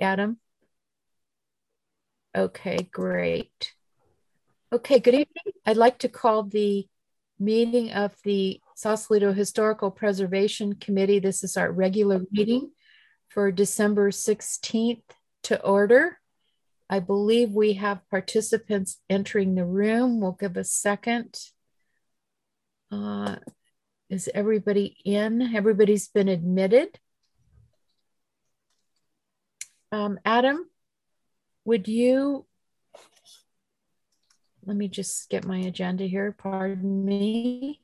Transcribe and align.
Adam? 0.00 0.38
Okay, 2.36 2.88
great. 2.90 3.74
Okay, 4.72 5.00
good 5.00 5.14
evening. 5.14 5.54
I'd 5.66 5.76
like 5.76 5.98
to 5.98 6.08
call 6.08 6.44
the 6.44 6.86
meeting 7.38 7.90
of 7.92 8.14
the 8.24 8.60
Sausalito 8.76 9.32
Historical 9.32 9.90
Preservation 9.90 10.74
Committee. 10.74 11.18
This 11.18 11.42
is 11.42 11.56
our 11.56 11.70
regular 11.70 12.22
meeting 12.30 12.70
for 13.28 13.50
December 13.50 14.10
16th 14.10 15.02
to 15.44 15.60
order. 15.62 16.18
I 16.88 17.00
believe 17.00 17.50
we 17.50 17.74
have 17.74 18.08
participants 18.08 19.00
entering 19.10 19.54
the 19.54 19.64
room. 19.64 20.20
We'll 20.20 20.32
give 20.32 20.56
a 20.56 20.64
second. 20.64 21.38
Uh, 22.90 23.36
is 24.08 24.28
everybody 24.34 24.96
in? 25.04 25.54
Everybody's 25.56 26.08
been 26.08 26.28
admitted. 26.28 26.98
Um, 29.92 30.18
Adam, 30.24 30.66
would 31.66 31.86
you, 31.86 32.46
let 34.64 34.74
me 34.74 34.88
just 34.88 35.28
get 35.28 35.44
my 35.44 35.58
agenda 35.58 36.04
here, 36.04 36.32
pardon 36.32 37.04
me. 37.04 37.78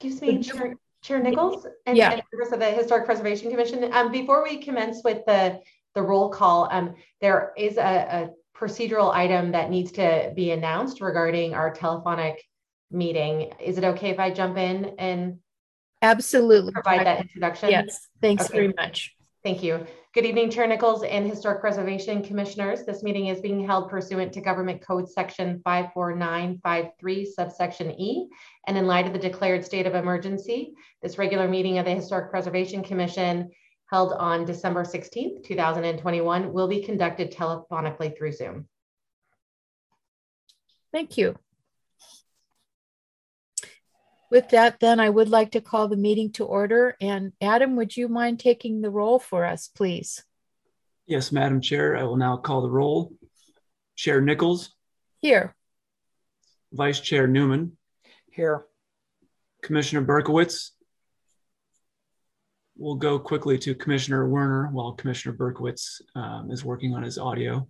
Excuse 0.00 0.20
me, 0.20 0.42
Chair, 0.42 0.74
Chair 1.00 1.22
Nichols 1.22 1.66
and, 1.86 1.96
yeah. 1.96 2.10
and 2.10 2.22
members 2.30 2.52
of 2.52 2.60
the 2.60 2.66
Historic 2.66 3.06
Preservation 3.06 3.50
Commission. 3.50 3.90
Um, 3.94 4.12
before 4.12 4.42
we 4.42 4.58
commence 4.58 5.00
with 5.02 5.24
the, 5.24 5.60
the 5.94 6.02
roll 6.02 6.28
call, 6.28 6.68
um, 6.70 6.94
there 7.22 7.54
is 7.56 7.78
a, 7.78 7.80
a 7.80 8.30
procedural 8.54 9.14
item 9.14 9.52
that 9.52 9.70
needs 9.70 9.92
to 9.92 10.30
be 10.36 10.50
announced 10.50 11.00
regarding 11.00 11.54
our 11.54 11.72
telephonic 11.72 12.44
meeting. 12.90 13.52
Is 13.64 13.78
it 13.78 13.84
okay 13.84 14.10
if 14.10 14.18
I 14.18 14.30
jump 14.30 14.58
in 14.58 14.94
and 14.98 15.38
Absolutely. 16.06 16.72
provide 16.72 17.06
that 17.06 17.20
introduction? 17.20 17.70
Yes, 17.70 18.08
thanks 18.20 18.44
Okay. 18.46 18.54
very 18.58 18.72
much. 18.76 19.14
Thank 19.42 19.62
you. 19.62 19.86
Good 20.14 20.24
evening, 20.24 20.50
Chair 20.50 20.66
Nichols 20.66 21.02
and 21.02 21.28
Historic 21.28 21.60
Preservation 21.60 22.22
Commissioners. 22.22 22.84
This 22.84 23.02
meeting 23.02 23.26
is 23.26 23.40
being 23.40 23.64
held 23.64 23.90
pursuant 23.90 24.32
to 24.32 24.40
Government 24.40 24.80
Code 24.80 25.08
Section 25.08 25.60
54953 25.62 27.26
subsection 27.26 27.90
E. 28.00 28.28
And 28.66 28.78
in 28.78 28.86
light 28.86 29.06
of 29.06 29.12
the 29.12 29.18
declared 29.18 29.64
state 29.64 29.86
of 29.86 29.94
emergency, 29.94 30.74
this 31.02 31.18
regular 31.18 31.48
meeting 31.48 31.78
of 31.78 31.84
the 31.84 31.94
Historic 31.94 32.30
Preservation 32.30 32.82
Commission 32.82 33.50
held 33.90 34.14
on 34.14 34.44
December 34.44 34.84
16th, 34.84 35.44
2021 35.44 36.52
will 36.52 36.66
be 36.66 36.82
conducted 36.82 37.30
telephonically 37.30 38.16
through 38.16 38.32
Zoom. 38.32 38.66
Thank 40.92 41.18
you. 41.18 41.36
With 44.30 44.48
that, 44.50 44.80
then 44.80 44.98
I 44.98 45.08
would 45.08 45.28
like 45.28 45.52
to 45.52 45.60
call 45.60 45.88
the 45.88 45.96
meeting 45.96 46.32
to 46.32 46.44
order. 46.44 46.96
And 47.00 47.32
Adam, 47.40 47.76
would 47.76 47.96
you 47.96 48.08
mind 48.08 48.40
taking 48.40 48.80
the 48.80 48.90
roll 48.90 49.18
for 49.18 49.44
us, 49.44 49.68
please? 49.68 50.24
Yes, 51.06 51.30
Madam 51.30 51.60
Chair, 51.60 51.96
I 51.96 52.02
will 52.02 52.16
now 52.16 52.36
call 52.36 52.62
the 52.62 52.70
roll. 52.70 53.12
Chair 53.94 54.20
Nichols, 54.20 54.74
Here. 55.20 55.54
Vice 56.72 57.00
Chair 57.00 57.26
Newman, 57.26 57.76
Here. 58.30 58.66
Commissioner 59.62 60.04
Berkowitz. 60.04 60.72
We'll 62.76 62.96
go 62.96 63.18
quickly 63.18 63.56
to 63.58 63.74
Commissioner 63.74 64.28
Werner 64.28 64.68
while 64.70 64.92
Commissioner 64.92 65.34
Berkowitz 65.34 66.02
um, 66.14 66.50
is 66.50 66.62
working 66.64 66.94
on 66.94 67.02
his 67.02 67.16
audio. 67.16 67.66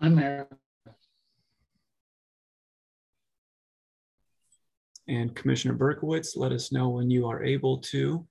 I'm 0.00 0.18
here. 0.18 0.48
And 5.08 5.34
Commissioner 5.34 5.74
Berkowitz, 5.74 6.36
let 6.36 6.52
us 6.52 6.72
know 6.72 6.88
when 6.88 7.10
you 7.10 7.26
are 7.28 7.44
able 7.44 7.78
to. 7.78 8.26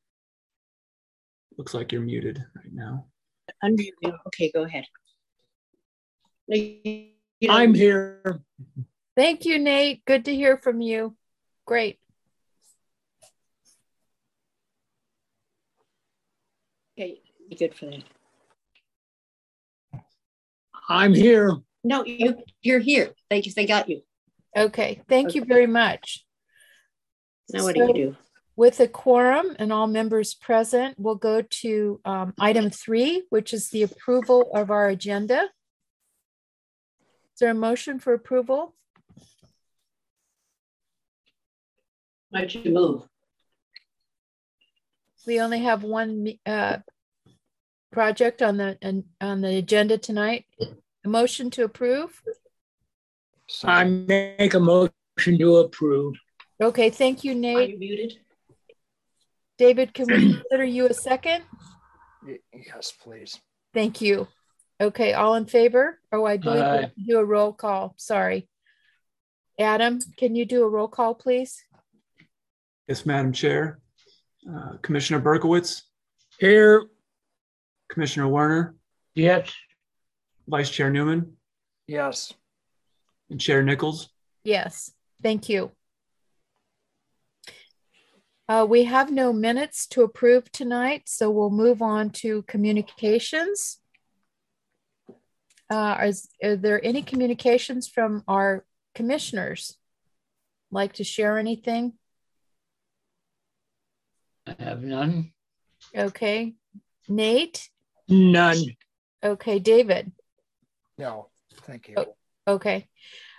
Looks 1.58 1.74
like 1.74 1.92
you're 1.92 2.02
muted 2.02 2.44
right 2.56 2.74
now. 2.74 3.06
Unmute. 3.64 3.92
Okay, 4.28 4.52
go 4.54 4.64
ahead. 4.64 4.86
No, 6.48 6.58
you- 6.58 7.12
you 7.40 7.48
don't- 7.48 7.58
I'm 7.58 7.74
here. 7.74 8.42
Thank 9.16 9.46
you, 9.46 9.58
Nate. 9.60 10.04
Good 10.06 10.26
to 10.26 10.36
hear 10.36 10.58
from 10.58 10.82
you. 10.82 11.16
Great. 11.66 12.00
Okay, 16.98 17.22
be 17.50 17.56
good 17.56 17.74
for 17.76 17.86
that. 17.88 18.04
I'm 20.88 21.14
here. 21.14 21.58
No, 21.84 22.04
you, 22.06 22.36
you're 22.62 22.80
here. 22.80 23.14
They 23.30 23.42
just, 23.42 23.56
they 23.56 23.66
got 23.66 23.90
you. 23.90 24.02
Okay. 24.56 25.02
Thank 25.10 25.36
you 25.36 25.44
very 25.46 25.68
much. 25.68 26.26
Now 27.54 27.64
what 27.64 27.76
do 27.76 27.82
you 27.82 27.94
do? 27.94 28.16
With 28.58 28.80
a 28.80 28.88
quorum 28.88 29.56
and 29.60 29.74
all 29.74 29.86
members 29.88 30.34
present, 30.34 30.96
we'll 30.98 31.16
go 31.16 31.42
to 31.42 32.00
um, 32.06 32.34
item 32.40 32.70
three, 32.70 33.24
which 33.30 33.54
is 33.54 33.70
the 33.70 33.84
approval 33.84 34.50
of 34.54 34.72
our 34.72 34.88
agenda. 34.88 35.50
Is 37.34 37.40
there 37.42 37.52
a 37.52 37.54
motion 37.54 38.00
for 38.00 38.14
approval? 38.14 38.74
Why'd 42.30 42.54
you 42.54 42.72
move? 42.72 43.04
We 45.28 45.42
only 45.42 45.60
have 45.60 45.84
one 45.84 46.28
uh, 46.46 46.78
project 47.92 48.42
on 48.42 48.58
the, 48.58 48.78
on- 48.82 49.04
on 49.20 49.42
the 49.42 49.58
agenda 49.58 49.98
tonight. 49.98 50.46
A 51.04 51.10
motion 51.10 51.50
to 51.52 51.64
approve? 51.66 52.22
I 53.64 53.84
make 53.84 54.54
a 54.54 54.60
motion 54.60 55.38
to 55.40 55.58
approve. 55.58 56.16
Okay, 56.62 56.90
thank 56.90 57.24
you, 57.24 57.36
Nate. 57.36 57.56
Are 57.56 57.60
Nate. 57.62 57.70
you 57.72 57.78
muted? 57.80 58.14
David, 59.58 59.94
can 59.94 60.08
we 60.08 60.34
consider 60.34 60.64
you 60.66 60.88
a 60.88 60.94
second? 60.94 61.44
Yes, 62.54 62.92
please. 63.02 63.40
Thank 63.74 64.02
you. 64.02 64.28
Okay, 64.82 65.14
all 65.14 65.36
in 65.36 65.46
favor? 65.46 66.00
Oh, 66.12 66.26
I 66.26 66.38
believe 66.38 66.58
we 66.60 66.62
Aye. 66.66 66.82
have 66.82 66.96
to 66.96 67.02
do 67.08 67.18
a 67.20 67.26
roll 67.26 67.54
call. 67.54 67.94
Sorry. 67.98 68.48
Adam, 69.60 70.00
can 70.18 70.36
you 70.36 70.46
do 70.46 70.64
a 70.64 70.68
roll 70.70 70.90
call, 70.90 71.16
please? 71.16 71.64
Yes, 72.88 73.06
Madam 73.06 73.32
Chair. 73.32 73.80
Uh, 74.50 74.78
Commissioner 74.82 75.20
Berkowitz, 75.22 75.84
Here. 76.40 76.84
Commissioner 77.90 78.28
Werner, 78.28 78.76
Yes. 79.14 79.52
Vice 80.48 80.70
Chair 80.70 80.90
Newman, 80.90 81.38
Yes. 81.88 82.34
and 83.30 83.40
Chair 83.40 83.64
Nichols. 83.64 84.10
Yes, 84.44 84.92
thank 85.24 85.50
you. 85.50 85.72
Uh, 88.48 88.66
we 88.68 88.84
have 88.84 89.12
no 89.12 89.34
minutes 89.34 89.88
to 89.88 90.04
approve 90.04 90.52
tonight, 90.52 91.04
so 91.06 91.32
we'll 91.32 91.50
move 91.50 91.82
on 91.82 92.12
to 92.12 92.44
communications. 92.44 93.80
Uh, 95.68 95.98
is, 96.04 96.30
are 96.44 96.56
there 96.56 96.84
any 96.86 97.02
communications 97.02 97.88
from 97.88 98.24
our 98.28 98.64
commissioners? 98.94 99.78
Like 100.70 100.94
to 100.94 101.04
share 101.04 101.40
anything? 101.40 101.94
I 104.46 104.56
have 104.60 104.84
none. 104.84 105.32
Okay, 105.96 106.54
Nate? 107.10 107.70
None. 108.08 108.76
Okay, 109.24 109.58
David? 109.58 110.12
No, 111.00 111.30
thank 111.64 111.88
you. 111.88 111.96
Oh. 111.98 112.16
Okay. 112.48 112.88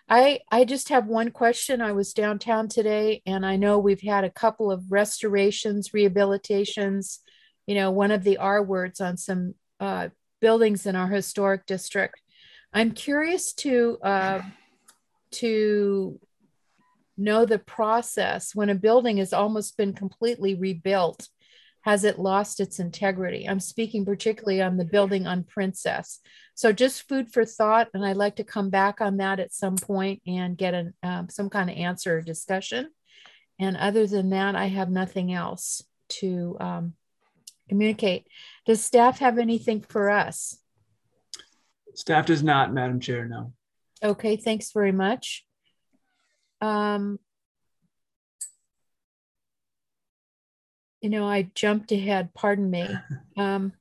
I 0.08 0.40
I 0.50 0.64
just 0.64 0.88
have 0.90 1.06
one 1.06 1.30
question. 1.30 1.80
I 1.80 1.92
was 1.92 2.12
downtown 2.12 2.68
today 2.68 3.22
and 3.26 3.44
I 3.44 3.56
know 3.56 3.78
we've 3.78 4.02
had 4.02 4.24
a 4.24 4.30
couple 4.30 4.70
of 4.70 4.92
restorations, 4.92 5.90
rehabilitations, 5.90 7.18
you 7.66 7.74
know, 7.74 7.90
one 7.90 8.12
of 8.12 8.22
the 8.22 8.36
R 8.36 8.62
words 8.62 9.00
on 9.00 9.16
some 9.16 9.54
uh, 9.80 10.08
buildings 10.40 10.86
in 10.86 10.94
our 10.94 11.08
historic 11.08 11.66
district. 11.66 12.20
I'm 12.72 12.92
curious 12.92 13.52
to 13.54 13.98
uh, 14.02 14.42
to 15.32 16.20
know 17.16 17.44
the 17.44 17.58
process 17.58 18.54
when 18.54 18.68
a 18.68 18.74
building 18.74 19.16
has 19.16 19.32
almost 19.32 19.76
been 19.76 19.92
completely 19.92 20.54
rebuilt. 20.54 21.28
Has 21.86 22.02
it 22.02 22.18
lost 22.18 22.58
its 22.58 22.80
integrity? 22.80 23.48
I'm 23.48 23.60
speaking 23.60 24.04
particularly 24.04 24.60
on 24.60 24.76
the 24.76 24.84
building 24.84 25.28
on 25.28 25.44
Princess. 25.44 26.18
So 26.56 26.72
just 26.72 27.08
food 27.08 27.32
for 27.32 27.44
thought, 27.44 27.88
and 27.94 28.04
I'd 28.04 28.16
like 28.16 28.36
to 28.36 28.44
come 28.44 28.70
back 28.70 29.00
on 29.00 29.18
that 29.18 29.38
at 29.38 29.54
some 29.54 29.76
point 29.76 30.20
and 30.26 30.58
get 30.58 30.74
an, 30.74 30.94
um, 31.04 31.28
some 31.28 31.48
kind 31.48 31.70
of 31.70 31.76
answer 31.76 32.18
or 32.18 32.22
discussion. 32.22 32.90
And 33.60 33.76
other 33.76 34.08
than 34.08 34.30
that, 34.30 34.56
I 34.56 34.66
have 34.66 34.90
nothing 34.90 35.32
else 35.32 35.80
to 36.08 36.56
um, 36.58 36.94
communicate. 37.68 38.26
Does 38.66 38.84
staff 38.84 39.20
have 39.20 39.38
anything 39.38 39.80
for 39.80 40.10
us? 40.10 40.58
Staff 41.94 42.26
does 42.26 42.42
not, 42.42 42.74
Madam 42.74 42.98
Chair, 42.98 43.26
no. 43.26 43.52
Okay, 44.02 44.36
thanks 44.36 44.72
very 44.72 44.92
much. 44.92 45.46
Um, 46.60 47.20
you 51.00 51.10
know, 51.10 51.26
I 51.26 51.50
jumped 51.54 51.92
ahead, 51.92 52.34
pardon 52.34 52.70
me. 52.70 52.88
Um, 53.38 53.74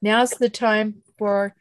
now's 0.00 0.30
the 0.30 0.48
time 0.48 1.02
for 1.18 1.56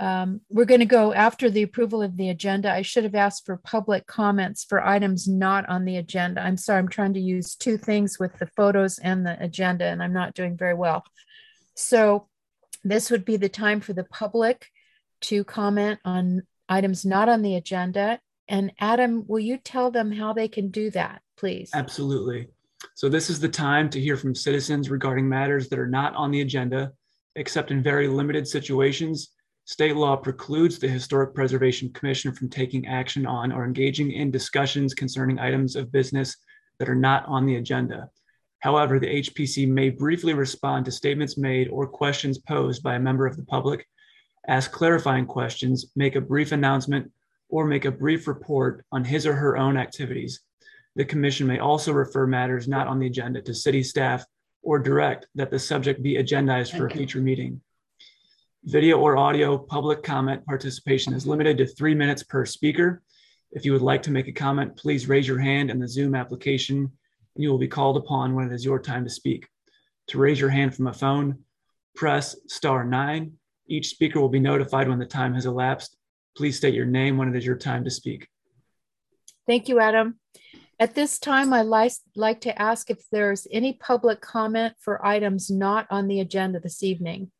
um, 0.00 0.40
we're 0.50 0.64
going 0.64 0.80
to 0.80 0.86
go 0.86 1.14
after 1.14 1.48
the 1.48 1.62
approval 1.62 2.02
of 2.02 2.16
the 2.16 2.30
agenda. 2.30 2.72
I 2.72 2.82
should 2.82 3.04
have 3.04 3.14
asked 3.14 3.46
for 3.46 3.56
public 3.58 4.06
comments 4.06 4.64
for 4.64 4.84
items 4.84 5.28
not 5.28 5.68
on 5.68 5.84
the 5.84 5.96
agenda. 5.96 6.42
I'm 6.42 6.56
sorry, 6.56 6.80
I'm 6.80 6.88
trying 6.88 7.14
to 7.14 7.20
use 7.20 7.54
two 7.54 7.78
things 7.78 8.18
with 8.18 8.36
the 8.38 8.48
photos 8.56 8.98
and 8.98 9.24
the 9.24 9.40
agenda, 9.40 9.84
and 9.84 10.02
I'm 10.02 10.12
not 10.12 10.34
doing 10.34 10.56
very 10.56 10.74
well. 10.74 11.04
So 11.76 12.28
this 12.82 13.10
would 13.10 13.24
be 13.24 13.36
the 13.36 13.48
time 13.48 13.80
for 13.80 13.92
the 13.92 14.04
public 14.04 14.68
to 15.22 15.44
comment 15.44 16.00
on 16.04 16.42
items 16.68 17.04
not 17.04 17.28
on 17.28 17.42
the 17.42 17.54
agenda. 17.54 18.20
And 18.48 18.72
Adam, 18.78 19.24
will 19.26 19.40
you 19.40 19.58
tell 19.58 19.90
them 19.90 20.12
how 20.12 20.32
they 20.32 20.48
can 20.48 20.70
do 20.70 20.90
that, 20.90 21.22
please? 21.36 21.70
Absolutely. 21.72 22.48
So 22.94 23.08
this 23.08 23.30
is 23.30 23.40
the 23.40 23.48
time 23.48 23.90
to 23.90 24.00
hear 24.00 24.16
from 24.16 24.34
citizens 24.34 24.90
regarding 24.90 25.28
matters 25.28 25.68
that 25.68 25.78
are 25.78 25.86
not 25.86 26.14
on 26.14 26.30
the 26.30 26.40
agenda, 26.40 26.92
except 27.36 27.70
in 27.70 27.82
very 27.82 28.08
limited 28.08 28.46
situations. 28.46 29.30
State 29.64 29.96
law 29.96 30.16
precludes 30.16 30.78
the 30.78 30.88
Historic 30.88 31.34
Preservation 31.34 31.92
Commission 31.92 32.32
from 32.32 32.50
taking 32.50 32.86
action 32.86 33.26
on 33.26 33.50
or 33.50 33.64
engaging 33.64 34.12
in 34.12 34.30
discussions 34.30 34.94
concerning 34.94 35.38
items 35.38 35.74
of 35.74 35.90
business 35.90 36.36
that 36.78 36.88
are 36.88 36.94
not 36.94 37.24
on 37.26 37.46
the 37.46 37.56
agenda. 37.56 38.10
However, 38.58 38.98
the 38.98 39.22
HPC 39.22 39.68
may 39.68 39.90
briefly 39.90 40.34
respond 40.34 40.84
to 40.84 40.90
statements 40.90 41.36
made 41.36 41.68
or 41.68 41.86
questions 41.86 42.38
posed 42.38 42.82
by 42.82 42.94
a 42.94 43.00
member 43.00 43.26
of 43.26 43.36
the 43.36 43.44
public, 43.44 43.86
ask 44.48 44.70
clarifying 44.72 45.26
questions, 45.26 45.86
make 45.96 46.16
a 46.16 46.20
brief 46.20 46.52
announcement, 46.52 47.10
or 47.48 47.66
make 47.66 47.84
a 47.84 47.90
brief 47.90 48.26
report 48.26 48.84
on 48.90 49.04
his 49.04 49.26
or 49.26 49.34
her 49.34 49.56
own 49.56 49.76
activities. 49.76 50.40
The 50.96 51.04
commission 51.04 51.46
may 51.46 51.58
also 51.58 51.92
refer 51.92 52.26
matters 52.26 52.68
not 52.68 52.86
on 52.86 52.98
the 52.98 53.06
agenda 53.06 53.42
to 53.42 53.54
city 53.54 53.82
staff 53.82 54.24
or 54.62 54.78
direct 54.78 55.26
that 55.34 55.50
the 55.50 55.58
subject 55.58 56.02
be 56.02 56.14
agendized 56.14 56.76
for 56.76 56.86
a 56.86 56.90
future 56.90 57.20
meeting. 57.20 57.60
Video 58.64 58.98
or 58.98 59.16
audio 59.16 59.58
public 59.58 60.02
comment 60.02 60.44
participation 60.46 61.12
is 61.12 61.26
limited 61.26 61.58
to 61.58 61.66
three 61.66 61.94
minutes 61.94 62.22
per 62.22 62.46
speaker. 62.46 63.02
If 63.52 63.64
you 63.64 63.72
would 63.72 63.82
like 63.82 64.02
to 64.04 64.10
make 64.10 64.28
a 64.28 64.32
comment, 64.32 64.76
please 64.76 65.08
raise 65.08 65.28
your 65.28 65.38
hand 65.38 65.70
in 65.70 65.78
the 65.78 65.88
Zoom 65.88 66.14
application 66.14 66.76
and 66.78 67.42
you 67.42 67.50
will 67.50 67.58
be 67.58 67.68
called 67.68 67.96
upon 67.96 68.34
when 68.34 68.46
it 68.46 68.54
is 68.54 68.64
your 68.64 68.78
time 68.78 69.04
to 69.04 69.10
speak. 69.10 69.48
To 70.08 70.18
raise 70.18 70.40
your 70.40 70.50
hand 70.50 70.74
from 70.74 70.86
a 70.86 70.92
phone, 70.92 71.40
press 71.94 72.36
star 72.46 72.84
nine. 72.84 73.32
Each 73.66 73.88
speaker 73.88 74.20
will 74.20 74.28
be 74.28 74.40
notified 74.40 74.88
when 74.88 74.98
the 74.98 75.06
time 75.06 75.34
has 75.34 75.46
elapsed. 75.46 75.96
Please 76.36 76.56
state 76.56 76.74
your 76.74 76.86
name 76.86 77.16
when 77.16 77.28
it 77.28 77.36
is 77.36 77.44
your 77.44 77.56
time 77.56 77.84
to 77.84 77.90
speak. 77.90 78.28
Thank 79.46 79.68
you, 79.68 79.80
Adam. 79.80 80.18
At 80.80 80.96
this 80.96 81.20
time, 81.20 81.52
I'd 81.52 81.66
like, 81.66 81.92
like 82.16 82.40
to 82.42 82.60
ask 82.60 82.90
if 82.90 82.98
there's 83.12 83.46
any 83.52 83.74
public 83.74 84.20
comment 84.20 84.74
for 84.80 85.04
items 85.06 85.48
not 85.48 85.86
on 85.88 86.08
the 86.08 86.18
agenda 86.20 86.58
this 86.58 86.82
evening. 86.82 87.30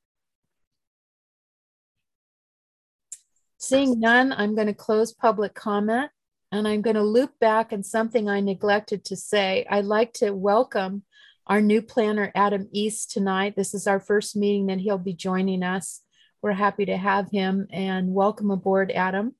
Seeing 3.58 3.98
none, 3.98 4.32
I'm 4.32 4.54
going 4.54 4.68
to 4.68 4.74
close 4.74 5.12
public 5.12 5.54
comment 5.54 6.10
and 6.52 6.68
I'm 6.68 6.82
going 6.82 6.96
to 6.96 7.02
loop 7.02 7.32
back 7.40 7.72
and 7.72 7.84
something 7.84 8.28
I 8.28 8.40
neglected 8.40 9.04
to 9.06 9.16
say. 9.16 9.66
I'd 9.68 9.86
like 9.86 10.12
to 10.14 10.30
welcome 10.30 11.02
our 11.46 11.60
new 11.60 11.82
planner, 11.82 12.30
Adam 12.34 12.68
East, 12.72 13.10
tonight. 13.10 13.56
This 13.56 13.74
is 13.74 13.88
our 13.88 13.98
first 13.98 14.36
meeting 14.36 14.66
that 14.66 14.78
he'll 14.78 14.98
be 14.98 15.12
joining 15.12 15.62
us. 15.62 16.02
We're 16.40 16.52
happy 16.52 16.84
to 16.86 16.96
have 16.96 17.30
him 17.30 17.66
and 17.72 18.14
welcome 18.14 18.50
aboard, 18.50 18.92
Adam. 18.92 19.34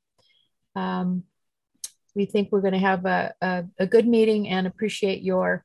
Um, 0.74 1.24
we 2.14 2.26
think 2.26 2.50
we're 2.50 2.60
going 2.60 2.74
to 2.74 2.78
have 2.78 3.04
a, 3.06 3.34
a, 3.40 3.64
a 3.78 3.86
good 3.86 4.06
meeting 4.06 4.48
and 4.48 4.66
appreciate 4.66 5.22
your 5.22 5.64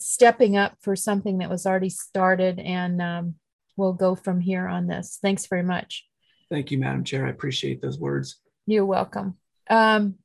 stepping 0.00 0.56
up 0.56 0.76
for 0.80 0.96
something 0.96 1.38
that 1.38 1.50
was 1.50 1.66
already 1.66 1.90
started. 1.90 2.58
And 2.58 3.00
um, 3.00 3.34
we'll 3.76 3.92
go 3.92 4.14
from 4.14 4.40
here 4.40 4.66
on 4.66 4.86
this. 4.86 5.18
Thanks 5.22 5.46
very 5.46 5.62
much. 5.62 6.06
Thank 6.50 6.70
you, 6.70 6.78
Madam 6.78 7.04
Chair. 7.04 7.26
I 7.26 7.30
appreciate 7.30 7.80
those 7.80 7.98
words. 7.98 8.40
You're 8.66 8.86
welcome. 8.86 9.38
Um, 9.70 10.16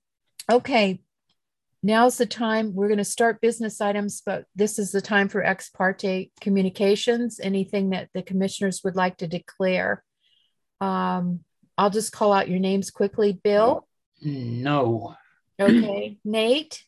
okay, 0.51 1.01
now's 1.81 2.17
the 2.17 2.25
time. 2.25 2.73
We're 2.75 2.87
going 2.87 2.97
to 2.97 3.05
start 3.05 3.39
business 3.39 3.79
items, 3.79 4.21
but 4.25 4.45
this 4.55 4.77
is 4.77 4.91
the 4.91 5.01
time 5.01 5.29
for 5.29 5.43
ex 5.43 5.69
parte 5.69 6.31
communications, 6.41 7.39
anything 7.41 7.91
that 7.91 8.09
the 8.13 8.23
commissioners 8.23 8.81
would 8.83 8.95
like 8.95 9.17
to 9.17 9.27
declare. 9.27 10.03
Um, 10.81 11.41
I'll 11.77 11.89
just 11.89 12.11
call 12.11 12.33
out 12.33 12.49
your 12.49 12.59
names 12.59 12.89
quickly. 12.91 13.39
Bill? 13.43 13.86
No. 14.21 15.15
Okay. 15.59 16.17
Nate? 16.25 16.83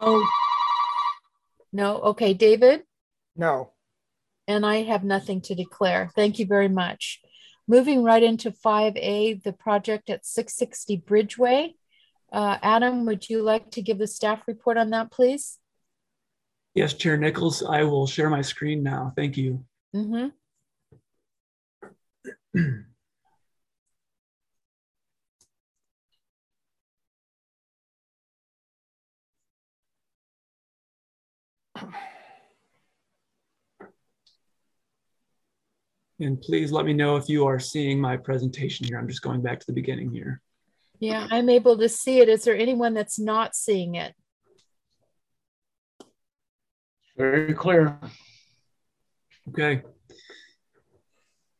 No. 0.00 0.24
No. 1.72 1.98
Okay. 2.00 2.34
David? 2.34 2.82
No. 3.36 3.72
And 4.48 4.64
I 4.64 4.82
have 4.82 5.04
nothing 5.04 5.40
to 5.42 5.54
declare. 5.54 6.10
Thank 6.14 6.38
you 6.38 6.46
very 6.46 6.68
much. 6.68 7.20
Moving 7.68 8.04
right 8.04 8.22
into 8.22 8.52
5A, 8.52 9.42
the 9.42 9.52
project 9.52 10.08
at 10.08 10.24
660 10.24 10.98
Bridgeway. 10.98 11.74
Uh, 12.32 12.58
Adam, 12.62 13.06
would 13.06 13.28
you 13.28 13.42
like 13.42 13.70
to 13.72 13.82
give 13.82 13.98
the 13.98 14.06
staff 14.06 14.46
report 14.46 14.76
on 14.76 14.90
that, 14.90 15.10
please? 15.10 15.58
Yes, 16.74 16.94
Chair 16.94 17.16
Nichols, 17.16 17.64
I 17.64 17.82
will 17.84 18.06
share 18.06 18.30
my 18.30 18.42
screen 18.42 18.82
now. 18.82 19.12
Thank 19.16 19.36
you. 19.36 19.64
Mm-hmm. 19.94 20.28
And 36.18 36.40
please 36.40 36.72
let 36.72 36.86
me 36.86 36.94
know 36.94 37.16
if 37.16 37.28
you 37.28 37.46
are 37.46 37.60
seeing 37.60 38.00
my 38.00 38.16
presentation 38.16 38.86
here. 38.86 38.98
I'm 38.98 39.08
just 39.08 39.20
going 39.20 39.42
back 39.42 39.60
to 39.60 39.66
the 39.66 39.72
beginning 39.72 40.10
here. 40.10 40.40
Yeah, 40.98 41.26
I'm 41.30 41.50
able 41.50 41.76
to 41.78 41.88
see 41.90 42.20
it. 42.20 42.28
Is 42.30 42.44
there 42.44 42.56
anyone 42.56 42.94
that's 42.94 43.18
not 43.18 43.54
seeing 43.54 43.96
it? 43.96 44.14
Very 47.18 47.52
clear. 47.52 47.98
Okay. 49.50 49.82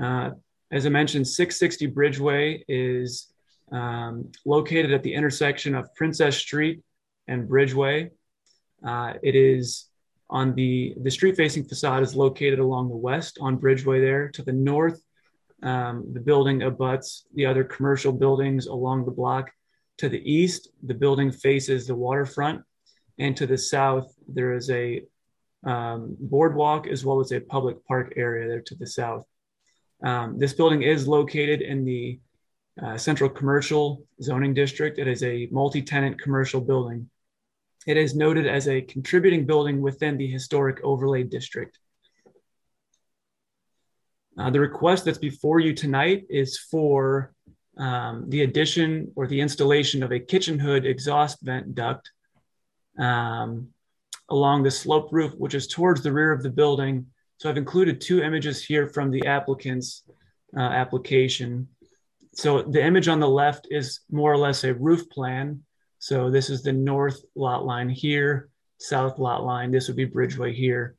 Uh, 0.01 0.29
as 0.71 0.85
I 0.85 0.89
mentioned, 0.89 1.27
660 1.27 1.91
Bridgeway 1.91 2.63
is 2.67 3.27
um, 3.71 4.31
located 4.45 4.91
at 4.93 5.03
the 5.03 5.13
intersection 5.13 5.75
of 5.75 5.93
Princess 5.95 6.37
Street 6.37 6.81
and 7.27 7.47
Bridgeway. 7.47 8.09
Uh, 8.85 9.13
it 9.21 9.35
is 9.35 9.90
on 10.31 10.55
the, 10.55 10.95
the 11.03 11.11
street 11.11 11.35
facing 11.35 11.65
facade 11.65 12.01
is 12.01 12.15
located 12.15 12.59
along 12.59 12.89
the 12.89 12.95
west 12.95 13.37
on 13.41 13.59
Bridgeway 13.59 13.99
there. 13.99 14.29
To 14.29 14.41
the 14.41 14.53
north, 14.53 14.99
um, 15.61 16.05
the 16.13 16.21
building 16.21 16.63
abuts 16.63 17.25
the 17.35 17.45
other 17.45 17.65
commercial 17.65 18.13
buildings 18.13 18.65
along 18.67 19.05
the 19.05 19.11
block. 19.11 19.51
To 19.97 20.07
the 20.07 20.31
east, 20.31 20.69
the 20.81 20.93
building 20.93 21.31
faces 21.31 21.85
the 21.85 21.95
waterfront. 21.95 22.63
And 23.19 23.35
to 23.37 23.45
the 23.45 23.57
south, 23.57 24.11
there 24.27 24.53
is 24.53 24.69
a 24.69 25.03
um, 25.65 26.15
boardwalk 26.19 26.87
as 26.87 27.05
well 27.05 27.19
as 27.19 27.31
a 27.31 27.41
public 27.41 27.85
park 27.85 28.13
area 28.15 28.47
there 28.47 28.61
to 28.61 28.75
the 28.75 28.87
south. 28.87 29.25
Um, 30.03 30.39
this 30.39 30.53
building 30.53 30.81
is 30.81 31.07
located 31.07 31.61
in 31.61 31.85
the 31.85 32.19
uh, 32.81 32.97
Central 32.97 33.29
Commercial 33.29 34.03
Zoning 34.23 34.53
District. 34.53 34.97
It 34.97 35.07
is 35.07 35.21
a 35.23 35.49
multi 35.51 35.81
tenant 35.81 36.19
commercial 36.19 36.61
building. 36.61 37.10
It 37.87 37.97
is 37.97 38.15
noted 38.15 38.47
as 38.47 38.67
a 38.67 38.81
contributing 38.81 39.45
building 39.45 39.81
within 39.81 40.17
the 40.17 40.27
Historic 40.27 40.79
Overlay 40.83 41.23
District. 41.23 41.77
Uh, 44.37 44.49
the 44.49 44.59
request 44.59 45.05
that's 45.05 45.17
before 45.17 45.59
you 45.59 45.73
tonight 45.73 46.25
is 46.29 46.57
for 46.57 47.33
um, 47.77 48.29
the 48.29 48.43
addition 48.43 49.11
or 49.15 49.27
the 49.27 49.41
installation 49.41 50.03
of 50.03 50.11
a 50.11 50.19
kitchen 50.19 50.59
hood 50.59 50.85
exhaust 50.85 51.39
vent 51.41 51.73
duct 51.73 52.11
um, 52.99 53.69
along 54.29 54.63
the 54.63 54.71
slope 54.71 55.09
roof, 55.11 55.33
which 55.37 55.55
is 55.55 55.67
towards 55.67 56.01
the 56.01 56.11
rear 56.11 56.31
of 56.31 56.43
the 56.43 56.49
building. 56.49 57.07
So 57.37 57.49
I've 57.49 57.57
included 57.57 57.99
two 57.99 58.21
images 58.21 58.63
here 58.63 58.87
from 58.87 59.09
the 59.09 59.25
applicant's 59.25 60.03
uh, 60.55 60.61
application. 60.61 61.67
So 62.33 62.61
the 62.61 62.83
image 62.83 63.07
on 63.07 63.19
the 63.19 63.27
left 63.27 63.67
is 63.71 64.01
more 64.11 64.31
or 64.31 64.37
less 64.37 64.63
a 64.63 64.73
roof 64.73 65.09
plan. 65.09 65.63
So 66.01 66.31
this 66.31 66.49
is 66.49 66.63
the 66.63 66.73
north 66.73 67.23
lot 67.35 67.63
line 67.63 67.87
here, 67.87 68.49
south 68.79 69.19
lot 69.19 69.43
line. 69.43 69.69
This 69.69 69.87
would 69.87 69.95
be 69.95 70.07
Bridgeway 70.07 70.51
here. 70.51 70.95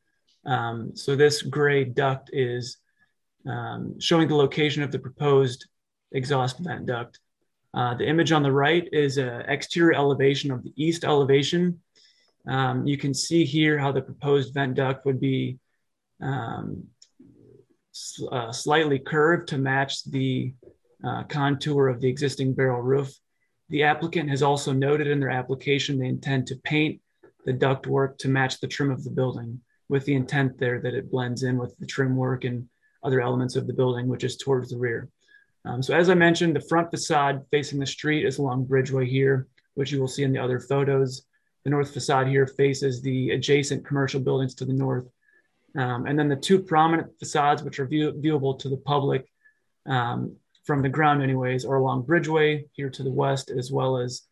Um, 0.47 0.95
so 0.95 1.17
this 1.17 1.43
gray 1.43 1.85
duct 1.85 2.31
is 2.33 2.77
um, 3.45 3.99
showing 3.99 4.29
the 4.29 4.37
location 4.37 4.81
of 4.85 4.93
the 4.93 5.01
proposed 5.01 5.67
exhaust 6.13 6.61
vent 6.61 6.87
duct. 6.87 7.19
Uh, 7.75 7.95
the 7.95 8.07
image 8.07 8.31
on 8.31 8.45
the 8.45 8.53
right 8.53 8.89
is 8.93 9.17
an 9.17 9.41
exterior 9.49 9.93
elevation 9.93 10.53
of 10.53 10.63
the 10.63 10.73
east 10.77 11.03
elevation. 11.03 11.81
Um, 12.47 12.87
you 12.87 12.97
can 12.97 13.13
see 13.13 13.45
here 13.45 13.79
how 13.79 13.91
the 13.91 14.03
proposed 14.03 14.55
vent 14.55 14.77
duct 14.77 15.05
would 15.05 15.19
be 15.19 15.59
um, 16.21 16.85
uh, 18.31 18.53
slightly 18.53 19.01
curved 19.01 19.49
to 19.49 19.59
match 19.59 20.05
the 20.05 20.55
uh, 21.05 21.25
contour 21.25 21.89
of 21.89 22.01
the 22.01 22.09
existing 22.09 22.55
barrel 22.55 22.81
roof. 22.81 23.13
The 23.73 23.85
applicant 23.85 24.29
has 24.29 24.43
also 24.43 24.71
noted 24.71 25.07
in 25.07 25.19
their 25.19 25.31
application 25.31 25.99
they 25.99 26.07
intend 26.07 26.47
to 26.49 26.57
paint 26.57 27.01
the 27.47 27.55
ductwork 27.55 28.19
to 28.19 28.29
match 28.29 28.61
the 28.61 28.69
trim 28.69 28.91
of 28.91 29.03
the 29.03 29.11
building 29.11 29.59
with 29.89 30.05
the 30.05 30.15
intent 30.15 30.59
there 30.59 30.79
that 30.81 30.93
it 30.93 31.11
blends 31.11 31.43
in 31.43 31.57
with 31.57 31.75
the 31.79 31.87
trim 31.87 32.15
work 32.15 32.45
and 32.45 32.69
other 33.03 33.23
elements 33.23 33.57
of 33.57 33.67
the 33.67 33.73
building, 33.73 34.09
which 34.09 34.25
is 34.25 34.37
towards 34.37 34.69
the 34.69 34.77
rear. 34.77 35.09
Um, 35.65 35.83
so 35.83 35.95
as 35.95 36.11
I 36.11 36.15
mentioned, 36.15 36.55
the 36.55 36.69
front 36.69 36.91
facade 36.91 37.47
facing 37.51 37.81
the 37.81 37.87
street 37.87 38.27
is 38.27 38.37
along 38.37 38.67
Bridgeway 38.67 39.09
here, 39.09 39.49
which 39.73 39.91
you 39.91 39.99
will 39.99 40.07
see 40.07 40.23
in 40.23 40.35
the 40.35 40.39
other 40.39 40.61
photos. 40.61 41.25
The 41.65 41.71
north 41.71 41.95
facade 41.95 42.29
here 42.29 42.47
faces 42.47 43.01
the 43.01 43.31
adjacent 43.31 43.87
commercial 43.87 44.21
buildings 44.21 44.55
to 44.57 44.67
the 44.67 44.75
north. 44.75 45.09
Um, 45.79 46.05
and 46.05 46.19
then 46.19 46.29
the 46.29 46.37
two 46.37 46.59
prominent 46.59 47.19
facades, 47.19 47.63
which 47.63 47.81
are 47.81 47.87
view 47.87 48.13
viewable 48.13 48.59
to 48.59 48.69
the 48.69 48.77
public 48.77 49.27
um, 49.87 50.37
from 50.65 50.83
the 50.83 50.89
ground 50.89 51.23
anyways, 51.23 51.65
or 51.65 51.77
along 51.77 52.05
Bridgeway 52.05 52.65
here 52.73 52.91
to 52.91 53.03
the 53.03 53.11
west, 53.11 53.51
as 53.51 53.73
well 53.73 53.97
as 53.97 54.23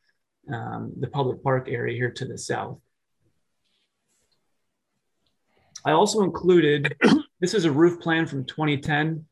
um, 0.52 0.92
the 0.98 1.08
public 1.08 1.42
park 1.42 1.68
area 1.68 1.96
here 1.96 2.10
to 2.10 2.24
the 2.24 2.38
south. 2.38 2.78
I 5.84 5.92
also 5.92 6.22
included, 6.22 6.94
this 7.40 7.54
is 7.54 7.64
a 7.64 7.70
roof 7.70 8.00
plan 8.00 8.26
from 8.26 8.44
2010. 8.44 9.24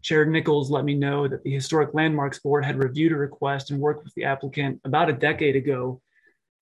Chair 0.00 0.24
Nichols 0.24 0.70
let 0.70 0.84
me 0.84 0.94
know 0.94 1.28
that 1.28 1.42
the 1.42 1.52
Historic 1.52 1.92
Landmarks 1.92 2.38
Board 2.38 2.64
had 2.64 2.82
reviewed 2.82 3.12
a 3.12 3.16
request 3.16 3.70
and 3.70 3.80
worked 3.80 4.04
with 4.04 4.14
the 4.14 4.24
applicant 4.24 4.80
about 4.84 5.10
a 5.10 5.12
decade 5.12 5.56
ago 5.56 6.00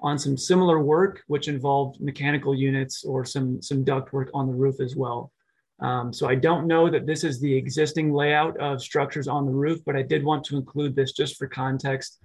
on 0.01 0.19
some 0.19 0.37
similar 0.37 0.81
work, 0.81 1.23
which 1.27 1.49
involved 1.49 2.01
mechanical 2.01 2.55
units 2.55 3.05
or 3.05 3.25
some, 3.25 3.63
some 3.63 3.85
duct 3.85 4.13
work 4.13 4.31
on 4.35 4.47
the 4.47 4.53
roof 4.53 4.81
as 4.81 4.97
well. 4.97 5.33
Um, 5.81 6.13
so 6.13 6.29
I 6.29 6.35
don't 6.35 6.67
know 6.67 6.89
that 6.89 7.07
this 7.07 7.23
is 7.23 7.39
the 7.39 7.55
existing 7.55 8.13
layout 8.13 8.57
of 8.59 8.83
structures 8.83 9.29
on 9.29 9.45
the 9.45 9.53
roof, 9.53 9.81
but 9.85 9.97
I 9.97 10.03
did 10.03 10.25
want 10.25 10.45
to 10.45 10.57
include 10.57 10.97
this 10.97 11.13
just 11.13 11.37
for 11.37 11.47
context 11.47 12.21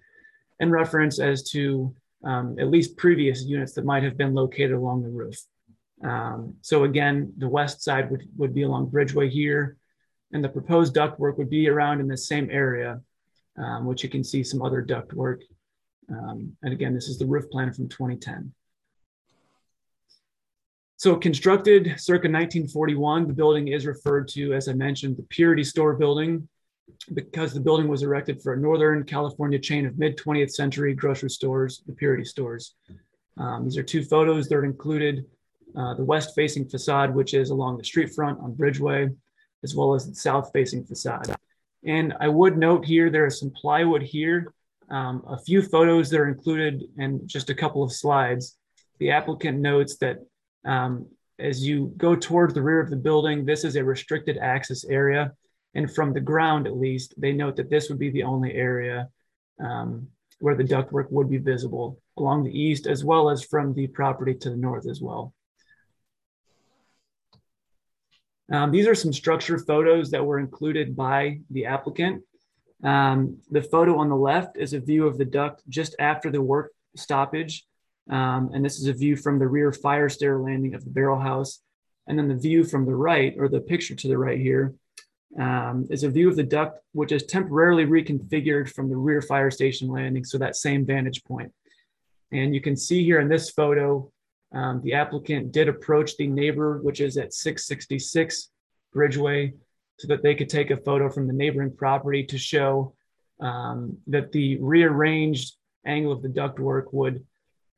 and 0.59 0.71
reference 0.71 1.19
as 1.19 1.43
to 1.51 1.93
um, 2.23 2.55
at 2.59 2.69
least 2.69 2.97
previous 2.97 3.43
units 3.43 3.73
that 3.73 3.85
might 3.85 4.03
have 4.03 4.17
been 4.17 4.33
located 4.33 4.71
along 4.71 5.03
the 5.03 5.09
roof. 5.09 5.37
Um, 6.03 6.55
so 6.61 6.83
again, 6.85 7.33
the 7.37 7.47
west 7.47 7.83
side 7.83 8.09
would, 8.09 8.23
would 8.37 8.53
be 8.53 8.63
along 8.63 8.89
Bridgeway 8.89 9.29
here, 9.29 9.77
and 10.31 10.43
the 10.43 10.49
proposed 10.49 10.95
ductwork 10.95 11.37
would 11.37 11.49
be 11.49 11.67
around 11.67 11.99
in 11.99 12.07
the 12.07 12.17
same 12.17 12.49
area, 12.49 13.01
um, 13.57 13.85
which 13.85 14.03
you 14.03 14.09
can 14.09 14.23
see 14.23 14.43
some 14.43 14.61
other 14.61 14.83
ductwork. 14.83 15.41
Um, 16.09 16.55
and 16.63 16.73
again, 16.73 16.93
this 16.93 17.07
is 17.07 17.17
the 17.17 17.25
roof 17.25 17.49
plan 17.49 17.73
from 17.73 17.89
2010. 17.89 18.53
So 21.01 21.15
constructed 21.15 21.95
circa 21.97 22.29
1941, 22.29 23.25
the 23.25 23.33
building 23.33 23.69
is 23.69 23.87
referred 23.87 24.27
to, 24.33 24.53
as 24.53 24.67
I 24.67 24.73
mentioned, 24.73 25.17
the 25.17 25.23
Purity 25.23 25.63
Store 25.63 25.95
building, 25.95 26.47
because 27.15 27.55
the 27.55 27.59
building 27.59 27.87
was 27.87 28.03
erected 28.03 28.39
for 28.39 28.53
a 28.53 28.57
Northern 28.57 29.03
California 29.03 29.57
chain 29.57 29.87
of 29.87 29.97
mid 29.97 30.15
20th 30.15 30.51
century 30.51 30.93
grocery 30.93 31.31
stores, 31.31 31.81
the 31.87 31.93
Purity 31.93 32.23
Stores. 32.23 32.75
Um, 33.37 33.63
these 33.63 33.79
are 33.79 33.83
two 33.83 34.03
photos 34.03 34.47
that 34.47 34.55
are 34.55 34.63
included 34.63 35.25
uh, 35.75 35.95
the 35.95 36.03
west 36.03 36.35
facing 36.35 36.69
facade, 36.69 37.15
which 37.15 37.33
is 37.33 37.49
along 37.49 37.79
the 37.79 37.83
street 37.83 38.13
front 38.13 38.39
on 38.39 38.53
Bridgeway, 38.53 39.09
as 39.63 39.73
well 39.73 39.95
as 39.95 40.07
the 40.07 40.13
south 40.13 40.51
facing 40.53 40.85
facade. 40.85 41.35
And 41.83 42.13
I 42.19 42.27
would 42.27 42.59
note 42.59 42.85
here, 42.85 43.09
there 43.09 43.25
is 43.25 43.39
some 43.39 43.51
plywood 43.59 44.03
here, 44.03 44.53
um, 44.91 45.23
a 45.27 45.39
few 45.39 45.63
photos 45.63 46.11
that 46.11 46.19
are 46.19 46.29
included 46.29 46.83
and 46.99 47.27
just 47.27 47.49
a 47.49 47.55
couple 47.55 47.81
of 47.81 47.91
slides. 47.91 48.55
The 48.99 49.09
applicant 49.09 49.57
notes 49.57 49.97
that 49.97 50.19
um, 50.65 51.07
as 51.39 51.65
you 51.65 51.93
go 51.97 52.15
towards 52.15 52.53
the 52.53 52.61
rear 52.61 52.79
of 52.79 52.89
the 52.89 52.95
building, 52.95 53.45
this 53.45 53.63
is 53.63 53.75
a 53.75 53.83
restricted 53.83 54.37
access 54.37 54.85
area. 54.85 55.31
And 55.73 55.93
from 55.93 56.13
the 56.13 56.19
ground, 56.19 56.67
at 56.67 56.77
least, 56.77 57.13
they 57.17 57.31
note 57.31 57.55
that 57.55 57.69
this 57.69 57.89
would 57.89 57.99
be 57.99 58.09
the 58.09 58.23
only 58.23 58.53
area 58.53 59.09
um, 59.59 60.07
where 60.39 60.55
the 60.55 60.63
ductwork 60.63 61.11
would 61.11 61.29
be 61.29 61.37
visible 61.37 61.99
along 62.17 62.43
the 62.43 62.59
east, 62.59 62.87
as 62.87 63.03
well 63.03 63.29
as 63.29 63.43
from 63.43 63.73
the 63.73 63.87
property 63.87 64.33
to 64.35 64.49
the 64.49 64.57
north 64.57 64.87
as 64.87 65.01
well. 65.01 65.33
Um, 68.51 68.71
these 68.71 68.87
are 68.87 68.95
some 68.95 69.13
structure 69.13 69.57
photos 69.57 70.11
that 70.11 70.25
were 70.25 70.39
included 70.39 70.95
by 70.95 71.39
the 71.51 71.67
applicant. 71.67 72.23
Um, 72.83 73.37
the 73.49 73.61
photo 73.61 73.97
on 73.97 74.09
the 74.09 74.15
left 74.15 74.57
is 74.57 74.73
a 74.73 74.79
view 74.79 75.07
of 75.07 75.17
the 75.17 75.25
duct 75.25 75.61
just 75.69 75.95
after 75.99 76.29
the 76.29 76.41
work 76.41 76.71
stoppage. 76.95 77.65
Um, 78.11 78.51
and 78.53 78.63
this 78.63 78.77
is 78.77 78.87
a 78.87 78.93
view 78.93 79.15
from 79.15 79.39
the 79.39 79.47
rear 79.47 79.71
fire 79.71 80.09
stair 80.09 80.37
landing 80.37 80.75
of 80.75 80.83
the 80.83 80.91
barrel 80.91 81.19
house. 81.19 81.59
And 82.07 82.19
then 82.19 82.27
the 82.27 82.35
view 82.35 82.63
from 82.65 82.85
the 82.85 82.95
right, 82.95 83.33
or 83.37 83.47
the 83.47 83.61
picture 83.61 83.95
to 83.95 84.07
the 84.07 84.17
right 84.17 84.39
here, 84.39 84.75
um, 85.39 85.87
is 85.89 86.03
a 86.03 86.09
view 86.09 86.29
of 86.29 86.35
the 86.35 86.43
duct, 86.43 86.79
which 86.91 87.13
is 87.13 87.23
temporarily 87.23 87.85
reconfigured 87.85 88.69
from 88.69 88.89
the 88.89 88.97
rear 88.97 89.21
fire 89.21 89.49
station 89.49 89.87
landing. 89.87 90.25
So 90.25 90.37
that 90.37 90.57
same 90.57 90.85
vantage 90.85 91.23
point. 91.23 91.53
And 92.33 92.53
you 92.53 92.59
can 92.59 92.75
see 92.75 93.03
here 93.03 93.21
in 93.21 93.29
this 93.29 93.49
photo, 93.49 94.11
um, 94.53 94.81
the 94.83 94.93
applicant 94.93 95.53
did 95.53 95.69
approach 95.69 96.17
the 96.17 96.27
neighbor, 96.27 96.81
which 96.81 96.99
is 96.99 97.17
at 97.17 97.33
666 97.33 98.49
Bridgeway, 98.93 99.53
so 99.99 100.07
that 100.07 100.21
they 100.21 100.35
could 100.35 100.49
take 100.49 100.71
a 100.71 100.77
photo 100.77 101.09
from 101.09 101.27
the 101.27 101.33
neighboring 101.33 101.75
property 101.75 102.23
to 102.25 102.37
show 102.37 102.93
um, 103.39 103.97
that 104.07 104.31
the 104.31 104.57
rearranged 104.57 105.55
angle 105.85 106.11
of 106.11 106.21
the 106.21 106.27
ductwork 106.27 106.85
would 106.91 107.25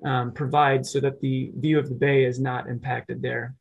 um, 0.04 0.32
provide 0.32 0.86
so 0.86 1.00
that 1.00 1.22
the 1.22 1.52
view 1.56 1.80
of 1.80 1.90
the 1.90 1.96
bay 1.96 2.26
is 2.26 2.40
not 2.40 2.68
impacted 2.68 3.22
there. 3.22 3.56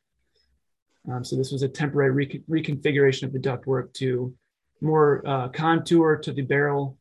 Um, 1.11 1.25
so 1.25 1.37
this 1.37 1.51
was 1.51 1.63
a 1.63 1.69
temporary 1.69 2.43
reconfiguration 2.49 3.25
of 3.25 3.33
the 3.33 3.39
ductwork 3.39 3.93
to 3.95 4.35
more 4.81 5.23
uh, 5.27 5.49
contour 5.49 6.17
to 6.17 6.33
the 6.33 6.43
barrel 6.43 6.97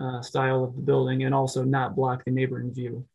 uh, 0.00 0.20
style 0.22 0.64
of 0.64 0.76
the 0.76 0.82
building 0.82 1.24
and 1.24 1.34
also 1.34 1.62
not 1.64 1.96
block 1.96 2.24
the 2.24 2.30
neighboring 2.30 2.72
view. 2.72 3.06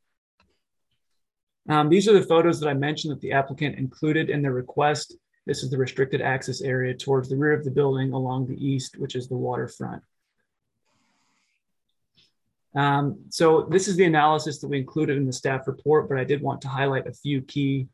Um, 1.68 1.90
these 1.90 2.08
are 2.08 2.14
the 2.14 2.26
photos 2.26 2.60
that 2.60 2.70
I 2.70 2.74
mentioned 2.74 3.12
that 3.12 3.22
the 3.22 3.34
applicant 3.34 3.78
included 3.78 4.30
in 4.30 4.42
their 4.42 4.54
request. 4.54 5.16
This 5.46 5.64
is 5.64 5.70
the 5.70 5.78
restricted 5.78 6.22
access 6.22 6.62
area 6.62 6.96
towards 6.96 7.30
the 7.30 7.36
rear 7.36 7.54
of 7.54 7.64
the 7.64 7.72
building 7.72 8.14
along 8.14 8.48
the 8.48 8.66
east, 8.66 8.98
which 8.98 9.16
is 9.16 9.28
the 9.28 9.38
waterfront. 9.38 10.02
Um, 12.76 13.20
so 13.30 13.68
this 13.70 13.88
is 13.88 13.96
the 13.96 14.06
analysis 14.06 14.60
that 14.60 14.68
we 14.68 14.78
included 14.78 15.18
in 15.18 15.26
the 15.26 15.34
staff 15.34 15.68
report, 15.68 16.08
but 16.08 16.18
I 16.18 16.24
did 16.24 16.42
want 16.42 16.62
to 16.62 16.68
highlight 16.68 17.08
a 17.08 17.14
few 17.14 17.42
key 17.42 17.88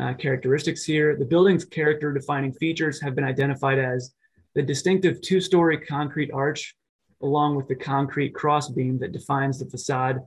uh, 0.00 0.14
characteristics 0.14 0.84
here. 0.84 1.16
The 1.16 1.24
building's 1.24 1.64
character 1.64 2.12
defining 2.12 2.52
features 2.52 3.00
have 3.02 3.14
been 3.14 3.24
identified 3.24 3.78
as 3.78 4.14
the 4.54 4.62
distinctive 4.62 5.20
two-story 5.20 5.78
concrete 5.78 6.30
arch 6.32 6.74
along 7.22 7.56
with 7.56 7.68
the 7.68 7.74
concrete 7.74 8.34
crossbeam 8.34 8.98
that 8.98 9.12
defines 9.12 9.58
the 9.58 9.66
facade 9.66 10.20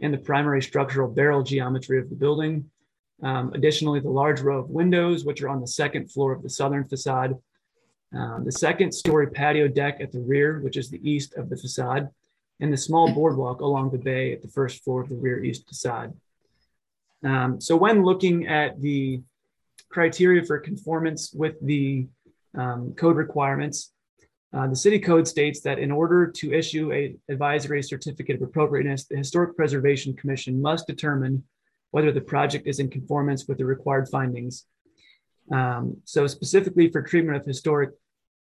and 0.00 0.12
the 0.12 0.18
primary 0.18 0.62
structural 0.62 1.08
barrel 1.08 1.42
geometry 1.42 1.98
of 1.98 2.08
the 2.10 2.16
building. 2.16 2.70
Um, 3.22 3.52
additionally, 3.54 4.00
the 4.00 4.10
large 4.10 4.40
row 4.40 4.58
of 4.58 4.70
windows, 4.70 5.24
which 5.24 5.42
are 5.42 5.48
on 5.48 5.60
the 5.60 5.66
second 5.66 6.10
floor 6.10 6.32
of 6.32 6.42
the 6.42 6.50
southern 6.50 6.84
facade, 6.84 7.34
um, 8.12 8.44
the 8.44 8.52
second 8.52 8.92
story 8.92 9.28
patio 9.28 9.66
deck 9.66 9.98
at 10.00 10.12
the 10.12 10.20
rear, 10.20 10.60
which 10.60 10.76
is 10.76 10.90
the 10.90 11.08
east 11.08 11.34
of 11.34 11.48
the 11.48 11.56
facade, 11.56 12.08
and 12.60 12.72
the 12.72 12.76
small 12.76 13.12
boardwalk 13.12 13.60
along 13.60 13.90
the 13.90 13.98
bay 13.98 14.32
at 14.32 14.42
the 14.42 14.48
first 14.48 14.82
floor 14.84 15.02
of 15.02 15.08
the 15.08 15.16
rear 15.16 15.42
east 15.42 15.66
facade. 15.68 16.14
Um, 17.24 17.60
so 17.60 17.76
when 17.76 18.04
looking 18.04 18.46
at 18.46 18.80
the 18.80 19.22
criteria 19.88 20.44
for 20.44 20.58
conformance 20.58 21.32
with 21.32 21.54
the 21.60 22.06
um, 22.56 22.94
code 22.96 23.16
requirements, 23.16 23.92
uh, 24.52 24.68
the 24.68 24.76
city 24.76 25.00
code 25.00 25.26
states 25.26 25.60
that 25.62 25.80
in 25.80 25.90
order 25.90 26.30
to 26.30 26.52
issue 26.52 26.92
a 26.92 27.16
advisory 27.28 27.82
certificate 27.82 28.36
of 28.36 28.42
appropriateness, 28.42 29.06
the 29.06 29.16
Historic 29.16 29.56
Preservation 29.56 30.14
Commission 30.14 30.62
must 30.62 30.86
determine 30.86 31.42
whether 31.90 32.12
the 32.12 32.20
project 32.20 32.66
is 32.66 32.78
in 32.78 32.88
conformance 32.88 33.48
with 33.48 33.58
the 33.58 33.64
required 33.64 34.08
findings. 34.08 34.66
Um, 35.50 35.96
so 36.04 36.26
specifically 36.26 36.88
for 36.88 37.02
treatment 37.02 37.36
of 37.36 37.46
historic 37.46 37.90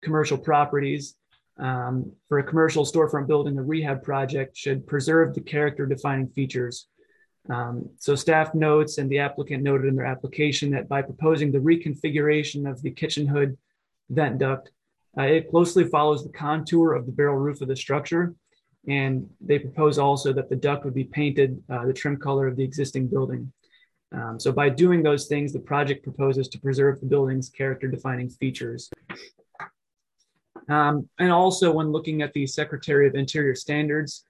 commercial 0.01 0.37
properties, 0.37 1.15
um, 1.59 2.11
for 2.27 2.39
a 2.39 2.43
commercial 2.43 2.85
storefront 2.85 3.27
building, 3.27 3.57
a 3.57 3.63
rehab 3.63 4.01
project 4.01 4.55
should 4.55 4.87
preserve 4.87 5.33
the 5.33 5.41
character 5.41 5.85
defining 5.85 6.29
features. 6.29 6.87
Um, 7.49 7.89
so 7.97 8.15
staff 8.15 8.53
notes 8.53 8.97
and 8.97 9.09
the 9.09 9.19
applicant 9.19 9.63
noted 9.63 9.87
in 9.87 9.95
their 9.95 10.05
application 10.05 10.71
that 10.71 10.87
by 10.87 11.01
proposing 11.01 11.51
the 11.51 11.59
reconfiguration 11.59 12.69
of 12.69 12.81
the 12.81 12.91
kitchen 12.91 13.27
hood 13.27 13.57
vent 14.09 14.37
duct, 14.37 14.71
uh, 15.17 15.23
it 15.23 15.49
closely 15.49 15.83
follows 15.83 16.23
the 16.23 16.31
contour 16.31 16.93
of 16.93 17.05
the 17.05 17.11
barrel 17.11 17.37
roof 17.37 17.61
of 17.61 17.67
the 17.67 17.75
structure. 17.75 18.35
And 18.87 19.29
they 19.41 19.59
propose 19.59 19.97
also 19.97 20.31
that 20.33 20.49
the 20.49 20.55
duct 20.55 20.85
would 20.85 20.93
be 20.93 21.03
painted 21.03 21.61
uh, 21.69 21.85
the 21.85 21.93
trim 21.93 22.17
color 22.17 22.47
of 22.47 22.55
the 22.55 22.63
existing 22.63 23.07
building. 23.07 23.51
Um, 24.11 24.39
so 24.39 24.51
by 24.51 24.69
doing 24.69 25.03
those 25.03 25.27
things, 25.27 25.51
the 25.51 25.59
project 25.59 26.03
proposes 26.03 26.47
to 26.49 26.59
preserve 26.59 26.99
the 26.99 27.05
building's 27.05 27.49
character 27.49 27.87
defining 27.87 28.29
features. 28.29 28.89
Um, 30.69 31.09
and 31.17 31.31
also 31.31 31.71
when 31.71 31.91
looking 31.91 32.21
at 32.21 32.33
the 32.33 32.45
Secretary 32.47 33.07
of 33.07 33.15
Interior 33.15 33.55
standards, 33.55 34.25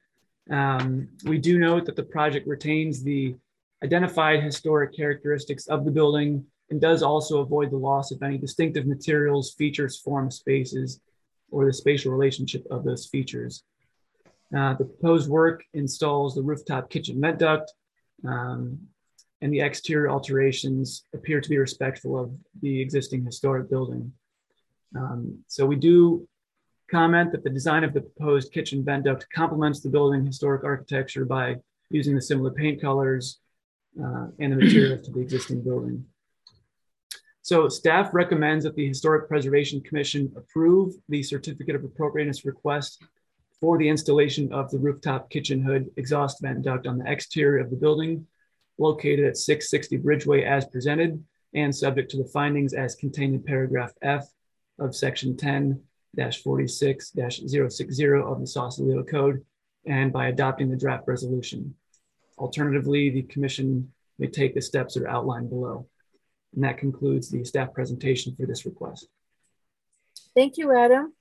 Um, 0.63 1.09
we 1.31 1.37
do 1.37 1.59
note 1.59 1.85
that 1.85 1.95
the 1.95 2.11
project 2.17 2.47
retains 2.47 3.03
the 3.03 3.35
identified 3.83 4.41
historic 4.41 4.91
characteristics 4.95 5.69
of 5.69 5.85
the 5.85 5.91
building 5.91 6.31
and 6.69 6.81
does 6.81 7.01
also 7.03 7.35
avoid 7.41 7.69
the 7.69 7.83
loss 7.89 8.11
of 8.11 8.23
any 8.23 8.37
distinctive 8.39 8.85
materials, 8.87 9.53
features, 9.61 10.01
forms, 10.05 10.37
spaces, 10.37 10.89
or 11.51 11.65
the 11.65 11.73
spatial 11.73 12.11
relationship 12.11 12.63
of 12.71 12.83
those 12.83 13.05
features. 13.13 13.63
Uh, 14.57 14.73
the 14.79 14.85
proposed 14.85 15.29
work 15.29 15.63
installs 15.73 16.33
the 16.33 16.47
rooftop 16.49 16.89
kitchen 16.89 17.21
vent 17.21 17.37
duct, 17.37 17.67
um, 18.25 18.61
and 19.41 19.53
the 19.53 19.61
exterior 19.61 20.09
alterations 20.09 21.05
appear 21.13 21.39
to 21.41 21.49
be 21.49 21.59
respectful 21.59 22.17
of 22.17 22.27
the 22.63 22.81
existing 22.81 23.23
historic 23.23 23.69
building. 23.69 24.11
Um, 24.95 25.45
so 25.47 25.61
we 25.67 25.75
do 25.75 26.27
comment 26.89 27.31
that 27.31 27.43
the 27.43 27.49
design 27.49 27.83
of 27.83 27.93
the 27.93 28.01
proposed 28.01 28.51
kitchen 28.51 28.83
vent 28.83 29.05
duct 29.05 29.25
complements 29.33 29.79
the 29.81 29.89
building 29.89 30.25
historic 30.25 30.63
architecture 30.63 31.25
by 31.25 31.55
using 31.89 32.15
the 32.15 32.21
similar 32.21 32.51
paint 32.51 32.81
colors 32.81 33.39
uh, 34.01 34.27
and 34.39 34.51
the 34.51 34.55
materials 34.55 35.05
to 35.05 35.11
the 35.11 35.19
existing 35.19 35.61
building. 35.61 36.05
So 37.41 37.67
staff 37.67 38.13
recommends 38.13 38.63
that 38.65 38.75
the 38.75 38.87
Historic 38.87 39.27
Preservation 39.27 39.81
Commission 39.81 40.31
approve 40.35 40.93
the 41.07 41.23
certificate 41.23 41.75
of 41.75 41.83
appropriateness 41.83 42.45
request 42.45 43.03
for 43.59 43.77
the 43.77 43.89
installation 43.89 44.53
of 44.53 44.69
the 44.69 44.77
rooftop 44.77 45.29
kitchen 45.29 45.61
hood 45.61 45.89
exhaust 45.97 46.41
vent 46.41 46.61
duct 46.61 46.85
on 46.85 46.99
the 46.99 47.11
exterior 47.11 47.57
of 47.63 47.69
the 47.69 47.75
building 47.75 48.25
located 48.77 49.25
at 49.25 49.37
660 49.37 49.97
Bridgeway 49.97 50.45
as 50.45 50.65
presented 50.65 51.23
and 51.53 51.75
subject 51.75 52.11
to 52.11 52.17
the 52.17 52.29
findings 52.29 52.73
as 52.73 52.95
contained 52.95 53.33
in 53.33 53.43
paragraph 53.43 53.91
F 54.01 54.27
of 54.77 54.95
section 54.95 55.35
10 55.35 55.81
46 56.17 57.13
060 57.13 58.07
of 58.13 58.39
the 58.39 58.47
Sausalito 58.47 59.03
Code 59.03 59.45
and 59.85 60.11
by 60.11 60.27
adopting 60.27 60.69
the 60.69 60.77
draft 60.77 61.07
resolution. 61.07 61.75
Alternatively, 62.37 63.09
the 63.09 63.23
commission 63.23 63.91
may 64.17 64.27
take 64.27 64.53
the 64.53 64.61
steps 64.61 64.93
that 64.93 65.03
are 65.03 65.09
outlined 65.09 65.49
below. 65.49 65.87
And 66.53 66.63
that 66.63 66.77
concludes 66.77 67.29
the 67.29 67.43
staff 67.43 67.73
presentation 67.73 68.35
for 68.35 68.45
this 68.45 68.65
request. 68.65 69.07
Thank 70.35 70.57
you, 70.57 70.75
Adam. 70.75 71.13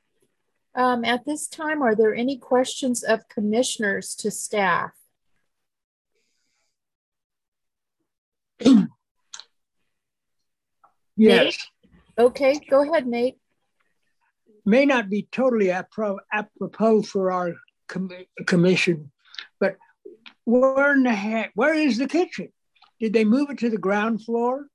Um, 0.74 1.04
at 1.04 1.24
this 1.24 1.48
time, 1.48 1.82
are 1.82 1.94
there 1.94 2.14
any 2.14 2.36
questions 2.38 3.02
of 3.02 3.28
commissioners 3.28 4.14
to 4.16 4.30
staff? 4.30 4.92
yes. 8.60 8.88
Nate? 11.16 11.58
Okay, 12.18 12.60
go 12.68 12.82
ahead, 12.82 13.06
Nate. 13.06 13.38
May 14.68 14.84
not 14.84 15.08
be 15.08 15.26
totally 15.32 15.70
apropos 15.70 17.00
for 17.00 17.32
our 17.32 17.54
com 17.88 18.10
commission, 18.46 19.10
but 19.58 19.76
where 20.44 20.92
in 20.92 21.04
the 21.04 21.14
heck, 21.14 21.52
where 21.54 21.72
is 21.72 21.96
the 21.96 22.06
kitchen? 22.06 22.52
Did 23.00 23.14
they 23.14 23.24
move 23.24 23.48
it 23.48 23.60
to 23.60 23.70
the 23.70 23.78
ground 23.78 24.22
floor? 24.22 24.66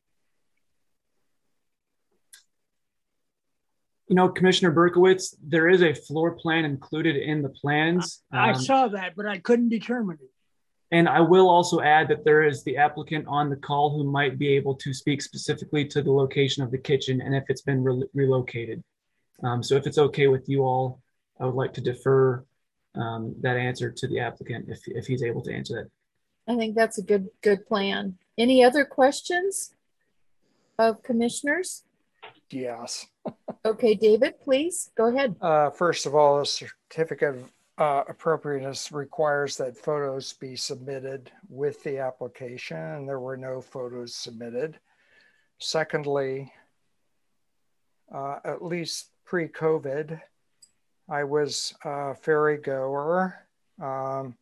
You 4.08 4.16
know, 4.16 4.30
Commissioner 4.30 4.72
Berkowitz, 4.72 5.36
there 5.44 5.70
is 5.70 5.84
a 5.84 5.94
floor 5.94 6.32
plan 6.32 6.66
included 6.66 7.16
in 7.16 7.44
the 7.44 7.50
plans. 7.50 8.24
I, 8.32 8.50
I 8.50 8.54
um, 8.54 8.62
saw 8.64 8.88
that, 8.88 9.14
but 9.16 9.28
I 9.28 9.38
couldn't 9.38 9.70
determine 9.70 10.18
it. 10.20 10.32
And 10.90 11.08
I 11.08 11.22
will 11.22 11.48
also 11.48 11.82
add 11.82 12.08
that 12.08 12.26
there 12.26 12.42
is 12.42 12.64
the 12.64 12.78
applicant 12.78 13.28
on 13.28 13.48
the 13.48 13.58
call 13.58 13.96
who 13.96 14.04
might 14.04 14.40
be 14.40 14.48
able 14.56 14.74
to 14.78 14.92
speak 14.92 15.22
specifically 15.22 15.86
to 15.90 16.02
the 16.02 16.12
location 16.12 16.64
of 16.64 16.72
the 16.72 16.80
kitchen 16.80 17.22
and 17.22 17.36
if 17.36 17.44
it's 17.48 17.62
been 17.62 17.84
re 17.84 18.04
relocated. 18.16 18.84
Um, 19.44 19.62
so 19.62 19.76
if 19.76 19.86
it's 19.86 19.98
okay 19.98 20.28
with 20.28 20.48
you 20.48 20.64
all, 20.64 21.02
I 21.40 21.46
would 21.46 21.56
like 21.56 21.74
to 21.74 21.82
defer 21.82 22.44
um, 22.96 23.36
that 23.42 23.58
answer 23.58 23.92
to 23.92 24.08
the 24.08 24.20
applicant 24.20 24.66
if, 24.70 24.82
if 24.88 25.08
he's 25.08 25.24
able 25.24 25.42
to 25.42 25.54
answer 25.54 25.76
that. 25.76 26.54
I 26.54 26.58
think 26.58 26.76
that's 26.76 26.98
a 26.98 27.02
good 27.02 27.30
good 27.42 27.66
plan. 27.66 28.18
Any 28.38 28.64
other 28.64 28.86
questions 28.86 29.74
of 30.78 31.02
commissioners? 31.04 31.84
Yes. 32.50 33.08
okay, 33.66 33.96
David, 33.96 34.40
please 34.42 34.92
go 34.96 35.08
ahead. 35.08 35.36
Uh, 35.42 35.70
first 35.70 36.06
of 36.06 36.16
all, 36.16 36.40
the 36.40 36.46
certificate 36.46 37.36
of 37.36 37.52
uh, 37.78 38.04
appropriateness 38.08 38.92
requires 38.92 39.58
that 39.58 39.78
photos 39.78 40.34
be 40.34 40.56
submitted 40.56 41.32
with 41.50 41.82
the 41.84 42.00
application, 42.00 42.78
and 42.78 43.08
there 43.08 43.20
were 43.20 43.38
no 43.38 43.62
photos 43.62 44.16
submitted. 44.16 44.78
Secondly, 45.60 46.52
uh, 48.14 48.40
at 48.44 48.64
least 48.64 49.13
pre 49.34 49.48
COVID, 49.48 50.22
I 51.10 51.24
was 51.24 51.74
a 51.84 52.14
ferry 52.14 52.58
goer 52.58 53.34
um, 53.82 54.36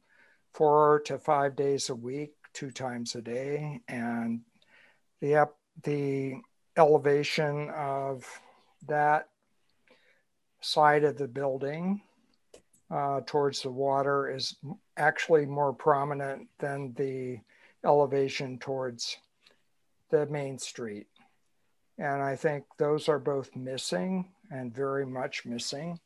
four 0.54 1.02
to 1.06 1.18
five 1.18 1.56
days 1.56 1.90
a 1.90 1.96
week, 1.96 2.34
two 2.52 2.72
times 2.72 3.16
a 3.16 3.22
day, 3.22 3.80
and 3.88 4.42
the, 5.22 5.48
the 5.84 6.42
elevation 6.76 7.70
of 7.70 8.28
that 8.86 9.30
side 10.60 11.06
of 11.06 11.18
the 11.18 11.30
building 11.30 12.02
uh, 12.94 13.22
towards 13.26 13.62
the 13.62 13.72
water 13.72 14.30
is 14.30 14.58
actually 14.98 15.46
more 15.46 15.72
prominent 15.72 16.50
than 16.60 16.92
the 16.98 17.40
elevation 17.86 18.58
towards 18.58 19.16
the 20.10 20.26
main 20.26 20.60
street. 20.60 21.08
And 21.98 22.22
I 22.22 22.36
think 22.36 22.66
those 22.78 23.08
are 23.08 23.20
both 23.20 23.56
missing 23.56 24.28
and 24.52 24.76
very 24.76 25.06
much 25.06 25.46
missing 25.46 26.00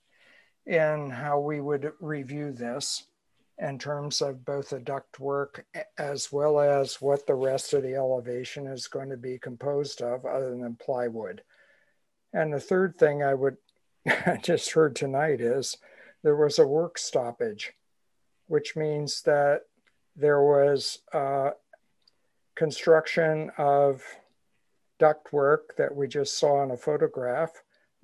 in 0.66 1.10
how 1.10 1.40
we 1.40 1.60
would 1.60 1.92
review 2.00 2.52
this 2.52 3.04
in 3.58 3.80
terms 3.80 4.22
of 4.22 4.46
both 4.46 4.70
the 4.70 4.80
ductwork 4.80 5.64
as 5.98 6.32
well 6.32 6.60
as 6.60 7.02
what 7.02 7.26
the 7.26 7.36
rest 7.36 7.74
of 7.74 7.84
the 7.84 7.96
elevation 7.96 8.68
is 8.68 8.88
going 8.88 9.10
to 9.10 9.18
be 9.18 9.38
composed 9.38 10.02
of 10.02 10.26
other 10.26 10.52
than 10.52 10.76
plywood. 10.76 11.42
And 12.34 12.54
the 12.54 12.60
third 12.60 12.98
thing 12.98 13.24
I 13.24 13.34
would 13.34 13.58
just 14.42 14.72
heard 14.72 14.96
tonight 14.96 15.40
is 15.40 15.78
there 16.22 16.36
was 16.36 16.60
a 16.60 16.68
work 16.68 16.98
stoppage, 16.98 17.72
which 18.48 18.76
means 18.76 19.22
that 19.22 19.62
there 20.18 20.42
was 20.42 21.00
uh, 21.14 21.52
construction 22.56 23.52
of 23.58 24.04
ductwork 25.00 25.76
that 25.78 25.96
we 25.96 26.08
just 26.08 26.38
saw 26.38 26.64
in 26.64 26.72
a 26.72 26.78
photograph 26.78 27.52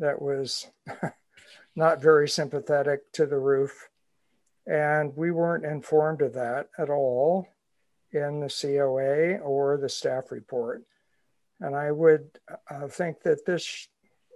that 0.02 0.22
was 0.22 0.68
not 1.76 2.02
very 2.02 2.28
sympathetic 2.28 3.12
to 3.14 3.26
the 3.26 3.40
roof. 3.40 3.90
And 4.68 5.16
we 5.16 5.32
weren't 5.32 5.66
informed 5.66 6.22
of 6.22 6.34
that 6.34 6.70
at 6.78 6.90
all 6.90 7.48
in 8.12 8.42
the 8.42 8.50
COA 8.50 9.38
or 9.38 9.78
the 9.78 9.90
staff 9.90 10.32
report. 10.32 10.84
And 11.60 11.76
I 11.76 11.92
would 11.92 12.40
uh, 12.70 12.88
think 12.88 13.22
that 13.24 13.46
this, 13.46 13.88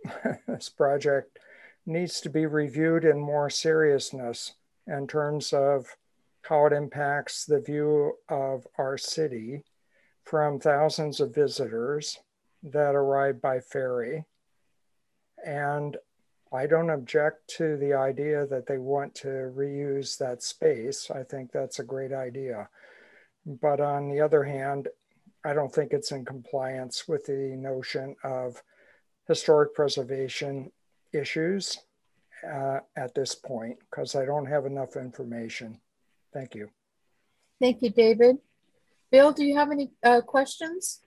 this 0.47 0.69
project 0.69 1.39
needs 1.85 2.21
to 2.21 2.29
be 2.29 2.45
reviewed 2.45 3.03
in 3.03 3.19
more 3.19 3.49
seriousness 3.49 4.53
in 4.87 5.07
terms 5.07 5.53
of 5.53 5.95
how 6.43 6.67
it 6.67 6.73
impacts 6.73 7.45
the 7.45 7.59
view 7.59 8.13
of 8.29 8.67
our 8.77 8.97
city 8.97 9.63
from 10.23 10.59
thousands 10.59 11.19
of 11.19 11.33
visitors 11.33 12.19
that 12.63 12.95
arrive 12.95 13.41
by 13.41 13.59
ferry. 13.59 14.25
And 15.43 15.97
I 16.53 16.67
don't 16.67 16.89
object 16.89 17.49
to 17.57 17.77
the 17.77 17.93
idea 17.93 18.45
that 18.47 18.67
they 18.67 18.77
want 18.77 19.15
to 19.15 19.51
reuse 19.55 20.17
that 20.17 20.43
space. 20.43 21.09
I 21.11 21.23
think 21.23 21.51
that's 21.51 21.79
a 21.79 21.83
great 21.83 22.13
idea. 22.13 22.69
But 23.45 23.79
on 23.79 24.09
the 24.09 24.21
other 24.21 24.43
hand, 24.43 24.87
I 25.43 25.53
don't 25.53 25.73
think 25.73 25.91
it's 25.91 26.11
in 26.11 26.25
compliance 26.25 27.07
with 27.07 27.25
the 27.25 27.55
notion 27.55 28.15
of 28.23 28.61
historic 29.27 29.75
preservation 29.75 30.71
issues 31.13 31.77
uh, 32.47 32.79
at 32.95 33.13
this 33.15 33.35
point 33.35 33.77
because 33.79 34.15
I 34.15 34.25
don't 34.25 34.45
have 34.45 34.65
enough 34.65 34.95
information. 34.95 35.79
Thank 36.33 36.55
you. 36.55 36.69
Thank 37.59 37.81
you, 37.81 37.89
David. 37.89 38.37
Bill, 39.11 39.31
do 39.31 39.43
you 39.43 39.55
have 39.55 39.71
any 39.71 39.91
uh, 40.03 40.21
questions 40.21 41.01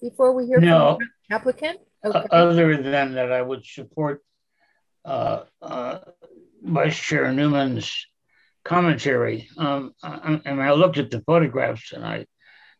before 0.00 0.32
we 0.32 0.46
hear 0.46 0.60
no. 0.60 0.96
from 0.96 1.08
the 1.28 1.34
applicant? 1.34 1.80
Okay. 2.04 2.26
Other 2.30 2.76
than 2.76 3.14
that, 3.14 3.32
I 3.32 3.42
would 3.42 3.64
support 3.64 4.22
uh, 5.04 5.44
uh, 5.60 5.98
Vice 6.62 6.98
Chair 6.98 7.32
Newman's 7.32 8.06
commentary. 8.64 9.48
Um, 9.56 9.92
I, 10.02 10.40
and 10.44 10.62
I 10.62 10.72
looked 10.72 10.98
at 10.98 11.10
the 11.10 11.20
photographs 11.20 11.92
and 11.92 12.04
I 12.04 12.26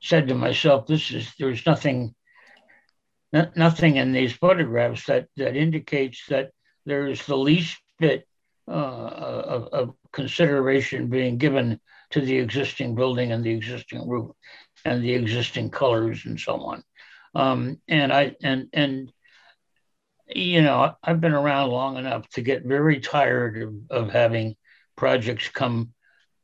said 0.00 0.28
to 0.28 0.34
myself, 0.34 0.86
"This 0.86 1.10
is 1.10 1.30
there's 1.38 1.64
nothing, 1.66 2.14
nothing 3.32 3.96
in 3.96 4.12
these 4.12 4.32
photographs 4.32 5.06
that 5.06 5.28
that 5.36 5.56
indicates 5.56 6.24
that 6.28 6.50
there's 6.86 7.24
the 7.26 7.36
least 7.36 7.78
bit 7.98 8.26
uh, 8.68 8.72
of, 8.72 9.68
of, 9.72 9.94
consideration 10.12 11.08
being 11.08 11.38
given 11.38 11.78
to 12.10 12.20
the 12.20 12.36
existing 12.38 12.96
building 12.96 13.30
and 13.30 13.44
the 13.44 13.50
existing 13.50 14.08
roof 14.08 14.32
and 14.84 15.04
the 15.04 15.12
existing 15.12 15.70
colors 15.70 16.24
and 16.24 16.40
so 16.40 16.56
on. 16.56 16.82
Um, 17.34 17.80
and 17.86 18.12
I 18.12 18.34
and 18.42 18.68
and 18.72 19.12
you 20.28 20.62
know 20.62 20.94
I've 21.02 21.20
been 21.20 21.32
around 21.32 21.70
long 21.70 21.96
enough 21.96 22.28
to 22.30 22.42
get 22.42 22.64
very 22.64 23.00
tired 23.00 23.62
of, 23.62 23.74
of 23.90 24.10
having 24.10 24.56
projects 24.96 25.48
come 25.48 25.92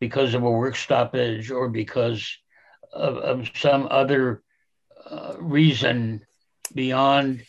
because 0.00 0.34
of 0.34 0.42
a 0.42 0.50
work 0.50 0.76
stoppage 0.76 1.50
or 1.50 1.68
because 1.68 2.38
of, 2.92 3.16
of 3.16 3.50
some 3.54 3.88
other 3.90 4.42
uh, 5.10 5.34
reason 5.38 6.24
beyond 6.74 7.42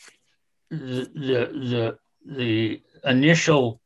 the, 0.69 1.09
the, 1.13 1.49
the, 1.69 1.97
the 2.25 2.81
initial 3.03 3.81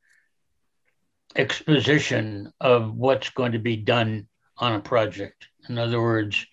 exposition 1.35 2.51
of 2.59 2.93
what's 2.93 3.29
going 3.29 3.53
to 3.53 3.59
be 3.59 3.77
done 3.77 4.27
on 4.57 4.73
a 4.73 4.81
project. 4.81 5.47
In 5.69 5.77
other 5.77 6.01
words, 6.01 6.45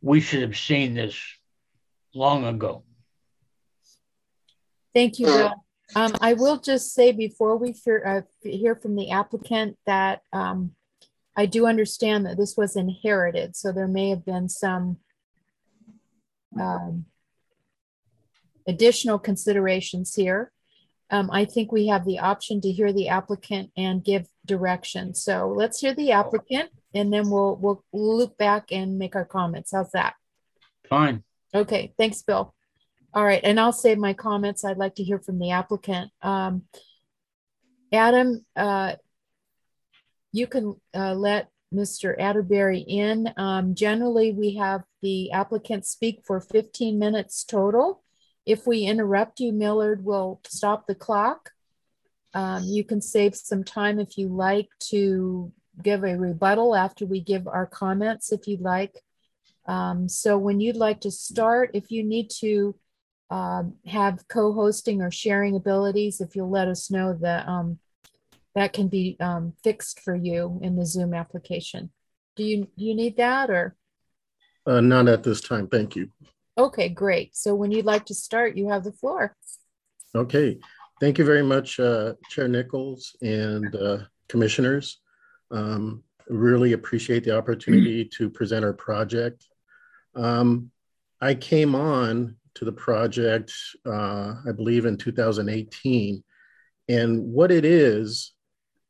we 0.00 0.20
should 0.20 0.42
have 0.42 0.56
seen 0.56 0.94
this 0.94 1.16
long 2.14 2.44
ago. 2.44 2.84
Thank 4.94 5.18
you, 5.18 5.26
Bill. 5.26 5.54
Um, 5.96 6.14
I 6.20 6.34
will 6.34 6.58
just 6.58 6.94
say 6.94 7.12
before 7.12 7.56
we 7.56 7.72
hear, 7.72 8.02
uh, 8.06 8.48
hear 8.48 8.76
from 8.76 8.96
the 8.96 9.10
applicant 9.10 9.76
that 9.86 10.22
um, 10.32 10.72
I 11.36 11.46
do 11.46 11.66
understand 11.66 12.26
that 12.26 12.36
this 12.36 12.56
was 12.56 12.76
inherited, 12.76 13.56
so 13.56 13.72
there 13.72 13.88
may 13.88 14.10
have 14.10 14.24
been 14.24 14.48
some 14.48 14.98
um, 16.58 17.06
additional 18.66 19.18
considerations 19.18 20.14
here. 20.14 20.52
Um, 21.10 21.28
I 21.32 21.44
think 21.44 21.72
we 21.72 21.88
have 21.88 22.04
the 22.04 22.20
option 22.20 22.60
to 22.60 22.70
hear 22.70 22.92
the 22.92 23.08
applicant 23.08 23.70
and 23.76 24.04
give 24.04 24.26
direction. 24.46 25.14
So 25.14 25.48
let's 25.48 25.80
hear 25.80 25.92
the 25.92 26.12
applicant 26.12 26.70
and 26.94 27.12
then 27.12 27.30
we'll 27.30 27.56
we'll 27.56 27.84
loop 27.92 28.38
back 28.38 28.70
and 28.70 28.98
make 28.98 29.16
our 29.16 29.24
comments. 29.24 29.72
How's 29.72 29.90
that? 29.90 30.14
Fine. 30.88 31.24
Okay, 31.54 31.92
thanks, 31.98 32.22
Bill. 32.22 32.54
All 33.12 33.24
right, 33.24 33.40
and 33.42 33.58
I'll 33.58 33.72
save 33.72 33.98
my 33.98 34.12
comments. 34.12 34.64
I'd 34.64 34.78
like 34.78 34.94
to 34.96 35.04
hear 35.04 35.18
from 35.18 35.38
the 35.38 35.50
applicant. 35.50 36.12
Um, 36.22 36.62
Adam, 37.92 38.44
uh, 38.54 38.94
you 40.32 40.46
can 40.46 40.76
uh, 40.94 41.14
let 41.14 41.48
Mr. 41.74 42.14
Atterbury 42.20 42.80
in. 42.80 43.32
Um, 43.36 43.74
generally, 43.74 44.32
we 44.32 44.54
have 44.56 44.84
the 45.02 45.32
applicant 45.32 45.86
speak 45.86 46.22
for 46.24 46.40
15 46.40 46.98
minutes 46.98 47.42
total. 47.44 48.02
If 48.46 48.66
we 48.66 48.84
interrupt 48.84 49.40
you, 49.40 49.52
Millard 49.52 50.04
will 50.04 50.40
stop 50.46 50.86
the 50.86 50.94
clock. 50.94 51.50
Um, 52.32 52.62
you 52.64 52.84
can 52.84 53.00
save 53.00 53.34
some 53.34 53.64
time 53.64 53.98
if 53.98 54.16
you 54.16 54.28
like 54.28 54.68
to 54.90 55.52
give 55.82 56.04
a 56.04 56.16
rebuttal 56.16 56.76
after 56.76 57.06
we 57.06 57.20
give 57.20 57.48
our 57.48 57.66
comments 57.66 58.32
if 58.32 58.46
you'd 58.46 58.60
like. 58.60 58.94
Um, 59.70 60.08
so 60.08 60.36
when 60.36 60.58
you'd 60.58 60.74
like 60.74 61.02
to 61.02 61.12
start, 61.12 61.70
if 61.74 61.92
you 61.92 62.02
need 62.02 62.28
to 62.40 62.74
um, 63.30 63.74
have 63.86 64.26
co-hosting 64.26 65.00
or 65.00 65.12
sharing 65.12 65.54
abilities, 65.54 66.20
if 66.20 66.34
you'll 66.34 66.50
let 66.50 66.66
us 66.66 66.90
know 66.90 67.16
that 67.20 67.46
um, 67.46 67.78
that 68.56 68.72
can 68.72 68.88
be 68.88 69.16
um, 69.20 69.52
fixed 69.62 70.00
for 70.00 70.16
you 70.16 70.58
in 70.60 70.74
the 70.74 70.84
Zoom 70.84 71.14
application. 71.14 71.90
Do 72.34 72.42
you, 72.42 72.66
do 72.76 72.84
you 72.84 72.96
need 72.96 73.16
that 73.18 73.48
or? 73.48 73.76
Uh, 74.66 74.80
not 74.80 75.06
at 75.06 75.22
this 75.22 75.40
time, 75.40 75.68
thank 75.68 75.94
you. 75.94 76.10
Okay, 76.58 76.88
great. 76.88 77.36
So 77.36 77.54
when 77.54 77.70
you'd 77.70 77.84
like 77.84 78.06
to 78.06 78.14
start, 78.14 78.56
you 78.56 78.70
have 78.70 78.82
the 78.82 78.92
floor. 78.92 79.36
Okay, 80.16 80.58
thank 81.00 81.16
you 81.16 81.24
very 81.24 81.44
much, 81.44 81.78
uh, 81.78 82.14
Chair 82.28 82.48
Nichols 82.48 83.14
and 83.22 83.72
uh, 83.76 83.98
commissioners. 84.28 84.98
Um, 85.52 86.02
really 86.28 86.72
appreciate 86.72 87.22
the 87.22 87.38
opportunity 87.38 88.04
to 88.16 88.28
present 88.28 88.64
our 88.64 88.72
project. 88.72 89.46
Um, 90.14 90.70
I 91.20 91.34
came 91.34 91.74
on 91.74 92.36
to 92.54 92.64
the 92.64 92.72
project, 92.72 93.52
uh, 93.86 94.34
I 94.46 94.52
believe 94.52 94.86
in 94.86 94.96
2018. 94.96 96.22
And 96.88 97.24
what 97.32 97.50
it 97.50 97.64
is, 97.64 98.32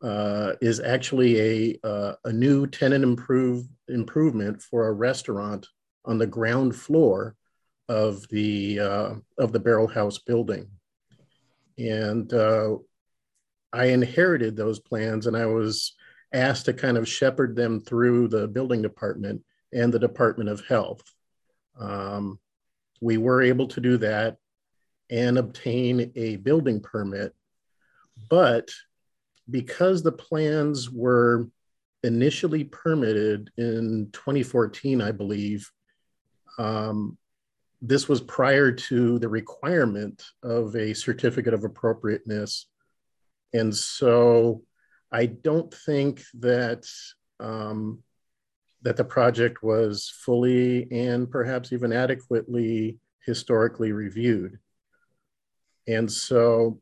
uh, 0.02 0.54
is 0.62 0.80
actually 0.80 1.40
a, 1.40 1.86
uh, 1.86 2.14
a 2.24 2.32
new 2.32 2.66
tenant 2.66 3.04
improve, 3.04 3.66
improvement 3.88 4.62
for 4.62 4.86
a 4.86 4.92
restaurant 4.92 5.66
on 6.06 6.16
the 6.16 6.26
ground 6.26 6.74
floor 6.74 7.36
of 7.88 8.26
the, 8.28 8.80
uh, 8.80 9.14
of 9.38 9.52
the 9.52 9.60
Barrel 9.60 9.88
House 9.88 10.18
building. 10.18 10.70
And 11.76 12.32
uh, 12.32 12.76
I 13.72 13.86
inherited 13.86 14.56
those 14.56 14.80
plans 14.80 15.26
and 15.26 15.36
I 15.36 15.46
was 15.46 15.94
asked 16.32 16.66
to 16.66 16.72
kind 16.72 16.96
of 16.96 17.08
shepherd 17.08 17.56
them 17.56 17.80
through 17.80 18.28
the 18.28 18.48
building 18.48 18.82
department 18.82 19.42
and 19.72 19.92
the 19.92 19.98
Department 19.98 20.50
of 20.50 20.64
Health. 20.66 21.02
Um, 21.78 22.38
we 23.00 23.16
were 23.16 23.42
able 23.42 23.68
to 23.68 23.80
do 23.80 23.96
that 23.98 24.36
and 25.10 25.38
obtain 25.38 26.12
a 26.14 26.36
building 26.36 26.80
permit. 26.80 27.34
But 28.28 28.70
because 29.50 30.02
the 30.02 30.12
plans 30.12 30.90
were 30.90 31.48
initially 32.02 32.64
permitted 32.64 33.50
in 33.56 34.10
2014, 34.12 35.00
I 35.00 35.10
believe, 35.10 35.70
um, 36.58 37.18
this 37.82 38.08
was 38.08 38.20
prior 38.20 38.70
to 38.70 39.18
the 39.18 39.28
requirement 39.28 40.22
of 40.42 40.76
a 40.76 40.94
certificate 40.94 41.54
of 41.54 41.64
appropriateness. 41.64 42.66
And 43.52 43.74
so 43.74 44.62
I 45.10 45.26
don't 45.26 45.72
think 45.72 46.22
that 46.40 46.84
um, 47.40 48.02
that 48.82 48.96
the 48.96 49.04
project 49.04 49.62
was 49.62 50.12
fully 50.24 50.90
and 50.90 51.30
perhaps 51.30 51.72
even 51.72 51.92
adequately 51.92 52.98
historically 53.24 53.92
reviewed. 53.92 54.58
And 55.86 56.10
so, 56.10 56.80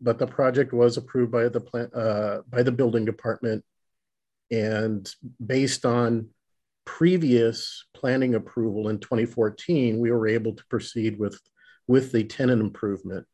but 0.00 0.18
the 0.18 0.26
project 0.26 0.72
was 0.72 0.96
approved 0.96 1.32
by 1.32 1.48
the 1.48 1.60
plan, 1.60 1.90
uh, 1.94 2.38
by 2.48 2.62
the 2.62 2.72
building 2.72 3.04
department, 3.04 3.64
and 4.50 5.10
based 5.44 5.84
on 5.84 6.28
previous 6.84 7.86
planning 7.94 8.34
approval 8.34 8.88
in 8.88 8.98
2014, 8.98 9.98
we 9.98 10.10
were 10.10 10.28
able 10.28 10.52
to 10.54 10.64
proceed 10.66 11.18
with 11.18 11.40
with 11.86 12.12
the 12.12 12.24
tenant 12.24 12.60
improvement. 12.60 13.26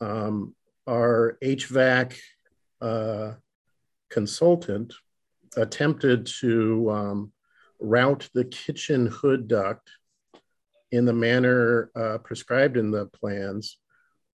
Um, 0.00 0.54
our 0.86 1.38
HVAC 1.42 2.16
uh, 2.80 3.32
consultant 4.10 4.94
attempted 5.56 6.26
to 6.40 6.90
um, 6.90 7.32
route 7.80 8.28
the 8.34 8.44
kitchen 8.44 9.06
hood 9.06 9.48
duct 9.48 9.90
in 10.92 11.04
the 11.04 11.12
manner 11.12 11.90
uh, 11.96 12.18
prescribed 12.18 12.76
in 12.76 12.90
the 12.90 13.06
plans, 13.06 13.78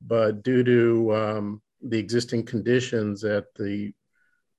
but 0.03 0.43
due 0.43 0.63
to 0.63 1.15
um, 1.15 1.63
the 1.83 1.99
existing 1.99 2.45
conditions 2.45 3.25
at 3.25 3.47
the 3.55 3.93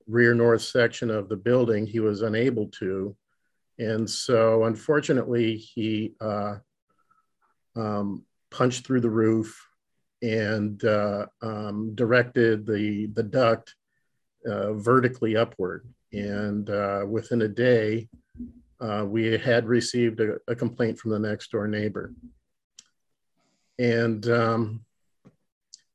rear 0.07 0.33
north 0.33 0.61
section 0.61 1.09
of 1.11 1.29
the 1.29 1.35
building, 1.35 1.85
he 1.85 1.99
was 1.99 2.21
unable 2.21 2.67
to. 2.67 3.15
And 3.77 4.09
so, 4.09 4.65
unfortunately, 4.65 5.57
he 5.57 6.13
uh, 6.19 6.55
um, 7.75 8.23
punched 8.49 8.85
through 8.85 9.01
the 9.01 9.09
roof 9.09 9.67
and 10.21 10.83
uh, 10.83 11.25
um, 11.41 11.95
directed 11.95 12.65
the, 12.65 13.07
the 13.13 13.23
duct 13.23 13.75
uh, 14.45 14.73
vertically 14.73 15.35
upward. 15.35 15.87
And 16.13 16.69
uh, 16.69 17.05
within 17.07 17.41
a 17.41 17.47
day, 17.47 18.09
uh, 18.79 19.05
we 19.07 19.37
had 19.37 19.67
received 19.67 20.19
a, 20.19 20.37
a, 20.47 20.55
complaint 20.55 20.97
from 20.97 21.11
the 21.11 21.19
next 21.19 21.51
door 21.51 21.67
neighbor. 21.67 22.13
And, 23.77 24.27
um, 24.27 24.81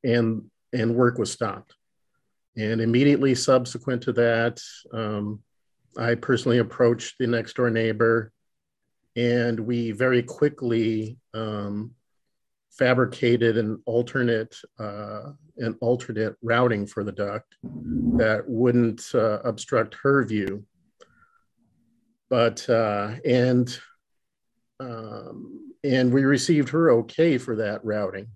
and, 0.03 0.49
and 0.73 0.95
work 0.95 1.17
was 1.17 1.31
stopped. 1.31 1.75
And 2.55 2.81
immediately 2.81 3.35
subsequent 3.35 4.03
to 4.03 4.13
that, 4.13 4.61
um, 4.93 5.43
I 5.97 6.15
personally 6.15 6.59
approached 6.59 7.15
the 7.19 7.27
next 7.27 7.55
door 7.55 7.69
neighbor 7.69 8.31
and 9.17 9.59
we 9.59 9.91
very 9.91 10.21
quickly 10.21 11.17
um, 11.33 11.91
fabricated 12.77 13.57
an 13.57 13.81
alternate 13.85 14.55
uh, 14.79 15.31
an 15.57 15.75
alternate 15.81 16.35
routing 16.43 16.85
for 16.85 17.03
the 17.03 17.11
duct 17.11 17.55
that 17.63 18.43
wouldn't 18.47 19.03
uh, 19.15 19.39
obstruct 19.43 19.95
her 20.03 20.23
view. 20.23 20.63
But 22.29 22.69
uh, 22.69 23.15
and 23.25 23.79
um, 24.79 25.73
and 25.83 26.13
we 26.13 26.23
received 26.23 26.69
her 26.69 26.91
okay 26.91 27.37
for 27.37 27.55
that 27.55 27.83
routing. 27.83 28.27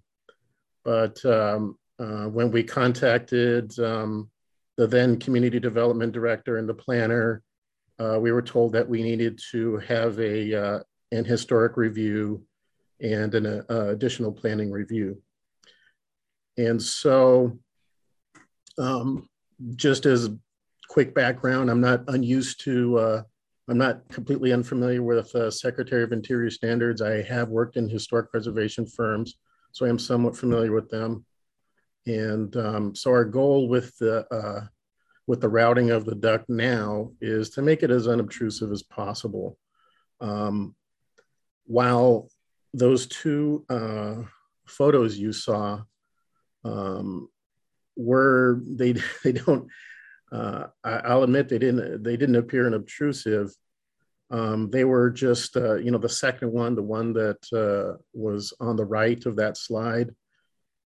But 0.84 1.24
um, 1.26 1.78
uh, 2.00 2.26
when 2.26 2.52
we 2.52 2.64
contacted 2.64 3.78
um, 3.80 4.30
the 4.78 4.88
then 4.88 5.20
community 5.20 5.60
development 5.60 6.14
director 6.14 6.58
and 6.58 6.68
the 6.68 6.74
planner, 6.74 7.44
uh, 8.00 8.18
we 8.20 8.32
were 8.32 8.42
told 8.42 8.74
that 8.74 8.90
we 8.90 9.04
needed 9.04 9.40
to 9.52 9.78
have 9.80 10.20
a 10.20 10.56
uh, 10.56 10.80
an 11.12 11.26
historic 11.26 11.78
review 11.78 12.44
and 13.02 13.34
an 13.36 13.66
uh, 13.70 13.88
additional 13.88 14.32
planning 14.32 14.72
review. 14.72 15.22
And 16.58 16.82
so, 16.82 17.58
um, 18.78 19.28
just 19.76 20.06
as 20.06 20.30
quick 20.88 21.14
background, 21.14 21.70
I'm 21.70 21.82
not 21.82 22.04
unused 22.08 22.62
to, 22.66 22.98
uh, 22.98 23.24
I'm 23.70 23.78
not 23.78 24.08
completely 24.10 24.52
unfamiliar 24.54 25.02
with 25.02 25.34
uh, 25.36 25.50
Secretary 25.50 26.04
of 26.04 26.12
Interior 26.12 26.50
standards. 26.50 27.02
I 27.02 27.22
have 27.24 27.50
worked 27.50 27.78
in 27.78 27.90
historic 27.90 28.30
preservation 28.32 28.86
firms, 28.86 29.38
so 29.72 29.86
I 29.86 29.90
am 29.90 30.00
somewhat 30.00 30.36
familiar 30.36 30.72
with 30.72 30.90
them. 30.90 31.26
And 32.06 32.56
um, 32.58 32.96
so 32.96 33.12
our 33.12 33.26
goal 33.26 33.70
with 33.70 33.96
the 34.00 34.26
uh, 34.34 34.66
with 35.28 35.40
the 35.40 35.50
routing 35.50 35.92
of 35.92 36.04
the 36.04 36.16
duct 36.16 36.50
now 36.50 37.12
is 37.22 37.52
to 37.52 37.62
make 37.62 37.84
it 37.84 37.92
as 37.92 38.08
unobtrusive 38.08 38.72
as 38.72 38.84
possible. 38.84 39.58
Um, 40.20 40.76
while 41.66 42.30
those 42.74 43.08
two 43.08 43.66
uh, 43.70 44.16
photos 44.66 45.18
you 45.18 45.34
saw 45.34 45.82
um, 46.64 47.30
were 47.96 48.62
they 48.66 48.94
they 49.24 49.34
don't 49.34 49.68
uh, 50.32 50.68
I, 50.84 51.14
will 51.14 51.24
admit 51.24 51.50
they 51.50 51.60
didn't 51.60 52.04
they 52.04 52.16
didn't 52.16 52.38
appear 52.38 52.66
unobtrusive. 52.66 53.54
Um, 54.30 54.70
they 54.70 54.86
were 54.86 55.10
just 55.10 55.58
uh, 55.58 55.76
you 55.76 55.92
know 55.92 55.98
the 55.98 56.08
second 56.08 56.52
one, 56.54 56.74
the 56.74 56.82
one 56.82 57.12
that 57.14 57.46
uh, 57.54 58.02
was 58.14 58.54
on 58.62 58.78
the 58.78 58.86
right 58.86 59.24
of 59.26 59.36
that 59.36 59.58
slide, 59.58 60.16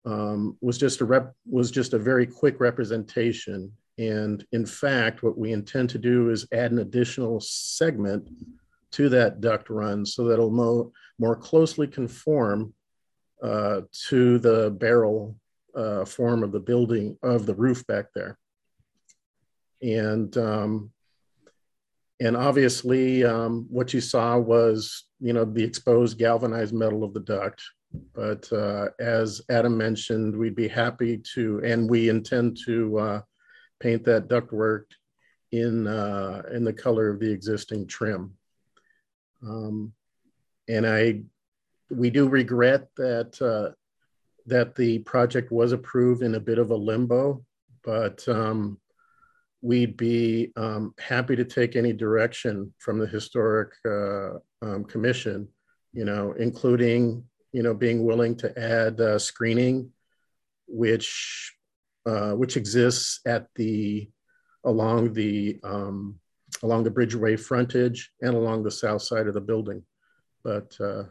um, 0.06 0.58
was 0.60 0.80
just 0.80 1.02
a 1.02 1.06
rep 1.06 1.34
was 1.46 1.70
just 1.70 1.94
a 1.94 2.00
very 2.00 2.26
quick 2.26 2.60
representation. 2.60 3.72
And 4.00 4.46
in 4.52 4.66
fact, 4.66 5.22
what 5.22 5.38
we 5.38 5.52
intend 5.52 5.92
to 5.92 6.00
do 6.00 6.30
is 6.30 6.48
add 6.52 6.72
an 6.72 6.80
additional 6.80 7.40
segment 7.40 8.30
to 8.92 9.10
that 9.10 9.42
duct 9.42 9.70
run 9.70 10.06
so 10.06 10.26
that 10.26 10.34
it'll 10.34 10.52
mo- 10.52 10.92
more 11.20 11.36
closely 11.36 11.88
conform 11.88 12.74
uh, 13.42 13.82
to 14.10 14.40
the 14.40 14.72
barrel 14.72 15.36
uh, 15.76 16.06
form 16.06 16.44
of 16.44 16.52
the 16.52 16.60
building 16.60 17.18
of 17.22 17.46
the 17.46 17.56
roof 17.56 17.86
back 17.88 18.06
there. 18.14 18.38
And 19.82 20.36
um, 20.38 20.92
and 22.20 22.36
obviously, 22.36 23.24
um, 23.24 23.68
what 23.70 23.94
you 23.94 24.02
saw 24.02 24.38
was 24.38 25.06
you 25.20 25.34
know 25.34 25.46
the 25.46 25.64
exposed 25.64 26.18
galvanized 26.18 26.74
metal 26.74 27.04
of 27.04 27.14
the 27.14 27.20
duct. 27.20 27.62
But 28.14 28.52
uh, 28.52 28.88
as 29.00 29.42
Adam 29.50 29.78
mentioned, 29.78 30.36
we'd 30.36 30.56
be 30.56 30.68
happy 30.68 31.22
to, 31.34 31.62
and 31.64 31.90
we 31.90 32.10
intend 32.10 32.58
to 32.66 33.00
uh, 33.00 33.22
paint 33.80 34.04
that 34.06 34.28
ductwork 34.28 34.86
in 35.52 35.88
uh, 35.88 36.42
in 36.52 36.64
the 36.64 36.74
color 36.74 37.10
of 37.10 37.20
the 37.20 37.32
existing 37.32 37.88
trim. 37.88 38.34
Um, 39.44 39.94
and 40.68 40.86
I, 40.86 41.22
we 41.90 42.10
do 42.10 42.28
regret 42.28 42.88
that 42.98 43.42
uh, 43.42 43.74
that 44.48 44.76
the 44.76 45.00
project 45.00 45.52
was 45.52 45.72
approved 45.72 46.24
in 46.24 46.36
a 46.36 46.40
bit 46.40 46.58
of 46.58 46.72
a 46.72 46.76
limbo, 46.76 47.44
but 47.84 48.28
um, 48.28 48.80
we'd 49.62 49.98
be 49.98 50.52
um, 50.56 50.94
happy 51.00 51.36
to 51.36 51.44
take 51.44 51.76
any 51.76 51.94
direction 51.94 52.74
from 52.80 52.98
the 52.98 53.08
historic 53.08 53.74
uh, 53.86 54.36
um, 54.62 54.86
commission, 54.86 55.48
you 55.94 56.06
know, 56.06 56.34
including, 56.40 57.24
you 57.52 57.62
know, 57.62 57.74
being 57.74 58.06
willing 58.06 58.36
to 58.36 58.58
add 58.58 59.00
uh, 59.02 59.20
screening, 59.20 59.90
which 60.68 61.54
uh, 62.06 62.32
which 62.32 62.56
exists 62.56 63.20
at 63.26 63.48
the 63.56 64.10
along 64.64 65.14
the 65.14 65.60
um, 65.64 66.16
along 66.64 66.84
the 66.84 66.92
bridgeway 66.92 67.38
frontage 67.38 68.12
and 68.22 68.34
along 68.34 68.64
the 68.64 68.72
south 68.72 69.02
side 69.02 69.28
of 69.28 69.34
the 69.34 69.42
building. 69.42 69.84
But 70.44 70.76
uh, 70.80 71.04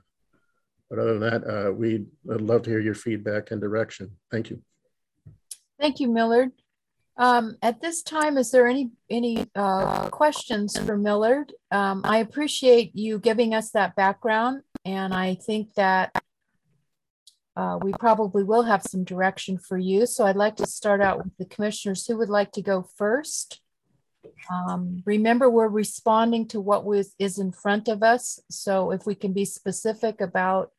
but 0.89 0.99
other 0.99 1.19
than 1.19 1.31
that, 1.31 1.45
uh, 1.45 1.73
we'd 1.73 2.07
love 2.25 2.63
to 2.63 2.71
hear 2.71 2.81
your 2.81 2.95
feedback 2.95 3.51
and 3.51 3.61
direction. 3.61 4.11
Thank 4.31 4.51
you. 4.51 4.63
Thank 5.81 6.01
you, 6.01 6.09
Millard. 6.09 6.53
Um, 7.19 7.57
at 7.63 7.81
this 7.81 8.03
time, 8.03 8.37
is 8.37 8.51
there 8.51 8.67
any 8.67 8.91
any 9.11 9.47
uh, 9.55 10.09
questions 10.11 10.79
for 10.79 10.97
Millard? 10.97 11.53
Um, 11.71 12.03
I 12.05 12.19
appreciate 12.19 12.95
you 12.95 13.19
giving 13.19 13.55
us 13.55 13.71
that 13.71 13.97
background, 13.97 14.63
and 14.85 15.15
I 15.15 15.35
think 15.35 15.75
that 15.75 16.13
uh, 17.57 17.79
we 17.83 17.93
probably 17.93 18.45
will 18.45 18.65
have 18.65 18.83
some 18.83 19.03
direction 19.03 19.59
for 19.59 19.79
you. 19.79 20.05
So 20.05 20.27
I'd 20.27 20.37
like 20.37 20.57
to 20.57 20.67
start 20.67 21.01
out 21.01 21.19
with 21.19 21.37
the 21.39 21.47
commissioners. 21.47 22.07
Who 22.07 22.19
would 22.19 22.29
like 22.29 22.53
to 22.53 22.63
go 22.63 22.87
first? 22.97 23.63
Um, 24.51 25.03
remember, 25.05 25.49
we're 25.51 25.69
responding 25.69 26.49
to 26.49 26.61
what 26.61 26.85
was 26.85 27.15
is 27.19 27.39
in 27.39 27.53
front 27.53 27.89
of 27.89 28.03
us. 28.03 28.41
So 28.51 28.91
if 28.91 29.07
we 29.07 29.15
can 29.15 29.33
be 29.33 29.45
specific 29.45 30.21
about 30.21 30.71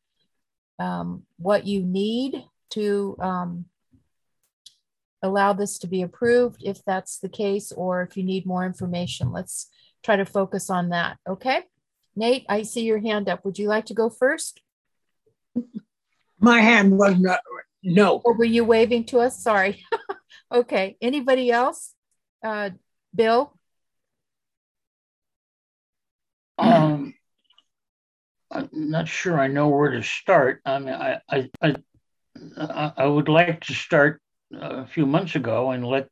um, 0.79 1.23
what 1.37 1.65
you 1.65 1.83
need 1.83 2.43
to 2.71 3.17
um, 3.19 3.65
allow 5.21 5.53
this 5.53 5.79
to 5.79 5.87
be 5.87 6.01
approved, 6.01 6.63
if 6.63 6.83
that's 6.85 7.19
the 7.19 7.29
case, 7.29 7.71
or 7.71 8.03
if 8.03 8.17
you 8.17 8.23
need 8.23 8.45
more 8.45 8.65
information, 8.65 9.31
let's 9.31 9.67
try 10.03 10.15
to 10.15 10.25
focus 10.25 10.69
on 10.69 10.89
that. 10.89 11.17
Okay. 11.27 11.61
Nate, 12.15 12.45
I 12.49 12.63
see 12.63 12.83
your 12.83 12.99
hand 12.99 13.29
up. 13.29 13.45
Would 13.45 13.59
you 13.59 13.67
like 13.67 13.85
to 13.85 13.93
go 13.93 14.09
first? 14.09 14.61
My 16.39 16.61
hand 16.61 16.97
was 16.97 17.19
not, 17.19 17.41
no. 17.83 18.21
Or 18.23 18.33
were 18.33 18.43
you 18.43 18.63
waving 18.63 19.05
to 19.05 19.19
us? 19.19 19.41
Sorry. 19.41 19.83
okay. 20.51 20.97
Anybody 21.01 21.51
else? 21.51 21.93
Uh, 22.43 22.71
Bill? 23.15 23.53
Um, 26.57 27.13
I'm 28.51 28.69
not 28.71 29.07
sure 29.07 29.39
I 29.39 29.47
know 29.47 29.69
where 29.69 29.91
to 29.91 30.03
start. 30.03 30.61
I 30.65 30.79
mean, 30.79 30.93
I, 30.93 31.19
I, 31.29 31.49
I, 31.61 32.93
I 32.97 33.05
would 33.05 33.29
like 33.29 33.61
to 33.65 33.73
start 33.73 34.21
a 34.53 34.87
few 34.87 35.05
months 35.05 35.35
ago 35.35 35.71
and 35.71 35.85
let 35.85 36.07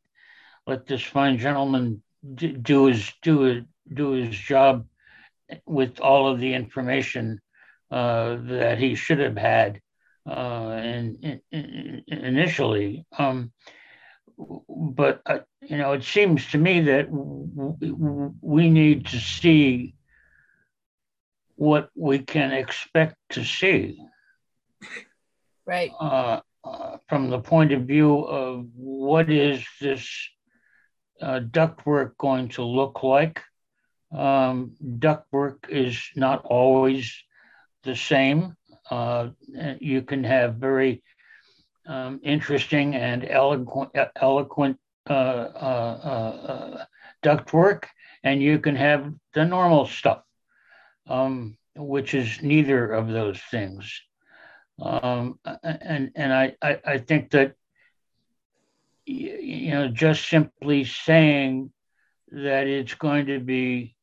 let 0.67 0.87
this 0.87 1.03
fine 1.03 1.37
gentleman 1.37 2.01
do 2.35 2.85
his 2.85 3.11
do 3.21 3.41
his, 3.41 3.63
do 3.93 4.11
his 4.11 4.35
job 4.35 4.87
with 5.65 5.99
all 5.99 6.27
of 6.27 6.39
the 6.39 6.53
information 6.53 7.39
uh, 7.91 8.37
that 8.41 8.79
he 8.79 8.95
should 8.95 9.19
have 9.19 9.37
had 9.37 9.79
uh, 10.27 10.81
in, 10.83 11.41
in, 11.51 12.03
initially. 12.07 13.05
Um, 13.17 13.51
but 14.37 15.21
uh, 15.25 15.39
you 15.61 15.77
know, 15.77 15.93
it 15.93 16.03
seems 16.03 16.45
to 16.51 16.57
me 16.57 16.81
that 16.81 17.07
we 18.41 18.69
need 18.69 19.07
to 19.07 19.19
see 19.19 19.95
what 21.55 21.89
we 21.95 22.19
can 22.19 22.51
expect 22.51 23.15
to 23.29 23.43
see. 23.43 23.99
Right. 25.65 25.91
Uh, 25.99 26.41
uh, 26.63 26.97
from 27.07 27.29
the 27.29 27.39
point 27.39 27.71
of 27.71 27.83
view 27.83 28.21
of 28.21 28.65
what 28.75 29.29
is 29.29 29.63
this 29.79 30.09
uh, 31.21 31.39
ductwork 31.39 32.17
going 32.17 32.49
to 32.49 32.63
look 32.63 33.03
like. 33.03 33.41
Um, 34.11 34.75
ductwork 34.81 35.69
is 35.69 36.01
not 36.15 36.43
always 36.45 37.15
the 37.83 37.95
same. 37.95 38.55
Uh, 38.89 39.29
you 39.79 40.01
can 40.01 40.23
have 40.23 40.55
very 40.55 41.03
um, 41.87 42.19
interesting 42.23 42.95
and 42.95 43.25
eloquent, 43.29 43.91
eloquent 44.15 44.77
uh, 45.09 45.13
uh, 45.13 46.39
uh, 46.43 46.85
ductwork, 47.23 47.85
and 48.23 48.41
you 48.41 48.59
can 48.59 48.75
have 48.75 49.13
the 49.33 49.45
normal 49.45 49.85
stuff, 49.85 50.23
um, 51.07 51.57
which 51.75 52.13
is 52.13 52.41
neither 52.41 52.91
of 52.91 53.07
those 53.07 53.39
things. 53.51 54.01
Um, 54.81 55.39
and 55.63 56.11
and 56.15 56.33
I, 56.33 56.55
I, 56.61 56.79
I 56.85 56.97
think 56.97 57.31
that 57.31 57.55
you 59.05 59.71
know 59.71 59.87
just 59.87 60.27
simply 60.27 60.83
saying 60.83 61.71
that 62.31 62.67
it's 62.67 62.95
going 62.95 63.27
to 63.27 63.39
be 63.39 63.95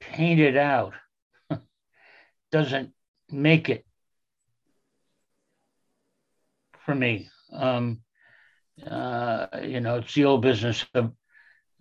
painted 0.00 0.56
out 0.56 0.94
doesn't 2.52 2.92
make 3.30 3.68
it 3.68 3.84
for 6.84 6.94
me. 6.94 7.28
Um, 7.52 8.00
uh, 8.88 9.46
you 9.62 9.80
know, 9.80 9.98
it's 9.98 10.14
the 10.14 10.24
old 10.24 10.42
business 10.42 10.84
of 10.94 11.12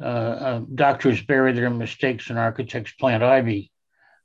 uh, 0.01 0.05
uh, 0.05 0.61
doctors 0.73 1.21
bury 1.21 1.53
their 1.53 1.69
mistakes 1.69 2.29
and 2.29 2.39
architects 2.39 2.93
plant 2.93 3.23
ivy. 3.23 3.71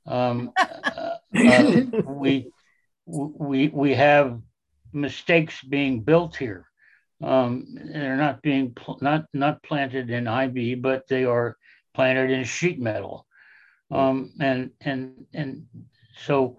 Um, 0.05 0.51
uh, 0.59 1.15
uh, 1.47 1.81
we 2.05 2.51
we 3.05 3.69
we 3.69 3.93
have 3.95 4.39
mistakes 4.93 5.61
being 5.63 6.01
built 6.01 6.35
here. 6.35 6.65
Um, 7.21 7.65
they're 7.91 8.17
not 8.17 8.41
being 8.41 8.73
pl- 8.73 8.99
not 9.01 9.25
not 9.33 9.63
planted 9.63 10.09
in 10.09 10.27
ivy, 10.27 10.75
but 10.75 11.07
they 11.07 11.25
are 11.25 11.57
planted 11.93 12.31
in 12.31 12.43
sheet 12.43 12.79
metal, 12.79 13.25
um, 13.91 14.31
and 14.39 14.71
and 14.81 15.25
and 15.33 15.65
so 16.25 16.57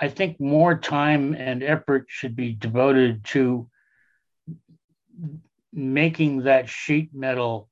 I 0.00 0.08
think 0.08 0.40
more 0.40 0.78
time 0.78 1.34
and 1.34 1.62
effort 1.62 2.06
should 2.08 2.34
be 2.34 2.54
devoted 2.54 3.24
to 3.26 3.68
making 5.72 6.44
that 6.44 6.68
sheet 6.68 7.10
metal 7.12 7.68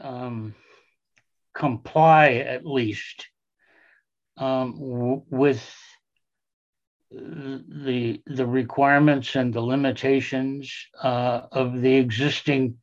um, 0.00 0.54
comply 1.54 2.32
at 2.32 2.64
least 2.66 3.28
um, 4.38 4.72
w- 4.78 5.22
with 5.28 5.62
the 7.10 8.22
the 8.26 8.46
requirements 8.46 9.34
and 9.36 9.52
the 9.52 9.60
limitations 9.60 10.72
uh, 11.02 11.42
of 11.52 11.80
the 11.80 11.94
existing 11.96 12.78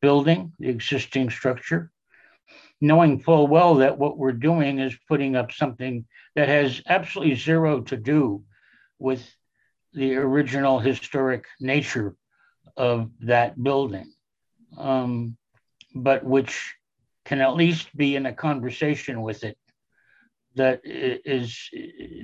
building, 0.00 0.52
the 0.58 0.68
existing 0.68 1.30
structure, 1.30 1.90
knowing 2.80 3.20
full 3.20 3.46
well 3.46 3.76
that 3.76 3.98
what 3.98 4.18
we're 4.18 4.32
doing 4.32 4.78
is 4.78 4.96
putting 5.08 5.36
up 5.36 5.52
something 5.52 6.04
that 6.34 6.48
has 6.48 6.82
absolutely 6.88 7.34
zero 7.34 7.80
to 7.82 7.96
do 7.96 8.42
with 8.98 9.28
the 9.94 10.16
original 10.16 10.78
historic 10.78 11.46
nature 11.60 12.16
of 12.76 13.10
that 13.20 13.62
building. 13.62 14.12
um, 14.78 15.36
but 15.94 16.24
which 16.24 16.74
can 17.24 17.40
at 17.40 17.54
least 17.56 17.94
be 17.96 18.16
in 18.16 18.26
a 18.26 18.32
conversation 18.32 19.22
with 19.22 19.44
it 19.44 19.58
that 20.56 20.80
is 20.84 21.68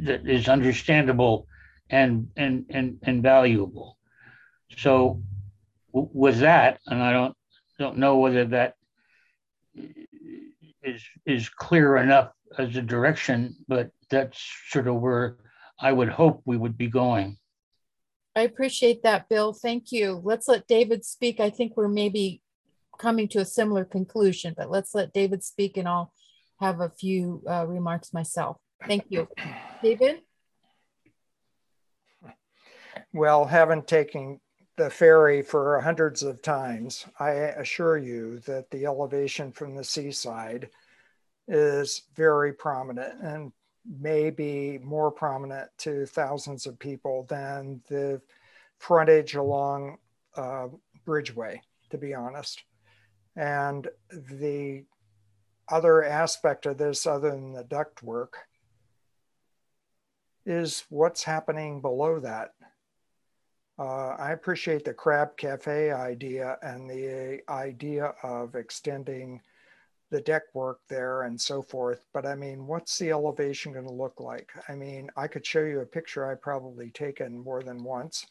that 0.02 0.26
is 0.26 0.48
understandable 0.48 1.46
and 1.90 2.28
and 2.36 2.66
and, 2.70 2.98
and 3.02 3.22
valuable. 3.22 3.98
So 4.78 5.22
with 5.92 6.40
that, 6.40 6.80
and 6.86 7.02
I 7.02 7.12
don't 7.12 7.36
don't 7.78 7.98
know 7.98 8.18
whether 8.18 8.44
that 8.46 8.74
is 10.86 11.02
is 11.26 11.48
clear 11.48 11.96
enough 11.96 12.30
as 12.58 12.76
a 12.76 12.82
direction, 12.82 13.56
but 13.68 13.90
that's 14.10 14.40
sort 14.68 14.88
of 14.88 14.96
where 14.96 15.36
I 15.80 15.92
would 15.92 16.08
hope 16.08 16.42
we 16.44 16.56
would 16.56 16.78
be 16.78 16.88
going. 16.88 17.36
I 18.34 18.42
appreciate 18.42 19.02
that, 19.02 19.28
Bill. 19.28 19.52
Thank 19.52 19.92
you. 19.92 20.20
Let's 20.22 20.46
let 20.46 20.66
David 20.66 21.04
speak. 21.04 21.40
I 21.40 21.50
think 21.50 21.76
we're 21.76 21.88
maybe 21.88 22.42
coming 22.98 23.28
to 23.28 23.40
a 23.40 23.44
similar 23.44 23.84
conclusion, 23.84 24.54
but 24.56 24.70
let's 24.70 24.94
let 24.94 25.12
David 25.12 25.42
speak 25.42 25.76
and 25.76 25.88
I'll 25.88 26.12
have 26.60 26.80
a 26.80 26.90
few 26.90 27.42
uh, 27.48 27.66
remarks 27.66 28.12
myself. 28.12 28.58
Thank 28.86 29.04
you. 29.08 29.28
David? 29.82 30.20
Well, 33.12 33.46
having 33.46 33.82
taken 33.82 34.40
the 34.76 34.90
ferry 34.90 35.42
for 35.42 35.80
hundreds 35.80 36.22
of 36.22 36.42
times, 36.42 37.06
I 37.18 37.30
assure 37.30 37.96
you 37.96 38.40
that 38.40 38.70
the 38.70 38.84
elevation 38.84 39.50
from 39.50 39.74
the 39.74 39.84
seaside 39.84 40.68
is 41.48 42.02
very 42.14 42.52
prominent 42.52 43.20
and 43.22 43.52
may 44.00 44.30
be 44.30 44.78
more 44.78 45.10
prominent 45.10 45.70
to 45.78 46.06
thousands 46.06 46.66
of 46.66 46.78
people 46.78 47.24
than 47.28 47.80
the 47.88 48.20
frontage 48.78 49.34
along 49.34 49.98
uh, 50.36 50.68
Bridgeway, 51.06 51.60
to 51.90 51.98
be 51.98 52.12
honest. 52.14 52.62
And 53.36 53.88
the 54.10 54.84
other 55.68 56.04
aspect 56.04 56.66
of 56.66 56.78
this, 56.78 57.06
other 57.06 57.30
than 57.30 57.52
the 57.52 57.64
duct 57.64 58.02
work, 58.02 58.38
is 60.44 60.84
what's 60.90 61.24
happening 61.24 61.80
below 61.80 62.20
that. 62.20 62.52
Uh, 63.78 64.16
I 64.18 64.32
appreciate 64.32 64.84
the 64.84 64.94
Crab 64.94 65.36
Cafe 65.36 65.90
idea 65.92 66.56
and 66.62 66.88
the 66.88 67.42
idea 67.48 68.14
of 68.22 68.54
extending 68.54 69.42
the 70.10 70.20
deck 70.20 70.42
work 70.54 70.80
there 70.88 71.22
and 71.22 71.38
so 71.38 71.60
forth. 71.60 72.04
But 72.14 72.24
I 72.26 72.34
mean, 72.34 72.66
what's 72.66 72.98
the 72.98 73.10
elevation 73.10 73.72
going 73.72 73.86
to 73.86 73.92
look 73.92 74.20
like? 74.20 74.50
I 74.68 74.74
mean, 74.74 75.10
I 75.16 75.26
could 75.26 75.44
show 75.44 75.62
you 75.62 75.80
a 75.80 75.86
picture 75.86 76.24
I've 76.30 76.40
probably 76.40 76.90
taken 76.90 77.38
more 77.38 77.62
than 77.62 77.82
once 77.82 78.26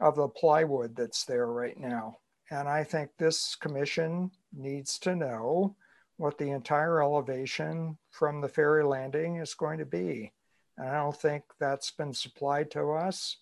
of 0.00 0.16
the 0.16 0.28
plywood 0.28 0.96
that's 0.96 1.24
there 1.24 1.46
right 1.46 1.78
now. 1.78 2.18
And 2.50 2.68
I 2.68 2.84
think 2.84 3.10
this 3.16 3.54
commission 3.54 4.30
needs 4.52 4.98
to 5.00 5.14
know 5.14 5.76
what 6.16 6.38
the 6.38 6.50
entire 6.50 7.02
elevation 7.02 7.96
from 8.10 8.40
the 8.40 8.48
ferry 8.48 8.84
landing 8.84 9.36
is 9.36 9.54
going 9.54 9.78
to 9.78 9.86
be. 9.86 10.32
And 10.78 10.88
I 10.88 10.94
don't 10.94 11.16
think 11.16 11.44
that's 11.58 11.90
been 11.90 12.12
supplied 12.12 12.70
to 12.72 12.92
us. 12.92 13.36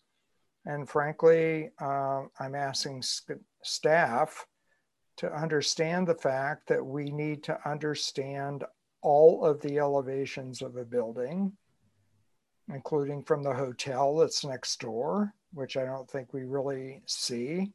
And 0.64 0.88
frankly, 0.88 1.70
uh, 1.80 2.22
I'm 2.38 2.54
asking 2.54 3.02
staff 3.62 4.46
to 5.16 5.32
understand 5.32 6.06
the 6.06 6.14
fact 6.14 6.68
that 6.68 6.84
we 6.84 7.10
need 7.10 7.42
to 7.44 7.58
understand 7.68 8.64
all 9.02 9.44
of 9.44 9.60
the 9.60 9.78
elevations 9.78 10.62
of 10.62 10.76
a 10.76 10.84
building, 10.84 11.52
including 12.72 13.22
from 13.22 13.42
the 13.42 13.52
hotel 13.52 14.16
that's 14.16 14.44
next 14.44 14.80
door, 14.80 15.34
which 15.52 15.76
I 15.76 15.84
don't 15.84 16.08
think 16.08 16.32
we 16.32 16.44
really 16.44 17.02
see, 17.06 17.72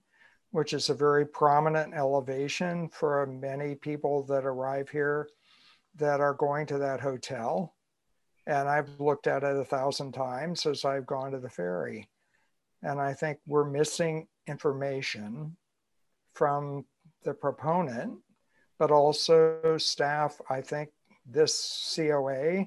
which 0.51 0.73
is 0.73 0.89
a 0.89 0.95
very 0.95 1.25
prominent 1.25 1.93
elevation 1.93 2.89
for 2.89 3.25
many 3.25 3.75
people 3.75 4.23
that 4.23 4.45
arrive 4.45 4.89
here 4.89 5.27
that 5.95 6.21
are 6.21 6.33
going 6.33 6.65
to 6.67 6.77
that 6.77 7.01
hotel. 7.01 7.75
And 8.45 8.69
I've 8.69 8.99
looked 8.99 9.27
at 9.27 9.43
it 9.43 9.57
a 9.57 9.65
thousand 9.65 10.13
times 10.13 10.65
as 10.65 10.85
I've 10.85 11.05
gone 11.05 11.31
to 11.31 11.39
the 11.39 11.49
ferry. 11.49 12.09
And 12.83 12.99
I 12.99 13.13
think 13.13 13.39
we're 13.45 13.69
missing 13.69 14.27
information 14.47 15.55
from 16.33 16.85
the 17.23 17.33
proponent, 17.33 18.19
but 18.77 18.91
also 18.91 19.77
staff. 19.77 20.39
I 20.49 20.61
think 20.61 20.89
this 21.25 21.93
COA 21.95 22.65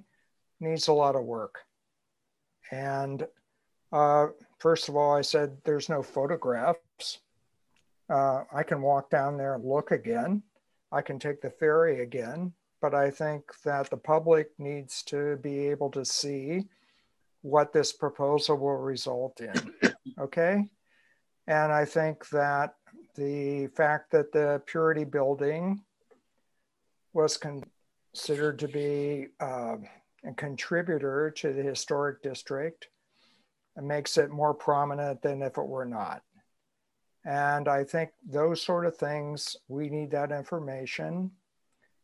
needs 0.61 0.88
a 0.88 0.92
lot 0.92 1.16
of 1.16 1.25
work. 1.25 1.61
And 2.70 3.27
uh, 3.92 4.29
first 4.59 4.88
of 4.88 4.96
all, 4.96 5.14
I 5.14 5.23
said 5.23 5.57
there's 5.64 5.88
no 5.88 6.03
photographs. 6.03 7.18
Uh, 8.09 8.44
I 8.53 8.62
can 8.62 8.83
walk 8.83 9.11
down 9.11 9.37
there 9.37 9.55
and 9.55 9.64
look 9.64 9.90
again. 9.90 10.42
I 10.92 11.03
can 11.03 11.18
take 11.18 11.40
the 11.40 11.51
ferry 11.51 12.03
again, 12.03 12.53
but 12.83 12.94
I 12.94 13.11
think 13.11 13.44
that 13.64 13.90
the 13.90 13.96
public 13.96 14.51
needs 14.59 15.03
to 15.05 15.37
be 15.37 15.68
able 15.68 15.90
to 15.92 16.05
see 16.05 16.64
what 17.42 17.73
this 17.73 17.92
proposal 17.92 18.59
will 18.59 18.77
result 18.77 19.40
in. 19.40 19.89
Okay. 20.18 20.64
And 21.46 21.73
I 21.73 21.85
think 21.85 22.29
that 22.31 22.75
the 23.16 23.68
fact 23.68 24.12
that 24.12 24.33
the 24.33 24.62
Purity 24.66 25.05
building 25.05 25.83
was 27.12 27.37
considered 27.37 28.59
to 28.61 28.68
be 28.68 29.27
uh, 29.40 29.77
a 30.25 30.33
contributor 30.37 31.31
to 31.37 31.53
the 31.53 31.62
historic 31.62 32.23
district 32.23 32.88
makes 33.81 34.18
it 34.18 34.31
more 34.31 34.55
prominent 34.55 35.23
than 35.23 35.42
if 35.42 35.57
it 35.57 35.66
were 35.66 35.87
not. 35.87 36.23
And 37.25 37.68
I 37.68 37.85
think 37.85 38.11
those 38.27 38.62
sort 38.62 38.87
of 38.87 38.96
things, 38.96 39.57
we 39.68 39.88
need 39.88 40.11
that 40.11 40.33
information. 40.33 41.31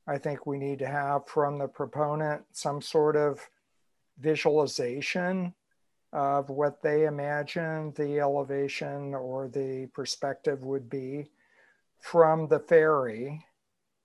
I 0.06 0.18
think 0.18 0.46
we 0.46 0.58
need 0.58 0.78
to 0.80 0.86
have 0.86 1.26
from 1.26 1.58
the 1.58 1.68
proponent 1.68 2.42
some 2.52 2.80
sort 2.80 3.16
of 3.16 3.40
visualization 4.18 5.54
of 6.12 6.50
what 6.50 6.82
they 6.82 7.04
imagine 7.04 7.92
the 7.96 8.20
elevation 8.20 9.14
or 9.14 9.48
the 9.48 9.86
perspective 9.92 10.64
would 10.64 10.88
be 10.88 11.30
from 12.00 12.48
the 12.48 12.58
ferry. 12.58 13.44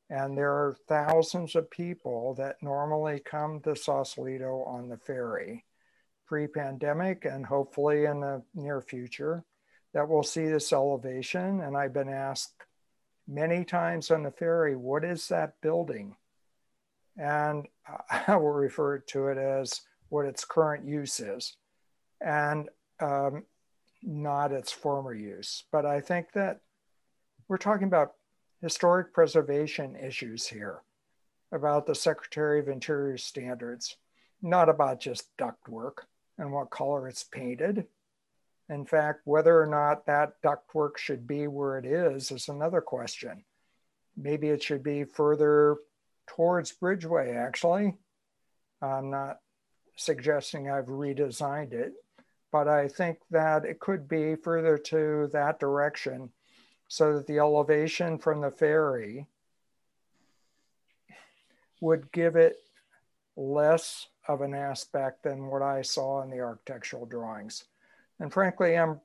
And 0.09 0.37
there 0.37 0.51
are 0.51 0.75
thousands 0.87 1.55
of 1.55 1.71
people 1.71 2.33
that 2.35 2.61
normally 2.61 3.19
come 3.19 3.61
to 3.61 3.75
Sausalito 3.75 4.63
on 4.63 4.89
the 4.89 4.97
ferry 4.97 5.65
pre 6.27 6.47
pandemic 6.47 7.25
and 7.25 7.45
hopefully 7.45 8.05
in 8.05 8.21
the 8.21 8.41
near 8.55 8.81
future 8.81 9.43
that 9.93 10.07
will 10.07 10.23
see 10.23 10.47
this 10.47 10.73
elevation. 10.73 11.61
And 11.61 11.77
I've 11.77 11.93
been 11.93 12.09
asked 12.09 12.55
many 13.27 13.63
times 13.63 14.11
on 14.11 14.23
the 14.23 14.31
ferry, 14.31 14.75
what 14.75 15.03
is 15.03 15.27
that 15.29 15.61
building? 15.61 16.15
And 17.17 17.67
I 18.27 18.35
will 18.35 18.51
refer 18.51 18.99
to 18.99 19.27
it 19.27 19.37
as 19.37 19.81
what 20.09 20.25
its 20.25 20.43
current 20.43 20.85
use 20.85 21.21
is 21.21 21.55
and 22.23 22.69
um, 22.99 23.43
not 24.03 24.51
its 24.51 24.71
former 24.71 25.13
use. 25.13 25.63
But 25.71 25.85
I 25.85 26.01
think 26.01 26.31
that 26.33 26.61
we're 27.47 27.57
talking 27.57 27.87
about 27.87 28.13
historic 28.61 29.13
preservation 29.13 29.95
issues 29.95 30.47
here, 30.47 30.81
about 31.51 31.85
the 31.85 31.95
Secretary 31.95 32.59
of 32.59 32.69
Interior 32.69 33.17
standards, 33.17 33.97
not 34.41 34.69
about 34.69 34.99
just 34.99 35.35
ductwork 35.37 36.03
and 36.37 36.51
what 36.51 36.69
color 36.69 37.07
it's 37.07 37.23
painted. 37.23 37.85
In 38.69 38.85
fact, 38.85 39.21
whether 39.25 39.61
or 39.61 39.67
not 39.67 40.05
that 40.05 40.41
ductwork 40.41 40.97
should 40.97 41.27
be 41.27 41.47
where 41.47 41.77
it 41.77 41.85
is 41.85 42.31
is 42.31 42.47
another 42.47 42.81
question. 42.81 43.43
Maybe 44.15 44.47
it 44.49 44.63
should 44.63 44.83
be 44.83 45.03
further 45.03 45.77
towards 46.27 46.71
Bridgeway, 46.71 47.35
actually. 47.35 47.95
I'm 48.81 49.09
not 49.09 49.39
suggesting 49.95 50.69
I've 50.69 50.85
redesigned 50.85 51.73
it, 51.73 51.93
but 52.51 52.67
I 52.67 52.87
think 52.87 53.19
that 53.31 53.65
it 53.65 53.79
could 53.79 54.07
be 54.07 54.35
further 54.35 54.77
to 54.77 55.29
that 55.33 55.59
direction 55.59 56.29
so 56.87 57.13
that 57.13 57.27
the 57.27 57.39
elevation 57.39 58.17
from 58.17 58.41
the 58.41 58.51
ferry 58.51 59.25
would 61.79 62.11
give 62.11 62.35
it 62.35 62.57
less 63.37 64.07
of 64.27 64.41
an 64.41 64.53
aspect 64.53 65.23
than 65.23 65.47
what 65.47 65.61
I 65.61 65.81
saw 65.81 66.21
in 66.21 66.29
the 66.29 66.41
architectural 66.41 67.05
drawings. 67.05 67.63
And 68.19 68.31
frankly, 68.31 68.77
I'm 68.77 68.99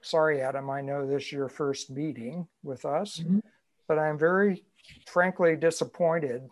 sorry, 0.00 0.40
Adam, 0.40 0.70
I 0.70 0.80
know 0.80 1.06
this 1.06 1.24
is 1.24 1.32
your 1.32 1.48
first 1.48 1.90
meeting 1.90 2.46
with 2.62 2.84
us, 2.84 3.18
mm-hmm. 3.18 3.40
but 3.88 3.98
I'm 3.98 4.18
very 4.18 4.64
frankly 5.06 5.56
disappointed 5.56 6.48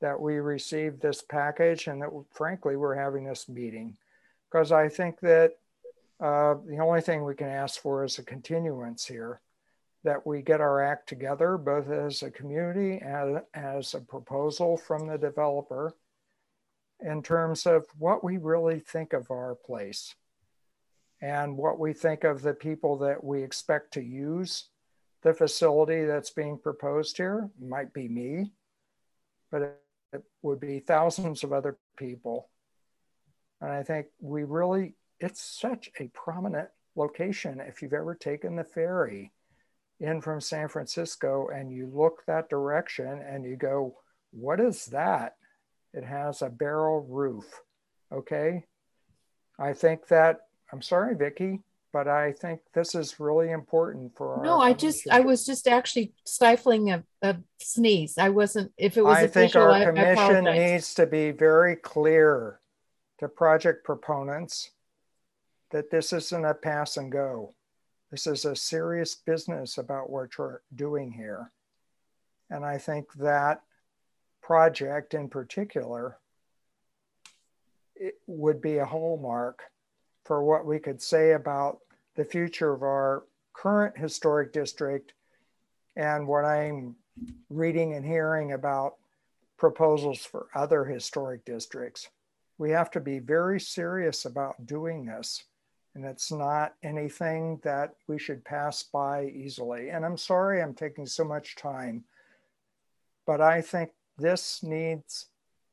that 0.00 0.20
we 0.20 0.34
received 0.34 1.00
this 1.00 1.22
package 1.22 1.86
and 1.86 2.02
that 2.02 2.10
frankly 2.32 2.76
we're 2.76 2.94
having 2.94 3.24
this 3.24 3.48
meeting 3.48 3.96
because 4.54 4.70
I 4.70 4.88
think 4.88 5.18
that 5.20 5.54
uh, 6.20 6.54
the 6.64 6.78
only 6.78 7.00
thing 7.00 7.24
we 7.24 7.34
can 7.34 7.48
ask 7.48 7.80
for 7.80 8.04
is 8.04 8.20
a 8.20 8.22
continuance 8.22 9.04
here 9.04 9.40
that 10.04 10.24
we 10.24 10.42
get 10.42 10.60
our 10.60 10.80
act 10.80 11.08
together 11.08 11.58
both 11.58 11.90
as 11.90 12.22
a 12.22 12.30
community 12.30 13.00
and 13.04 13.40
as 13.52 13.94
a 13.94 14.00
proposal 14.00 14.76
from 14.76 15.08
the 15.08 15.18
developer 15.18 15.92
in 17.00 17.20
terms 17.20 17.66
of 17.66 17.84
what 17.98 18.22
we 18.22 18.36
really 18.36 18.78
think 18.78 19.12
of 19.12 19.28
our 19.28 19.56
place 19.66 20.14
and 21.20 21.56
what 21.56 21.80
we 21.80 21.92
think 21.92 22.22
of 22.22 22.40
the 22.40 22.54
people 22.54 22.96
that 22.98 23.24
we 23.24 23.42
expect 23.42 23.92
to 23.94 24.02
use 24.02 24.68
the 25.22 25.34
facility 25.34 26.04
that's 26.04 26.30
being 26.30 26.58
proposed 26.58 27.16
here. 27.16 27.50
It 27.60 27.68
might 27.68 27.92
be 27.92 28.06
me, 28.06 28.52
but 29.50 29.62
it, 29.62 29.80
it 30.12 30.22
would 30.42 30.60
be 30.60 30.78
thousands 30.78 31.42
of 31.42 31.52
other 31.52 31.76
people. 31.96 32.50
And 33.64 33.72
I 33.72 33.82
think 33.82 34.08
we 34.20 34.44
really, 34.44 34.94
it's 35.20 35.40
such 35.40 35.90
a 35.98 36.08
prominent 36.08 36.68
location. 36.96 37.62
If 37.66 37.80
you've 37.80 37.94
ever 37.94 38.14
taken 38.14 38.56
the 38.56 38.64
ferry 38.64 39.32
in 40.00 40.20
from 40.20 40.42
San 40.42 40.68
Francisco 40.68 41.48
and 41.48 41.72
you 41.72 41.90
look 41.90 42.24
that 42.26 42.50
direction 42.50 43.22
and 43.26 43.42
you 43.42 43.56
go, 43.56 43.96
what 44.32 44.60
is 44.60 44.84
that? 44.86 45.36
It 45.94 46.04
has 46.04 46.42
a 46.42 46.50
barrel 46.50 47.06
roof. 47.08 47.62
Okay. 48.12 48.66
I 49.58 49.72
think 49.72 50.08
that, 50.08 50.40
I'm 50.70 50.82
sorry, 50.82 51.14
Vicki, 51.14 51.60
but 51.90 52.06
I 52.06 52.32
think 52.32 52.60
this 52.74 52.94
is 52.94 53.18
really 53.18 53.50
important 53.50 54.14
for 54.14 54.42
No, 54.44 54.60
I 54.60 54.74
just, 54.74 55.08
I 55.10 55.20
was 55.20 55.46
just 55.46 55.66
actually 55.66 56.12
stifling 56.26 56.90
a, 56.90 57.02
a 57.22 57.36
sneeze. 57.62 58.18
I 58.18 58.28
wasn't, 58.28 58.72
if 58.76 58.98
it 58.98 59.04
was 59.04 59.16
I 59.16 59.22
official, 59.22 59.32
think 59.32 59.56
our 59.56 59.70
I, 59.70 59.82
I 59.82 59.84
commission 59.86 60.12
apologize. 60.12 60.58
needs 60.58 60.94
to 60.94 61.06
be 61.06 61.30
very 61.30 61.76
clear 61.76 62.60
to 63.18 63.28
project 63.28 63.84
proponents 63.84 64.70
that 65.70 65.90
this 65.90 66.12
isn't 66.12 66.44
a 66.44 66.54
pass 66.54 66.96
and 66.96 67.10
go. 67.10 67.54
This 68.10 68.26
is 68.26 68.44
a 68.44 68.54
serious 68.54 69.14
business 69.14 69.78
about 69.78 70.10
what 70.10 70.30
we're 70.38 70.60
doing 70.74 71.10
here. 71.10 71.50
And 72.50 72.64
I 72.64 72.78
think 72.78 73.12
that 73.14 73.62
project 74.42 75.14
in 75.14 75.28
particular 75.28 76.18
it 77.96 78.14
would 78.26 78.60
be 78.60 78.78
a 78.78 78.84
hallmark 78.84 79.62
for 80.24 80.44
what 80.44 80.66
we 80.66 80.78
could 80.78 81.00
say 81.00 81.32
about 81.32 81.78
the 82.16 82.24
future 82.24 82.72
of 82.72 82.82
our 82.82 83.24
current 83.52 83.96
historic 83.96 84.52
district 84.52 85.14
and 85.96 86.26
what 86.26 86.44
I'm 86.44 86.96
reading 87.48 87.94
and 87.94 88.04
hearing 88.04 88.52
about 88.52 88.94
proposals 89.56 90.20
for 90.24 90.48
other 90.54 90.84
historic 90.84 91.44
districts. 91.44 92.08
We 92.58 92.70
have 92.70 92.90
to 92.92 93.00
be 93.00 93.18
very 93.18 93.58
serious 93.60 94.24
about 94.24 94.66
doing 94.66 95.06
this. 95.06 95.42
And 95.94 96.04
it's 96.04 96.32
not 96.32 96.74
anything 96.82 97.60
that 97.62 97.94
we 98.08 98.18
should 98.18 98.44
pass 98.44 98.82
by 98.82 99.26
easily. 99.26 99.90
And 99.90 100.04
I'm 100.04 100.16
sorry 100.16 100.60
I'm 100.60 100.74
taking 100.74 101.06
so 101.06 101.24
much 101.24 101.54
time, 101.54 102.04
but 103.26 103.40
I 103.40 103.60
think 103.60 103.90
this 104.18 104.62
needs 104.62 105.26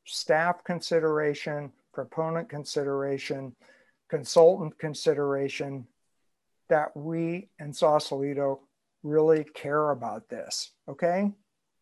staff 0.04 0.62
consideration, 0.64 1.72
proponent 1.92 2.48
consideration, 2.48 3.54
consultant 4.08 4.78
consideration 4.78 5.86
that 6.68 6.96
we 6.96 7.48
in 7.58 7.72
Sausalito 7.72 8.60
really 9.02 9.44
care 9.44 9.90
about 9.90 10.28
this. 10.28 10.70
Okay. 10.88 11.32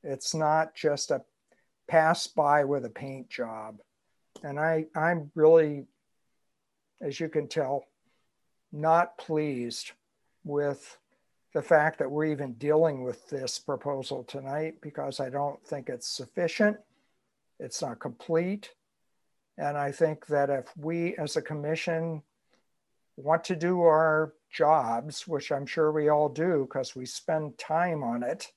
It's 0.02 0.34
not 0.34 0.74
just 0.74 1.10
a 1.10 1.22
pass 1.88 2.26
by 2.26 2.64
with 2.64 2.86
a 2.86 2.90
paint 2.90 3.28
job. 3.28 3.80
And 4.42 4.58
I, 4.58 4.86
I'm 4.94 5.30
really, 5.34 5.84
as 7.00 7.20
you 7.20 7.28
can 7.28 7.48
tell, 7.48 7.84
not 8.72 9.18
pleased 9.18 9.92
with 10.44 10.98
the 11.52 11.62
fact 11.62 11.98
that 11.98 12.10
we're 12.10 12.26
even 12.26 12.52
dealing 12.54 13.02
with 13.02 13.28
this 13.28 13.58
proposal 13.58 14.22
tonight 14.24 14.74
because 14.80 15.20
I 15.20 15.30
don't 15.30 15.62
think 15.66 15.88
it's 15.88 16.08
sufficient. 16.08 16.76
It's 17.58 17.82
not 17.82 17.98
complete. 17.98 18.70
And 19.58 19.76
I 19.76 19.92
think 19.92 20.26
that 20.28 20.48
if 20.48 20.66
we 20.76 21.16
as 21.16 21.36
a 21.36 21.42
commission 21.42 22.22
want 23.16 23.44
to 23.44 23.56
do 23.56 23.82
our 23.82 24.32
jobs, 24.50 25.26
which 25.28 25.52
I'm 25.52 25.66
sure 25.66 25.92
we 25.92 26.08
all 26.08 26.28
do 26.28 26.66
because 26.68 26.96
we 26.96 27.04
spend 27.04 27.58
time 27.58 28.02
on 28.02 28.22
it, 28.22 28.52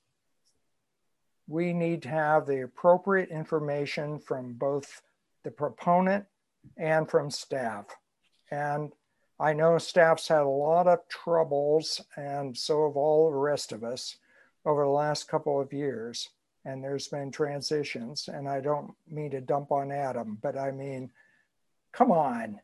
we 1.46 1.72
need 1.72 2.02
to 2.02 2.08
have 2.08 2.46
the 2.46 2.62
appropriate 2.62 3.28
information 3.28 4.18
from 4.18 4.54
both 4.54 5.02
the 5.44 5.50
proponent 5.50 6.24
and 6.76 7.08
from 7.08 7.30
staff. 7.30 7.86
And 8.50 8.92
I 9.38 9.52
know 9.52 9.78
staff's 9.78 10.28
had 10.28 10.42
a 10.42 10.48
lot 10.48 10.86
of 10.86 11.06
troubles, 11.08 12.00
and 12.16 12.56
so 12.56 12.86
have 12.88 12.96
all 12.96 13.30
the 13.30 13.36
rest 13.36 13.72
of 13.72 13.84
us 13.84 14.16
over 14.64 14.84
the 14.84 14.90
last 14.90 15.28
couple 15.28 15.60
of 15.60 15.72
years. 15.72 16.30
And 16.64 16.82
there's 16.82 17.08
been 17.08 17.30
transitions, 17.30 18.28
and 18.28 18.48
I 18.48 18.60
don't 18.60 18.94
mean 19.10 19.30
to 19.32 19.40
dump 19.40 19.70
on 19.70 19.92
Adam, 19.92 20.38
but 20.40 20.56
I 20.56 20.70
mean, 20.70 21.10
come 21.92 22.10
on, 22.10 22.58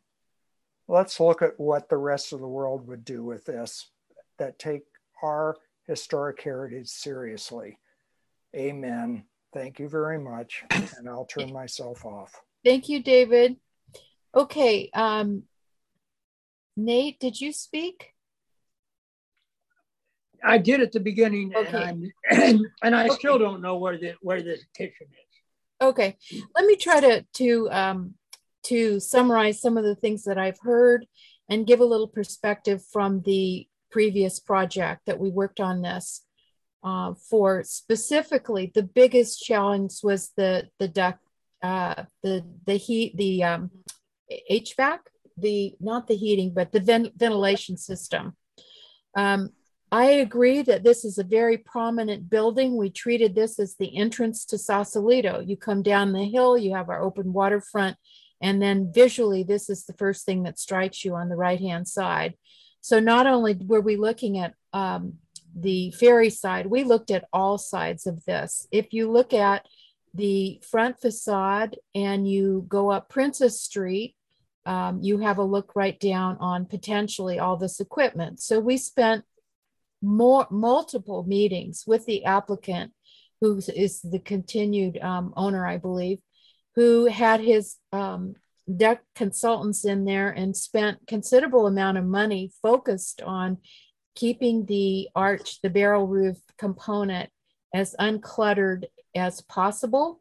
let's 0.88 1.20
look 1.20 1.42
at 1.42 1.60
what 1.60 1.88
the 1.88 1.98
rest 1.98 2.32
of 2.32 2.40
the 2.40 2.48
world 2.48 2.86
would 2.86 3.04
do 3.04 3.22
with 3.22 3.44
this 3.44 3.88
that 4.38 4.58
take 4.58 4.84
our 5.22 5.56
historic 5.86 6.40
heritage 6.40 6.88
seriously. 6.88 7.78
Amen. 8.56 9.24
Thank 9.52 9.78
you 9.78 9.88
very 9.88 10.18
much. 10.18 10.64
And 10.70 11.08
I'll 11.08 11.26
turn 11.26 11.52
myself 11.52 12.06
off. 12.06 12.40
Thank 12.64 12.88
you, 12.88 13.02
David. 13.02 13.56
Okay, 14.34 14.90
um, 14.94 15.44
Nate, 16.76 17.18
did 17.18 17.40
you 17.40 17.52
speak? 17.52 18.14
I 20.42 20.58
did 20.58 20.80
at 20.80 20.92
the 20.92 21.00
beginning, 21.00 21.52
Okay. 21.54 21.68
and, 21.68 22.12
I'm, 22.30 22.66
and 22.82 22.96
I 22.96 23.06
Okay. 23.06 23.14
still 23.14 23.38
don't 23.38 23.60
know 23.60 23.76
where 23.76 23.98
the 23.98 24.14
where 24.22 24.42
the 24.42 24.56
kitchen 24.74 25.06
is. 25.10 25.26
Okay, 25.82 26.16
let 26.54 26.66
me 26.66 26.76
try 26.76 27.00
to 27.00 27.22
to 27.34 27.70
um, 27.70 28.14
to 28.64 29.00
summarize 29.00 29.60
some 29.60 29.76
of 29.76 29.84
the 29.84 29.94
things 29.94 30.24
that 30.24 30.38
I've 30.38 30.58
heard 30.60 31.06
and 31.48 31.66
give 31.66 31.80
a 31.80 31.84
little 31.84 32.08
perspective 32.08 32.82
from 32.92 33.22
the 33.22 33.66
previous 33.90 34.38
project 34.38 35.02
that 35.06 35.18
we 35.18 35.30
worked 35.30 35.60
on 35.60 35.82
this 35.82 36.24
uh, 36.84 37.14
for. 37.14 37.62
Specifically, 37.64 38.70
the 38.74 38.82
biggest 38.82 39.42
challenge 39.42 40.00
was 40.02 40.32
the 40.36 40.68
the 40.78 40.88
duct, 40.88 41.20
uh, 41.62 42.04
the 42.22 42.44
the 42.66 42.76
heat, 42.76 43.16
the 43.16 43.44
um, 43.44 43.70
HVAC, 44.50 44.98
the 45.36 45.74
not 45.80 46.06
the 46.06 46.16
heating, 46.16 46.52
but 46.54 46.72
the 46.72 46.80
ven- 46.80 47.12
ventilation 47.16 47.76
system. 47.76 48.36
Um, 49.16 49.50
I 49.92 50.04
agree 50.04 50.62
that 50.62 50.84
this 50.84 51.04
is 51.04 51.18
a 51.18 51.24
very 51.24 51.58
prominent 51.58 52.30
building. 52.30 52.76
We 52.76 52.90
treated 52.90 53.34
this 53.34 53.58
as 53.58 53.74
the 53.74 53.96
entrance 53.96 54.44
to 54.46 54.58
Sausalito. 54.58 55.40
You 55.40 55.56
come 55.56 55.82
down 55.82 56.12
the 56.12 56.24
hill, 56.24 56.56
you 56.56 56.74
have 56.74 56.88
our 56.88 57.02
open 57.02 57.32
waterfront, 57.32 57.96
and 58.40 58.62
then 58.62 58.92
visually, 58.92 59.42
this 59.42 59.68
is 59.68 59.84
the 59.84 59.92
first 59.94 60.24
thing 60.24 60.44
that 60.44 60.58
strikes 60.58 61.04
you 61.04 61.14
on 61.14 61.28
the 61.28 61.36
right 61.36 61.60
hand 61.60 61.88
side. 61.88 62.34
So, 62.80 63.00
not 63.00 63.26
only 63.26 63.54
were 63.54 63.80
we 63.80 63.96
looking 63.96 64.38
at 64.38 64.54
um, 64.72 65.14
the 65.54 65.90
ferry 65.92 66.30
side, 66.30 66.66
we 66.66 66.84
looked 66.84 67.10
at 67.10 67.26
all 67.32 67.58
sides 67.58 68.06
of 68.06 68.24
this. 68.24 68.68
If 68.70 68.92
you 68.92 69.10
look 69.10 69.34
at 69.34 69.66
the 70.14 70.60
front 70.68 71.00
facade 71.00 71.76
and 71.94 72.28
you 72.28 72.64
go 72.68 72.90
up 72.90 73.08
Princess 73.08 73.60
Street, 73.60 74.16
um, 74.66 75.00
you 75.02 75.18
have 75.18 75.38
a 75.38 75.44
look 75.44 75.74
right 75.74 75.98
down 75.98 76.36
on 76.40 76.66
potentially 76.66 77.38
all 77.38 77.56
this 77.56 77.80
equipment. 77.80 78.40
So, 78.40 78.60
we 78.60 78.76
spent 78.76 79.24
more 80.02 80.46
multiple 80.50 81.24
meetings 81.24 81.84
with 81.86 82.06
the 82.06 82.24
applicant 82.24 82.92
who 83.40 83.60
is 83.74 84.00
the 84.02 84.18
continued 84.18 84.98
um, 84.98 85.32
owner 85.36 85.66
i 85.66 85.76
believe 85.76 86.18
who 86.74 87.06
had 87.06 87.40
his 87.40 87.76
um, 87.92 88.34
deck 88.76 89.02
consultants 89.14 89.84
in 89.84 90.04
there 90.04 90.30
and 90.30 90.56
spent 90.56 91.06
considerable 91.06 91.66
amount 91.66 91.98
of 91.98 92.04
money 92.04 92.50
focused 92.62 93.20
on 93.22 93.58
keeping 94.14 94.64
the 94.66 95.08
arch 95.14 95.60
the 95.62 95.70
barrel 95.70 96.06
roof 96.06 96.38
component 96.58 97.28
as 97.74 97.94
uncluttered 98.00 98.84
as 99.14 99.40
possible 99.42 100.20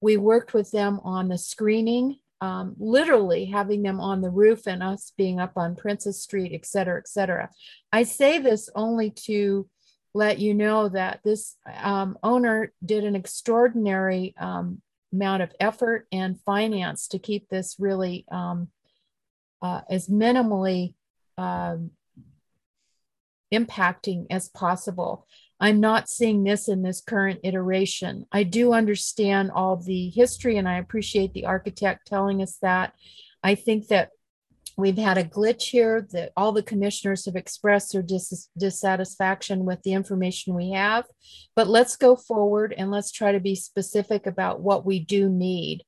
we 0.00 0.16
worked 0.16 0.52
with 0.54 0.70
them 0.70 1.00
on 1.04 1.28
the 1.28 1.38
screening 1.38 2.18
um, 2.40 2.76
literally 2.78 3.46
having 3.46 3.82
them 3.82 4.00
on 4.00 4.20
the 4.20 4.30
roof 4.30 4.66
and 4.66 4.82
us 4.82 5.12
being 5.16 5.40
up 5.40 5.52
on 5.56 5.76
Princess 5.76 6.22
Street, 6.22 6.52
et 6.52 6.66
cetera, 6.66 6.98
et 6.98 7.08
cetera. 7.08 7.50
I 7.92 8.02
say 8.02 8.38
this 8.38 8.68
only 8.74 9.10
to 9.24 9.68
let 10.14 10.38
you 10.38 10.54
know 10.54 10.88
that 10.88 11.20
this 11.24 11.56
um, 11.82 12.18
owner 12.22 12.72
did 12.84 13.04
an 13.04 13.16
extraordinary 13.16 14.34
um, 14.38 14.80
amount 15.12 15.42
of 15.42 15.52
effort 15.60 16.06
and 16.12 16.40
finance 16.40 17.08
to 17.08 17.18
keep 17.18 17.48
this 17.48 17.76
really 17.78 18.26
um, 18.30 18.68
uh, 19.62 19.80
as 19.88 20.08
minimally 20.08 20.94
um, 21.38 21.90
impacting 23.52 24.26
as 24.30 24.48
possible. 24.48 25.26
I'm 25.58 25.80
not 25.80 26.08
seeing 26.08 26.44
this 26.44 26.68
in 26.68 26.82
this 26.82 27.00
current 27.00 27.40
iteration. 27.42 28.26
I 28.30 28.42
do 28.42 28.72
understand 28.72 29.50
all 29.52 29.76
the 29.76 30.10
history 30.10 30.58
and 30.58 30.68
I 30.68 30.78
appreciate 30.78 31.32
the 31.32 31.46
architect 31.46 32.06
telling 32.06 32.42
us 32.42 32.58
that. 32.60 32.92
I 33.42 33.54
think 33.54 33.88
that 33.88 34.10
we've 34.76 34.98
had 34.98 35.16
a 35.16 35.24
glitch 35.24 35.70
here 35.70 36.06
that 36.12 36.32
all 36.36 36.52
the 36.52 36.62
commissioners 36.62 37.24
have 37.24 37.36
expressed 37.36 37.92
their 37.92 38.02
dis- 38.02 38.50
dissatisfaction 38.58 39.64
with 39.64 39.82
the 39.82 39.94
information 39.94 40.54
we 40.54 40.72
have. 40.72 41.06
But 41.54 41.68
let's 41.68 41.96
go 41.96 42.16
forward 42.16 42.74
and 42.76 42.90
let's 42.90 43.10
try 43.10 43.32
to 43.32 43.40
be 43.40 43.54
specific 43.54 44.26
about 44.26 44.60
what 44.60 44.84
we 44.84 44.98
do 44.98 45.30
need. 45.30 45.84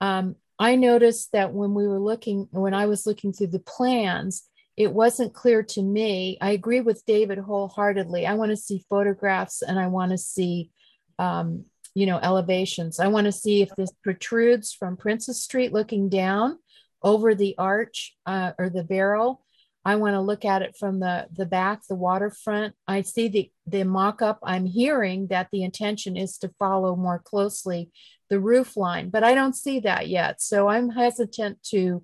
Um, 0.00 0.34
I 0.58 0.74
noticed 0.76 1.32
that 1.32 1.52
when 1.52 1.74
we 1.74 1.86
were 1.86 2.00
looking, 2.00 2.48
when 2.50 2.74
I 2.74 2.86
was 2.86 3.06
looking 3.06 3.32
through 3.32 3.48
the 3.48 3.60
plans, 3.60 4.48
it 4.76 4.92
wasn't 4.92 5.34
clear 5.34 5.62
to 5.62 5.82
me. 5.82 6.36
I 6.40 6.50
agree 6.50 6.80
with 6.80 7.06
David 7.06 7.38
wholeheartedly. 7.38 8.26
I 8.26 8.34
want 8.34 8.50
to 8.50 8.56
see 8.56 8.84
photographs 8.90 9.62
and 9.62 9.78
I 9.78 9.86
want 9.86 10.10
to 10.12 10.18
see, 10.18 10.70
um, 11.18 11.64
you 11.94 12.06
know, 12.06 12.18
elevations. 12.18 12.98
I 12.98 13.06
want 13.06 13.26
to 13.26 13.32
see 13.32 13.62
if 13.62 13.70
this 13.76 13.92
protrudes 14.02 14.72
from 14.72 14.96
Princess 14.96 15.42
Street 15.42 15.72
looking 15.72 16.08
down 16.08 16.58
over 17.02 17.34
the 17.34 17.54
arch 17.56 18.16
uh, 18.26 18.52
or 18.58 18.68
the 18.68 18.82
barrel. 18.82 19.42
I 19.84 19.96
want 19.96 20.14
to 20.14 20.20
look 20.20 20.44
at 20.44 20.62
it 20.62 20.76
from 20.78 20.98
the, 20.98 21.26
the 21.32 21.44
back, 21.44 21.82
the 21.86 21.94
waterfront. 21.94 22.74
I 22.88 23.02
see 23.02 23.28
the, 23.28 23.50
the 23.66 23.84
mock 23.84 24.22
up. 24.22 24.38
I'm 24.42 24.64
hearing 24.64 25.26
that 25.28 25.48
the 25.52 25.62
intention 25.62 26.16
is 26.16 26.38
to 26.38 26.54
follow 26.58 26.96
more 26.96 27.18
closely 27.18 27.90
the 28.30 28.40
roof 28.40 28.76
line, 28.76 29.10
but 29.10 29.22
I 29.22 29.34
don't 29.34 29.54
see 29.54 29.80
that 29.80 30.08
yet. 30.08 30.40
So 30.40 30.68
I'm 30.68 30.88
hesitant 30.88 31.62
to 31.64 32.02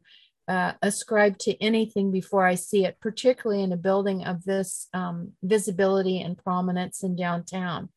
uh, 0.51 0.73
ascribe 0.83 1.39
to 1.39 1.63
anything 1.63 2.11
before 2.11 2.45
I 2.45 2.57
see 2.57 2.85
it, 2.85 2.99
particularly 3.01 3.63
in 3.63 3.73
a 3.73 3.77
building 3.77 4.25
of 4.25 4.45
this 4.45 4.89
um, 4.93 5.33
visibility 5.45 6.21
and 6.21 6.37
prominence 6.37 7.05
in 7.05 7.15
downtown. 7.15 7.89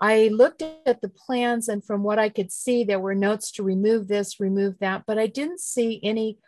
I 0.00 0.28
looked 0.32 0.62
at 0.62 1.02
the 1.02 1.10
plans, 1.10 1.68
and 1.68 1.84
from 1.84 2.02
what 2.02 2.18
I 2.18 2.30
could 2.30 2.50
see, 2.50 2.84
there 2.84 2.98
were 2.98 3.14
notes 3.14 3.52
to 3.52 3.62
remove 3.62 4.08
this, 4.08 4.40
remove 4.40 4.78
that, 4.78 5.04
but 5.06 5.18
I 5.18 5.26
didn't 5.26 5.60
see 5.60 6.00
any 6.02 6.38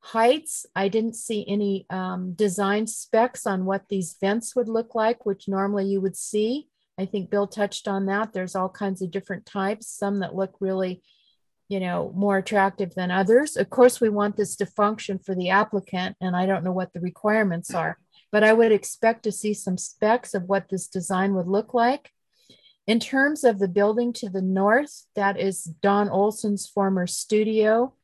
heights. 0.00 0.64
I 0.74 0.88
didn't 0.88 1.16
see 1.16 1.44
any 1.46 1.84
um, 1.90 2.32
design 2.32 2.86
specs 2.86 3.46
on 3.46 3.66
what 3.66 3.88
these 3.88 4.16
vents 4.18 4.56
would 4.56 4.68
look 4.68 4.94
like, 4.94 5.26
which 5.26 5.46
normally 5.46 5.86
you 5.86 6.00
would 6.00 6.16
see. 6.16 6.68
I 6.98 7.04
think 7.04 7.28
Bill 7.28 7.46
touched 7.46 7.86
on 7.86 8.06
that. 8.06 8.32
There's 8.32 8.56
all 8.56 8.70
kinds 8.70 9.02
of 9.02 9.10
different 9.10 9.44
types, 9.44 9.88
some 9.88 10.20
that 10.20 10.34
look 10.34 10.54
really 10.60 11.02
you 11.68 11.80
know, 11.80 12.12
more 12.14 12.38
attractive 12.38 12.94
than 12.94 13.10
others. 13.10 13.56
Of 13.56 13.70
course, 13.70 14.00
we 14.00 14.08
want 14.08 14.36
this 14.36 14.56
to 14.56 14.66
function 14.66 15.18
for 15.18 15.34
the 15.34 15.50
applicant, 15.50 16.16
and 16.20 16.36
I 16.36 16.46
don't 16.46 16.64
know 16.64 16.72
what 16.72 16.92
the 16.92 17.00
requirements 17.00 17.74
are, 17.74 17.98
but 18.30 18.44
I 18.44 18.52
would 18.52 18.72
expect 18.72 19.24
to 19.24 19.32
see 19.32 19.54
some 19.54 19.78
specs 19.78 20.34
of 20.34 20.44
what 20.44 20.68
this 20.68 20.86
design 20.86 21.34
would 21.34 21.48
look 21.48 21.74
like. 21.74 22.12
In 22.86 23.00
terms 23.00 23.42
of 23.42 23.58
the 23.58 23.66
building 23.68 24.12
to 24.14 24.28
the 24.28 24.42
north, 24.42 25.06
that 25.16 25.40
is 25.40 25.64
Don 25.64 26.08
Olson's 26.08 26.68
former 26.68 27.08
studio, 27.08 27.94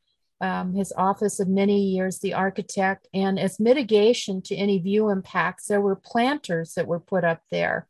um, 0.41 0.73
his 0.73 0.91
office 0.97 1.39
of 1.39 1.47
many 1.47 1.79
years, 1.79 2.19
the 2.19 2.33
architect. 2.33 3.07
And 3.13 3.39
as 3.39 3.61
mitigation 3.61 4.41
to 4.43 4.55
any 4.55 4.79
view 4.79 5.09
impacts, 5.09 5.67
there 5.67 5.79
were 5.79 5.95
planters 5.95 6.73
that 6.73 6.85
were 6.85 6.99
put 6.99 7.23
up 7.23 7.41
there 7.49 7.87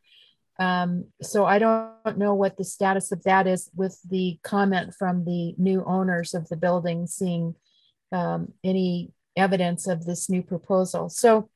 um, 0.59 1.05
so 1.21 1.45
I 1.45 1.59
don't 1.59 2.17
know 2.17 2.35
what 2.35 2.57
the 2.57 2.63
status 2.63 3.11
of 3.11 3.23
that 3.23 3.47
is 3.47 3.69
with 3.75 3.99
the 4.07 4.39
comment 4.43 4.93
from 4.93 5.25
the 5.25 5.55
new 5.57 5.83
owners 5.85 6.33
of 6.33 6.47
the 6.49 6.57
building 6.57 7.07
seeing 7.07 7.55
um, 8.11 8.53
any 8.63 9.11
evidence 9.35 9.87
of 9.87 10.05
this 10.05 10.29
new 10.29 10.43
proposal. 10.43 11.09
So 11.09 11.49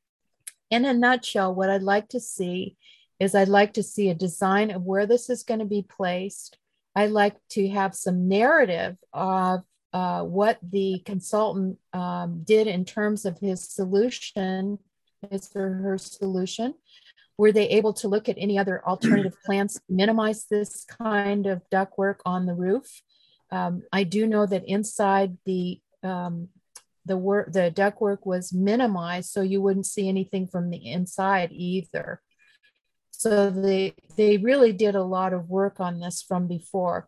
in 0.71 0.85
a 0.85 0.93
nutshell, 0.93 1.53
what 1.53 1.69
I'd 1.69 1.83
like 1.83 2.09
to 2.09 2.19
see 2.19 2.75
is 3.19 3.35
I'd 3.35 3.47
like 3.47 3.73
to 3.73 3.83
see 3.83 4.09
a 4.09 4.15
design 4.15 4.71
of 4.71 4.83
where 4.83 5.05
this 5.05 5.29
is 5.29 5.43
going 5.43 5.59
to 5.59 5.65
be 5.65 5.83
placed. 5.87 6.57
I'd 6.95 7.11
like 7.11 7.35
to 7.51 7.69
have 7.69 7.95
some 7.95 8.27
narrative 8.27 8.97
of 9.13 9.61
uh, 9.93 10.23
what 10.23 10.57
the 10.61 11.01
consultant 11.05 11.77
um, 11.93 12.43
did 12.43 12.67
in 12.67 12.85
terms 12.85 13.25
of 13.25 13.39
his 13.39 13.67
solution, 13.67 14.79
his 15.29 15.49
or 15.55 15.73
her 15.73 15.97
solution. 15.97 16.73
Were 17.37 17.51
they 17.51 17.69
able 17.69 17.93
to 17.93 18.07
look 18.07 18.29
at 18.29 18.37
any 18.37 18.57
other 18.57 18.81
alternative 18.87 19.35
plans 19.45 19.75
to 19.75 19.81
minimize 19.89 20.45
this 20.49 20.85
kind 20.85 21.45
of 21.47 21.61
ductwork 21.71 22.17
on 22.25 22.45
the 22.45 22.55
roof? 22.55 23.01
Um, 23.51 23.83
I 23.91 24.03
do 24.03 24.27
know 24.27 24.45
that 24.45 24.67
inside 24.67 25.37
the 25.45 25.79
um, 26.03 26.49
the 27.05 27.17
work 27.17 27.53
the 27.53 27.71
ductwork 27.73 28.25
was 28.25 28.53
minimized, 28.53 29.29
so 29.29 29.41
you 29.41 29.61
wouldn't 29.61 29.85
see 29.85 30.09
anything 30.09 30.47
from 30.47 30.69
the 30.69 30.91
inside 30.91 31.51
either. 31.51 32.21
So 33.11 33.49
they 33.49 33.95
they 34.15 34.37
really 34.37 34.73
did 34.73 34.95
a 34.95 35.03
lot 35.03 35.33
of 35.33 35.49
work 35.49 35.79
on 35.79 35.99
this 35.99 36.21
from 36.21 36.47
before. 36.47 37.07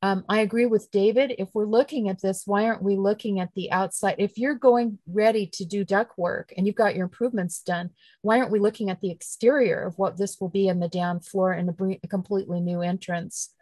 Um, 0.00 0.24
I 0.28 0.40
agree 0.40 0.66
with 0.66 0.90
David. 0.92 1.34
If 1.38 1.48
we're 1.54 1.66
looking 1.66 2.08
at 2.08 2.22
this, 2.22 2.44
why 2.46 2.66
aren't 2.66 2.84
we 2.84 2.96
looking 2.96 3.40
at 3.40 3.52
the 3.54 3.72
outside? 3.72 4.16
If 4.18 4.38
you're 4.38 4.54
going 4.54 4.98
ready 5.08 5.46
to 5.54 5.64
do 5.64 5.84
duct 5.84 6.16
work 6.16 6.52
and 6.56 6.66
you've 6.66 6.76
got 6.76 6.94
your 6.94 7.04
improvements 7.04 7.60
done, 7.62 7.90
why 8.22 8.38
aren't 8.38 8.52
we 8.52 8.60
looking 8.60 8.90
at 8.90 9.00
the 9.00 9.10
exterior 9.10 9.82
of 9.82 9.98
what 9.98 10.16
this 10.16 10.40
will 10.40 10.50
be 10.50 10.68
in 10.68 10.78
the 10.78 10.88
down 10.88 11.18
floor 11.18 11.52
and 11.52 11.68
a, 11.68 11.98
a 12.04 12.08
completely 12.08 12.60
new 12.60 12.80
entrance? 12.80 13.52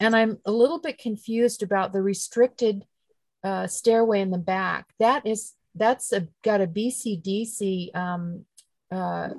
And 0.00 0.16
I'm 0.16 0.38
a 0.44 0.50
little 0.50 0.80
bit 0.80 0.98
confused 0.98 1.62
about 1.62 1.92
the 1.92 2.02
restricted 2.02 2.84
uh, 3.44 3.68
stairway 3.68 4.20
in 4.20 4.30
the 4.30 4.38
back. 4.38 4.86
That 4.98 5.26
is 5.26 5.52
that's 5.76 6.12
a, 6.12 6.26
got 6.42 6.60
a 6.60 6.66
BCDC 6.66 7.94
um, 7.94 8.44
uh, 8.90 9.30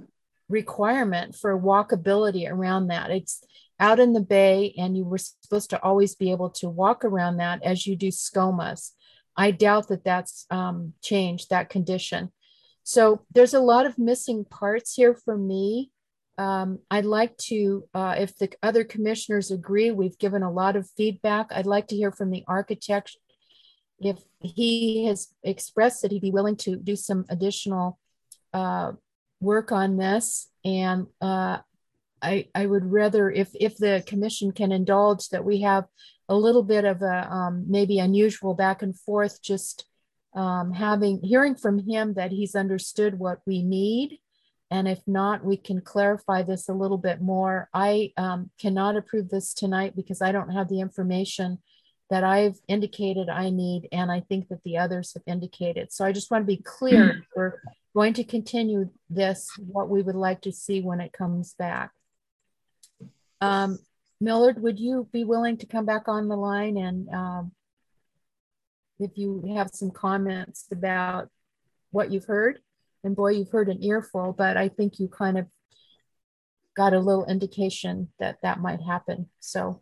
requirement 0.47 1.35
for 1.35 1.59
walkability 1.59 2.49
around 2.49 2.87
that. 2.87 3.11
It's 3.11 3.43
out 3.79 3.99
in 3.99 4.13
the 4.13 4.21
bay 4.21 4.73
and 4.77 4.97
you 4.97 5.05
were 5.05 5.17
supposed 5.17 5.69
to 5.69 5.81
always 5.81 6.15
be 6.15 6.31
able 6.31 6.49
to 6.49 6.69
walk 6.69 7.05
around 7.05 7.37
that 7.37 7.63
as 7.63 7.87
you 7.87 7.95
do 7.95 8.09
SCOMAs. 8.09 8.91
I 9.37 9.51
doubt 9.51 9.87
that 9.87 10.03
that's 10.03 10.45
um, 10.49 10.93
changed 11.01 11.49
that 11.49 11.69
condition. 11.69 12.31
So 12.83 13.21
there's 13.33 13.53
a 13.53 13.59
lot 13.59 13.85
of 13.85 13.97
missing 13.97 14.45
parts 14.45 14.95
here 14.95 15.13
for 15.13 15.37
me. 15.37 15.91
Um, 16.37 16.79
I'd 16.89 17.05
like 17.05 17.37
to, 17.49 17.87
uh, 17.93 18.15
if 18.17 18.37
the 18.37 18.49
other 18.63 18.83
commissioners 18.83 19.51
agree, 19.51 19.91
we've 19.91 20.17
given 20.17 20.41
a 20.41 20.51
lot 20.51 20.75
of 20.75 20.89
feedback. 20.97 21.47
I'd 21.51 21.65
like 21.65 21.87
to 21.87 21.95
hear 21.95 22.11
from 22.11 22.31
the 22.31 22.43
architect 22.47 23.17
if 23.99 24.17
he 24.41 25.05
has 25.05 25.33
expressed 25.43 26.01
that 26.01 26.11
he'd 26.11 26.21
be 26.21 26.31
willing 26.31 26.55
to 26.57 26.77
do 26.77 26.95
some 26.95 27.25
additional 27.29 27.99
uh, 28.53 28.93
work 29.41 29.71
on 29.71 29.97
this. 29.97 30.49
And 30.65 31.07
uh, 31.21 31.59
I, 32.21 32.47
I 32.53 32.65
would 32.65 32.91
rather 32.91 33.29
if 33.29 33.49
if 33.59 33.77
the 33.77 34.03
commission 34.05 34.51
can 34.51 34.71
indulge 34.71 35.29
that 35.29 35.45
we 35.45 35.61
have 35.61 35.85
a 36.27 36.35
little 36.35 36.63
bit 36.63 36.85
of 36.85 37.01
a 37.01 37.31
um, 37.31 37.65
maybe 37.67 37.99
unusual 37.99 38.53
back 38.53 38.81
and 38.81 38.97
forth 38.97 39.41
just 39.41 39.85
um, 40.35 40.73
having 40.73 41.21
hearing 41.23 41.55
from 41.55 41.79
him 41.79 42.13
that 42.13 42.31
he's 42.31 42.55
understood 42.55 43.17
what 43.17 43.39
we 43.45 43.63
need. 43.63 44.19
And 44.71 44.87
if 44.87 44.99
not 45.07 45.43
we 45.43 45.57
can 45.57 45.81
clarify 45.81 46.43
this 46.43 46.69
a 46.69 46.73
little 46.73 46.99
bit 46.99 47.21
more. 47.21 47.69
I 47.73 48.13
um, 48.17 48.51
cannot 48.59 48.95
approve 48.95 49.29
this 49.29 49.53
tonight 49.53 49.95
because 49.95 50.21
i 50.21 50.31
don't 50.31 50.51
have 50.51 50.69
the 50.69 50.79
information 50.79 51.59
that 52.09 52.23
i've 52.23 52.57
indicated 52.67 53.29
i 53.29 53.51
need 53.51 53.87
and 53.91 54.11
i 54.11 54.19
think 54.19 54.47
that 54.49 54.63
the 54.63 54.77
others 54.77 55.13
have 55.13 55.23
indicated. 55.25 55.91
So 55.91 56.05
i 56.05 56.11
just 56.11 56.29
want 56.29 56.43
to 56.43 56.55
be 56.55 56.61
clear 56.63 57.23
we're 57.35 57.61
going 57.95 58.13
to 58.13 58.23
continue 58.23 58.89
this 59.09 59.49
what 59.57 59.89
we 59.89 60.01
would 60.01 60.15
like 60.15 60.41
to 60.41 60.51
see 60.51 60.81
when 60.81 61.01
it 61.01 61.11
comes 61.11 61.53
back 61.55 61.91
um, 63.41 63.79
Millard, 64.21 64.61
would 64.61 64.79
you 64.79 65.07
be 65.11 65.23
willing 65.23 65.57
to 65.57 65.65
come 65.65 65.85
back 65.85 66.07
on 66.07 66.27
the 66.27 66.35
line 66.35 66.77
and 66.77 67.09
um, 67.09 67.51
if 68.99 69.11
you 69.15 69.53
have 69.55 69.69
some 69.73 69.91
comments 69.91 70.67
about 70.71 71.29
what 71.91 72.11
you've 72.11 72.25
heard? 72.25 72.59
And 73.03 73.15
boy, 73.15 73.31
you've 73.31 73.51
heard 73.51 73.69
an 73.69 73.81
earful, 73.81 74.33
but 74.33 74.57
I 74.57 74.67
think 74.67 74.99
you 74.99 75.07
kind 75.07 75.37
of 75.37 75.47
got 76.75 76.93
a 76.93 76.99
little 76.99 77.25
indication 77.25 78.09
that 78.19 78.39
that 78.43 78.59
might 78.59 78.81
happen. 78.81 79.29
So 79.39 79.81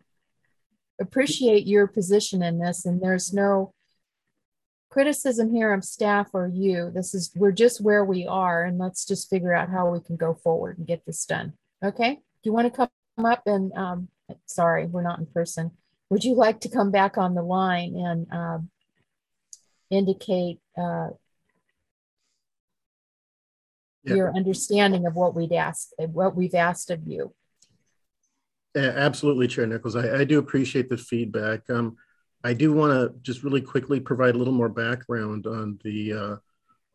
appreciate 1.00 1.66
your 1.66 1.88
position 1.88 2.44
in 2.44 2.60
this. 2.60 2.86
And 2.86 3.02
there's 3.02 3.34
no 3.34 3.74
criticism 4.90 5.54
here 5.54 5.74
of 5.74 5.84
staff 5.84 6.30
or 6.34 6.48
you. 6.48 6.92
This 6.94 7.14
is, 7.14 7.32
we're 7.36 7.52
just 7.52 7.82
where 7.82 8.06
we 8.06 8.28
are 8.28 8.64
and 8.64 8.78
let's 8.78 9.06
just 9.06 9.30
figure 9.30 9.54
out 9.54 9.70
how 9.70 9.90
we 9.90 10.00
can 10.00 10.16
go 10.16 10.36
forward 10.36 10.78
and 10.78 10.88
get 10.88 11.06
this 11.06 11.26
done. 11.26 11.54
Okay. 11.84 12.16
Do 12.16 12.22
you 12.44 12.54
want 12.54 12.72
to 12.72 12.78
come 12.78 12.90
up 13.26 13.44
and 13.46 13.72
um, 13.74 14.10
sorry, 14.46 14.86
we're 14.86 15.02
not 15.02 15.20
in 15.20 15.26
person. 15.26 15.72
Would 16.10 16.24
you 16.24 16.36
like 16.36 16.62
to 16.62 16.70
come 16.70 16.92
back 16.92 17.18
on 17.18 17.36
the 17.36 17.42
line 17.42 17.96
and 17.96 18.28
um, 18.32 18.70
indicate 19.90 20.60
uh, 20.78 21.10
your 24.04 24.34
understanding 24.36 25.06
of 25.06 25.16
what 25.16 25.36
we'd 25.36 25.52
asked, 25.52 25.94
what 25.98 26.36
we've 26.36 26.56
asked 26.56 26.90
of 26.92 27.06
you? 27.06 27.34
Absolutely, 28.76 29.48
Chair 29.48 29.66
Nichols. 29.66 29.96
I, 29.96 30.20
I 30.20 30.24
do 30.24 30.40
appreciate 30.40 30.90
the 30.90 30.98
feedback. 30.98 31.70
Um, 31.70 31.98
I 32.44 32.54
do 32.54 32.72
want 32.72 32.94
to 32.94 33.20
just 33.22 33.44
really 33.44 33.62
quickly 33.62 34.00
provide 34.00 34.36
a 34.36 34.38
little 34.38 34.54
more 34.54 34.70
background 34.70 35.48
on 35.48 35.80
the 35.84 36.14
uh, 36.14 36.36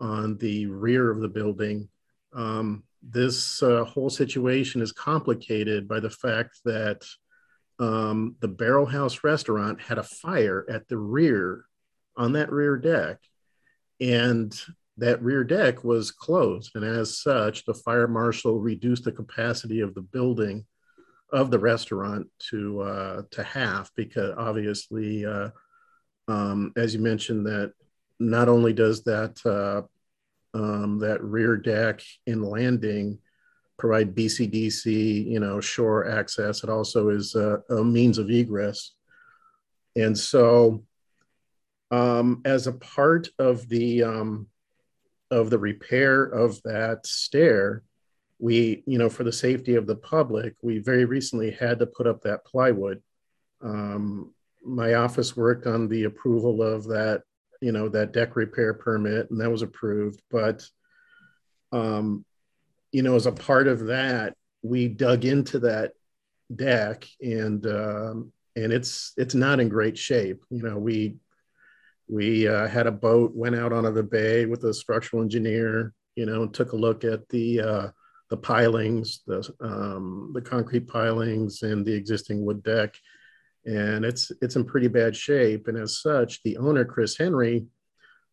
on 0.01 0.39
the 0.39 0.67
rear 0.67 1.11
of 1.11 1.21
the 1.21 1.29
building. 1.29 1.89
Um, 2.33 2.85
this 3.03 3.63
uh, 3.63 3.85
whole 3.85 4.11
situation 4.11 4.81
is 4.81 4.93
complicated 4.93 5.89
by 5.89 6.01
the 6.01 6.11
fact 6.11 6.61
that 6.65 7.05
um, 7.79 8.37
the 8.41 8.49
Barrel 8.49 8.87
House 8.87 9.25
restaurant 9.25 9.81
had 9.81 9.99
a 9.99 10.05
fire 10.05 10.65
at 10.69 10.89
the 10.89 10.97
rear 10.97 11.65
on 12.17 12.33
that 12.33 12.53
rear 12.53 12.77
deck. 12.77 13.19
And 14.01 14.55
that 14.99 15.23
rear 15.23 15.43
deck 15.43 15.85
was 15.85 16.11
closed. 16.11 16.73
And 16.75 16.85
as 16.85 17.19
such, 17.19 17.65
the 17.65 17.75
fire 17.75 18.09
marshal 18.09 18.61
reduced 18.61 19.05
the 19.05 19.13
capacity 19.13 19.81
of 19.81 19.95
the 19.95 20.03
building 20.03 20.65
of 21.33 21.51
the 21.51 21.59
restaurant 21.59 22.29
to 22.51 22.83
uh, 22.83 23.23
to 23.31 23.43
half 23.43 23.91
because 23.97 24.35
obviously, 24.37 25.25
uh, 25.25 25.49
um, 26.29 26.73
as 26.77 26.95
you 26.95 27.01
mentioned, 27.01 27.47
that 27.47 27.73
not 28.21 28.49
only 28.49 28.73
does 28.73 29.03
that 29.05 29.41
uh, 29.47 29.87
um, 30.55 30.99
that 30.99 31.23
rear 31.23 31.57
deck 31.57 32.03
and 32.27 32.45
landing 32.45 33.19
provide 33.79 34.15
BCDC, 34.15 35.27
you 35.27 35.41
know, 35.41 35.61
shore 35.61 36.09
access. 36.09 36.63
It 36.63 36.71
also 36.71 37.09
is 37.09 37.35
a, 37.35 37.63
a 37.71 37.85
means 37.85 38.19
of 38.19 38.31
egress. 38.31 38.93
And 39.97 40.17
so 40.17 40.85
um, 41.91 42.43
as 42.45 42.67
a 42.67 42.73
part 42.73 43.29
of 43.39 43.69
the 43.69 44.03
um, 44.03 44.47
of 45.31 45.51
the 45.51 45.59
repair 45.59 46.25
of 46.25 46.63
that 46.63 47.07
stair, 47.07 47.83
we, 48.39 48.83
you 48.87 48.99
know, 48.99 49.09
for 49.09 49.25
the 49.25 49.33
safety 49.33 49.77
of 49.77 49.87
the 49.87 49.97
public, 49.97 50.55
we 50.63 50.79
very 50.79 51.05
recently 51.05 51.51
had 51.53 51.79
to 51.79 51.87
put 51.87 52.07
up 52.07 52.23
that 52.23 52.45
plywood. 52.45 53.03
Um, 53.63 54.35
my 54.65 54.95
office 54.95 55.37
worked 55.37 55.67
on 55.67 55.89
the 55.89 56.05
approval 56.05 56.63
of 56.63 56.85
that, 56.89 57.23
you 57.63 57.73
know, 57.73 57.89
that 57.89 58.13
deck 58.13 58.35
repair 58.35 58.75
permit, 58.75 59.31
and 59.31 59.41
that 59.41 59.51
was 59.51 59.63
approved. 59.63 60.21
But, 60.31 60.67
um, 61.71 62.25
you 62.91 63.03
know, 63.03 63.15
as 63.15 63.27
a 63.27 63.33
part 63.33 63.69
of 63.69 63.87
that, 63.87 64.35
we 64.63 64.89
dug 64.89 65.25
into 65.25 65.61
that 65.61 65.93
deck, 66.55 67.07
and 67.21 67.65
um, 67.67 68.33
and 68.57 68.73
it's 68.73 69.13
it's 69.17 69.35
not 69.35 69.61
in 69.61 69.69
great 69.69 69.97
shape. 69.97 70.43
You 70.51 70.63
know, 70.63 70.77
we 70.77 71.17
we 72.09 72.49
uh, 72.49 72.67
had 72.67 72.87
a 72.87 72.93
boat, 72.93 73.33
went 73.35 73.55
out 73.55 73.73
onto 73.73 73.93
the 73.93 74.03
bay 74.03 74.45
with 74.45 74.65
a 74.65 74.75
structural 74.75 75.23
engineer, 75.23 75.95
you 76.17 76.27
know, 76.27 76.47
took 76.47 76.73
a 76.73 76.77
look 76.77 77.05
at 77.05 77.29
the 77.29 77.61
uh, 77.61 77.89
the 78.29 78.37
pilings, 78.37 79.23
the 79.27 79.49
um, 79.61 80.33
the 80.35 80.43
concrete 80.43 80.89
pilings, 80.89 81.63
and 81.63 81.87
the 81.87 81.95
existing 81.95 82.45
wood 82.45 82.63
deck, 82.63 82.95
and 83.65 84.05
it's 84.05 84.33
it's 84.41 84.57
in 84.57 84.65
pretty 84.65 84.89
bad 84.89 85.17
shape. 85.17 85.69
And 85.69 85.79
as 85.79 86.01
such, 86.01 86.43
the 86.43 86.57
owner, 86.57 86.85
Chris 86.85 87.17
Henry, 87.17 87.67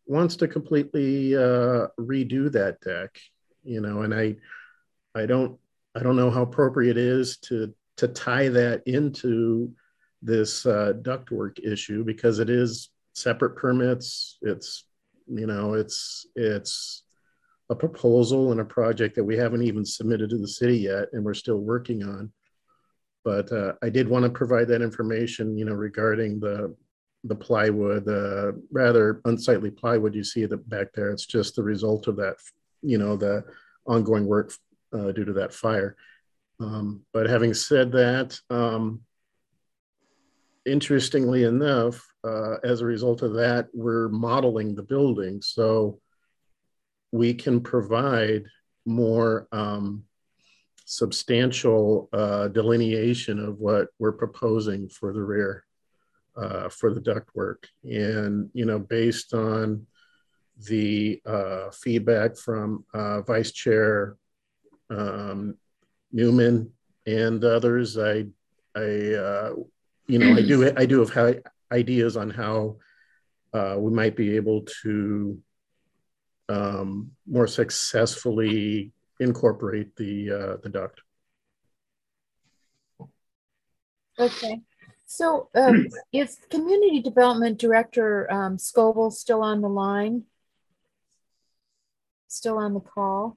wants 0.06 0.36
to 0.36 0.48
completely 0.48 1.36
uh, 1.36 1.86
redo 1.98 2.50
that 2.52 2.80
deck, 2.80 3.18
you 3.62 3.80
know. 3.80 4.02
And 4.02 4.14
I 4.14 4.36
I 5.14 5.26
don't 5.26 5.58
I 5.94 6.02
don't 6.02 6.16
know 6.16 6.30
how 6.30 6.42
appropriate 6.42 6.96
it 6.96 7.04
is 7.04 7.36
to 7.48 7.74
to 7.96 8.08
tie 8.08 8.48
that 8.48 8.82
into 8.86 9.72
this 10.22 10.66
uh, 10.66 10.94
ductwork 11.02 11.58
issue 11.60 12.04
because 12.04 12.38
it 12.38 12.50
is 12.50 12.90
separate 13.14 13.56
permits. 13.56 14.38
It's, 14.42 14.84
you 15.26 15.46
know, 15.46 15.74
it's, 15.74 16.26
it's 16.34 17.02
a 17.68 17.74
proposal 17.74 18.52
and 18.52 18.60
a 18.60 18.64
project 18.64 19.14
that 19.16 19.24
we 19.24 19.36
haven't 19.36 19.62
even 19.62 19.84
submitted 19.84 20.30
to 20.30 20.38
the 20.38 20.48
city 20.48 20.78
yet 20.78 21.08
and 21.12 21.24
we're 21.24 21.34
still 21.34 21.58
working 21.58 22.02
on. 22.02 22.32
But 23.24 23.52
uh, 23.52 23.74
I 23.82 23.90
did 23.90 24.08
want 24.08 24.24
to 24.24 24.30
provide 24.30 24.68
that 24.68 24.82
information, 24.82 25.56
you 25.58 25.64
know, 25.64 25.74
regarding 25.74 26.40
the 26.40 26.74
the 27.24 27.34
plywood, 27.34 28.08
uh, 28.08 28.52
rather 28.72 29.20
unsightly 29.26 29.70
plywood 29.70 30.14
you 30.14 30.24
see 30.24 30.46
that 30.46 30.68
back 30.68 30.92
there. 30.94 31.10
It's 31.10 31.26
just 31.26 31.54
the 31.54 31.62
result 31.62 32.06
of 32.06 32.16
that, 32.16 32.36
you 32.82 32.96
know, 32.96 33.16
the 33.16 33.44
ongoing 33.86 34.26
work 34.26 34.54
uh, 34.94 35.12
due 35.12 35.26
to 35.26 35.34
that 35.34 35.52
fire. 35.52 35.96
Um, 36.60 37.02
but 37.12 37.28
having 37.28 37.52
said 37.54 37.92
that, 37.92 38.38
um, 38.48 39.02
interestingly 40.66 41.44
enough, 41.44 42.06
uh, 42.24 42.56
as 42.64 42.80
a 42.80 42.86
result 42.86 43.22
of 43.22 43.34
that, 43.34 43.68
we're 43.72 44.08
modeling 44.08 44.74
the 44.74 44.82
building. 44.82 45.42
So 45.42 46.00
we 47.12 47.34
can 47.34 47.60
provide 47.60 48.44
more 48.86 49.48
um, 49.52 50.04
substantial 50.90 52.08
uh, 52.12 52.48
delineation 52.48 53.38
of 53.38 53.60
what 53.60 53.86
we're 54.00 54.10
proposing 54.10 54.88
for 54.88 55.12
the 55.12 55.22
rear, 55.22 55.64
uh, 56.36 56.68
for 56.68 56.92
the 56.92 57.00
ductwork. 57.00 57.66
And, 57.84 58.50
you 58.54 58.64
know, 58.64 58.80
based 58.80 59.32
on 59.32 59.86
the 60.66 61.22
uh, 61.24 61.70
feedback 61.70 62.36
from 62.36 62.84
uh, 62.92 63.22
Vice 63.22 63.52
Chair 63.52 64.16
um, 64.90 65.54
Newman 66.10 66.72
and 67.06 67.44
others, 67.44 67.96
I, 67.96 68.26
I, 68.74 69.14
uh, 69.14 69.54
you 70.08 70.18
know, 70.18 70.34
I 70.34 70.42
do, 70.42 70.72
I 70.76 70.86
do 70.86 71.04
have 71.04 71.36
ideas 71.70 72.16
on 72.16 72.30
how 72.30 72.78
uh, 73.52 73.76
we 73.78 73.92
might 73.92 74.16
be 74.16 74.34
able 74.34 74.62
to 74.82 75.38
um, 76.48 77.12
more 77.28 77.46
successfully 77.46 78.90
incorporate 79.20 79.94
the 79.96 80.30
uh, 80.30 80.56
the 80.62 80.68
duct. 80.68 81.00
Okay. 84.18 84.60
So 85.06 85.48
um, 85.54 85.86
is 86.12 86.38
Community 86.50 87.00
Development 87.00 87.58
Director 87.58 88.30
um, 88.32 88.58
Scoville 88.58 89.10
still 89.10 89.42
on 89.42 89.60
the 89.60 89.68
line? 89.68 90.24
Still 92.28 92.58
on 92.58 92.74
the 92.74 92.80
call? 92.80 93.36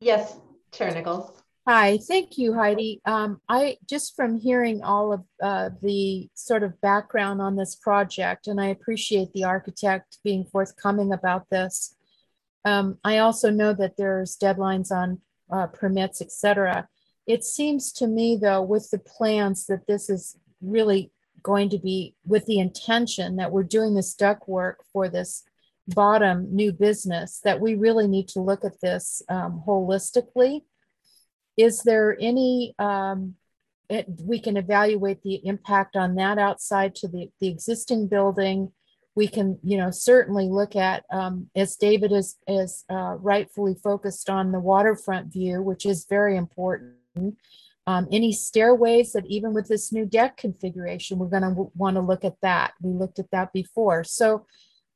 Yes, 0.00 0.36
Chair 0.72 0.92
Nichols. 0.92 1.32
Hi, 1.66 1.98
thank 1.98 2.36
you, 2.36 2.54
Heidi. 2.54 3.00
Um, 3.04 3.40
I 3.48 3.76
just 3.88 4.16
from 4.16 4.38
hearing 4.38 4.82
all 4.82 5.12
of 5.12 5.24
uh, 5.42 5.70
the 5.82 6.28
sort 6.34 6.62
of 6.62 6.80
background 6.80 7.40
on 7.40 7.54
this 7.54 7.76
project, 7.76 8.46
and 8.46 8.60
I 8.60 8.66
appreciate 8.66 9.32
the 9.32 9.44
architect 9.44 10.18
being 10.24 10.44
forthcoming 10.44 11.12
about 11.12 11.48
this. 11.50 11.96
Um, 12.64 12.98
I 13.04 13.18
also 13.18 13.50
know 13.50 13.72
that 13.74 13.96
there's 13.96 14.36
deadlines 14.36 14.90
on 14.90 15.20
uh, 15.50 15.66
permits, 15.68 16.20
etc. 16.20 16.88
It 17.26 17.44
seems 17.44 17.92
to 17.92 18.06
me, 18.06 18.38
though, 18.40 18.62
with 18.62 18.90
the 18.90 18.98
plans 18.98 19.66
that 19.66 19.86
this 19.86 20.10
is 20.10 20.36
really 20.60 21.10
going 21.42 21.70
to 21.70 21.78
be 21.78 22.14
with 22.26 22.44
the 22.46 22.58
intention 22.58 23.36
that 23.36 23.50
we're 23.50 23.62
doing 23.62 23.94
this 23.94 24.14
duct 24.14 24.46
work 24.48 24.84
for 24.92 25.08
this 25.08 25.42
bottom 25.88 26.54
new 26.54 26.72
business, 26.72 27.40
that 27.44 27.60
we 27.60 27.74
really 27.74 28.06
need 28.06 28.28
to 28.28 28.40
look 28.40 28.64
at 28.64 28.80
this 28.80 29.22
um, 29.28 29.62
holistically 29.66 30.62
is 31.60 31.82
there 31.82 32.16
any, 32.20 32.74
um, 32.78 33.34
it, 33.88 34.06
we 34.22 34.40
can 34.40 34.56
evaluate 34.56 35.22
the 35.22 35.46
impact 35.46 35.96
on 35.96 36.14
that 36.14 36.38
outside 36.38 36.94
to 36.96 37.08
the, 37.08 37.30
the 37.40 37.48
existing 37.48 38.08
building. 38.08 38.72
We 39.14 39.28
can, 39.28 39.58
you 39.62 39.76
know, 39.76 39.90
certainly 39.90 40.48
look 40.48 40.76
at, 40.76 41.04
um, 41.10 41.48
as 41.56 41.76
David 41.76 42.12
is, 42.12 42.36
is 42.46 42.84
uh, 42.90 43.16
rightfully 43.18 43.74
focused 43.82 44.30
on 44.30 44.52
the 44.52 44.60
waterfront 44.60 45.32
view, 45.32 45.62
which 45.62 45.84
is 45.84 46.06
very 46.08 46.36
important. 46.36 46.94
Um, 47.86 48.06
any 48.12 48.32
stairways 48.32 49.12
that 49.12 49.26
even 49.26 49.52
with 49.52 49.66
this 49.66 49.92
new 49.92 50.06
deck 50.06 50.36
configuration, 50.36 51.18
we're 51.18 51.26
going 51.26 51.42
to 51.42 51.70
want 51.74 51.96
to 51.96 52.00
look 52.00 52.24
at 52.24 52.40
that. 52.42 52.72
We 52.80 52.92
looked 52.92 53.18
at 53.18 53.30
that 53.32 53.52
before. 53.52 54.04
So 54.04 54.46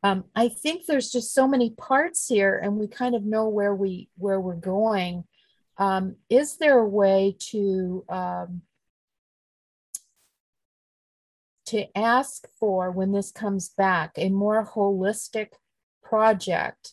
um, 0.05 0.25
I 0.37 0.49
think 0.49 0.85
there's 0.87 1.11
just 1.11 1.35
so 1.35 1.49
many 1.49 1.71
parts 1.71 2.29
here 2.29 2.61
and 2.63 2.77
we 2.77 2.87
kind 2.87 3.15
of 3.15 3.25
know 3.25 3.49
where 3.49 3.75
we 3.75 4.11
where 4.17 4.39
we're 4.39 4.55
going. 4.55 5.25
Um, 5.79 6.17
is 6.29 6.59
there 6.59 6.79
a 6.79 6.89
way 6.89 7.37
to 7.51 8.05
um, 8.09 8.63
to 11.75 11.99
ask 11.99 12.47
for 12.61 12.93
when 12.93 13.11
this 13.11 13.33
comes 13.33 13.71
back 13.71 14.13
a 14.17 14.29
more 14.29 14.65
holistic 14.65 15.49
project 16.05 16.93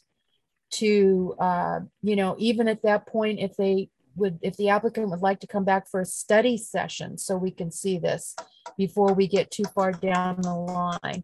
to 0.72 1.36
uh, 1.40 1.82
you 2.02 2.16
know 2.16 2.36
even 2.40 2.68
at 2.68 2.82
that 2.82 3.06
point 3.06 3.40
if 3.40 3.56
they 3.58 3.90
would 4.16 4.40
if 4.42 4.58
the 4.58 4.70
applicant 4.70 5.12
would 5.12 5.22
like 5.22 5.40
to 5.40 5.46
come 5.46 5.64
back 5.64 5.88
for 5.88 6.02
a 6.02 6.06
study 6.06 6.58
session 6.58 7.16
so 7.16 7.38
we 7.38 7.52
can 7.52 7.72
see 7.72 8.00
this 8.00 8.36
before 8.76 9.14
we 9.14 9.28
get 9.28 9.52
too 9.52 9.66
far 9.76 9.92
down 9.92 10.42
the 10.42 10.54
line 10.54 11.24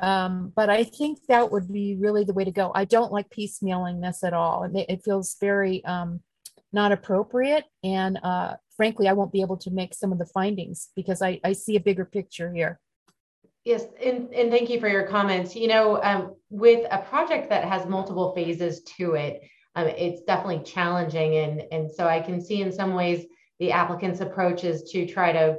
um, 0.00 0.50
but 0.56 0.70
I 0.70 0.84
think 0.84 1.18
that 1.26 1.52
would 1.52 1.70
be 1.70 1.96
really 1.96 2.22
the 2.22 2.32
way 2.32 2.44
to 2.44 2.52
go. 2.52 2.70
I 2.72 2.84
don't 2.84 3.10
like 3.10 3.30
piecemealing 3.30 4.00
this 4.00 4.22
at 4.22 4.32
all. 4.32 4.62
It, 4.62 4.86
it 4.88 5.02
feels 5.04 5.36
very 5.40 5.84
um, 5.84 6.20
not 6.72 6.92
appropriate. 6.92 7.64
And 7.82 8.18
uh, 8.22 8.54
frankly, 8.76 9.08
I 9.08 9.12
won't 9.12 9.32
be 9.32 9.40
able 9.40 9.56
to 9.58 9.70
make 9.70 9.94
some 9.94 10.12
of 10.12 10.18
the 10.18 10.26
findings 10.26 10.88
because 10.94 11.22
I, 11.22 11.40
I 11.44 11.52
see 11.52 11.76
a 11.76 11.80
bigger 11.80 12.04
picture 12.04 12.52
here. 12.52 12.80
Yes, 13.64 13.84
and, 14.02 14.32
and 14.32 14.50
thank 14.50 14.70
you 14.70 14.80
for 14.80 14.88
your 14.88 15.06
comments. 15.06 15.54
You 15.54 15.68
know, 15.68 16.02
um, 16.02 16.34
with 16.48 16.86
a 16.90 16.98
project 16.98 17.50
that 17.50 17.64
has 17.64 17.86
multiple 17.86 18.32
phases 18.34 18.82
to 18.96 19.14
it, 19.14 19.42
um, 19.74 19.86
it's 19.88 20.22
definitely 20.22 20.64
challenging. 20.64 21.36
And, 21.36 21.62
and 21.70 21.90
so 21.90 22.06
I 22.06 22.20
can 22.20 22.40
see 22.40 22.62
in 22.62 22.72
some 22.72 22.94
ways 22.94 23.26
the 23.58 23.72
applicant's 23.72 24.20
approach 24.20 24.64
is 24.64 24.90
to 24.92 25.06
try 25.06 25.32
to, 25.32 25.58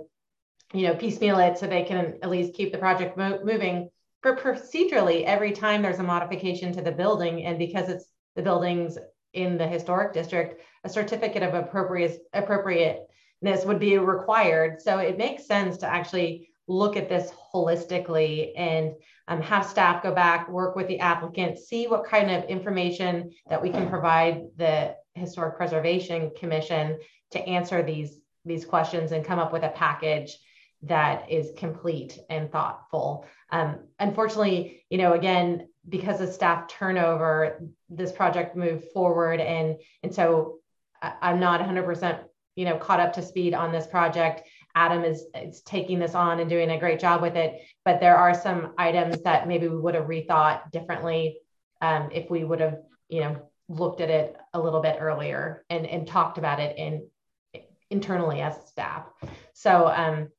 you 0.74 0.88
know, 0.88 0.96
piecemeal 0.96 1.40
it 1.40 1.58
so 1.58 1.68
they 1.68 1.84
can 1.84 2.16
at 2.24 2.30
least 2.30 2.54
keep 2.54 2.72
the 2.72 2.78
project 2.78 3.18
mo 3.18 3.40
moving. 3.44 3.90
But 4.24 4.40
procedurally, 4.40 5.24
every 5.26 5.52
time 5.52 5.82
there's 5.82 6.00
a 6.00 6.04
modification 6.04 6.74
to 6.74 6.82
the 6.82 6.92
building, 6.92 7.46
and 7.46 7.58
because 7.58 7.90
it's 7.90 8.06
the 8.36 8.42
building's 8.42 8.98
in 9.34 9.58
the 9.58 9.68
historic 9.68 10.14
district, 10.14 10.62
a 10.84 10.90
certificate 10.90 11.44
of 11.44 11.54
appropriate 11.54 12.22
appropriateness 12.34 13.66
would 13.66 13.80
be 13.80 13.98
required. 13.98 14.82
So 14.82 15.00
it 15.00 15.18
makes 15.18 15.46
sense 15.46 15.78
to 15.78 15.88
actually 15.88 16.50
look 16.68 16.96
at 16.96 17.10
this 17.10 17.32
holistically 17.54 18.52
and 18.56 18.94
um, 19.28 19.42
have 19.42 19.66
staff 19.66 20.04
go 20.04 20.14
back, 20.14 20.50
work 20.50 20.76
with 20.76 20.88
the 20.88 21.00
applicant, 21.00 21.58
see 21.58 21.88
what 21.88 22.06
kind 22.06 22.32
of 22.32 22.44
information 22.46 23.32
that 23.50 23.62
we 23.62 23.70
can 23.70 23.90
provide 23.90 24.44
the 24.58 24.96
Historic 25.16 25.56
Preservation 25.56 26.32
Commission 26.38 27.00
to 27.32 27.40
answer 27.48 27.84
these, 27.84 28.20
these 28.46 28.66
questions 28.66 29.12
and 29.12 29.26
come 29.26 29.40
up 29.40 29.54
with 29.54 29.64
a 29.64 29.70
package 29.70 30.38
that 30.84 31.30
is 31.30 31.52
complete 31.58 32.20
and 32.30 32.52
thoughtful. 32.52 33.26
Um, 33.52 33.80
unfortunately, 34.00 34.84
you 34.90 34.98
know, 34.98 35.14
again, 35.14 35.69
because 35.88 36.22
of 36.22 36.30
staff 36.30 36.68
turnover, 36.68 37.62
this 37.90 38.12
project 38.12 38.56
moved 38.56 38.86
forward. 38.94 39.40
And, 39.40 39.78
and 40.04 40.14
so 40.14 40.60
I, 41.02 41.32
am 41.32 41.40
not 41.40 41.62
100%, 41.62 42.20
you 42.56 42.66
know, 42.66 42.78
caught 42.78 43.00
up 43.00 43.14
to 43.14 43.22
speed 43.22 43.54
on 43.54 43.72
this 43.72 43.88
project. 43.88 44.48
Adam 44.76 45.04
is, 45.04 45.26
is 45.34 45.62
taking 45.62 46.00
this 46.00 46.16
on 46.16 46.40
and 46.40 46.50
doing 46.50 46.70
a 46.70 46.80
great 46.80 47.00
job 47.00 47.22
with 47.22 47.36
it. 47.36 47.62
But 47.86 48.00
there 48.00 48.18
are 48.18 48.34
some 48.34 48.74
items 48.78 49.22
that 49.24 49.48
maybe 49.48 49.68
we 49.68 49.78
would 49.78 49.96
have 49.96 50.06
rethought 50.06 50.70
differently 50.72 51.38
um, 51.82 52.10
if 52.12 52.30
we 52.30 52.44
would 52.44 52.60
have, 52.60 52.80
you 53.08 53.22
know, 53.22 53.50
looked 53.70 54.02
at 54.02 54.10
it 54.10 54.36
a 54.54 54.60
little 54.60 54.82
bit 54.82 54.98
earlier 55.00 55.64
and, 55.70 55.86
and 55.86 56.08
talked 56.08 56.38
about 56.38 56.60
it 56.60 56.78
in 56.78 57.08
internally 57.92 58.42
as 58.42 58.56
staff. 58.68 59.06
So, 59.54 59.88
um, 59.88 60.30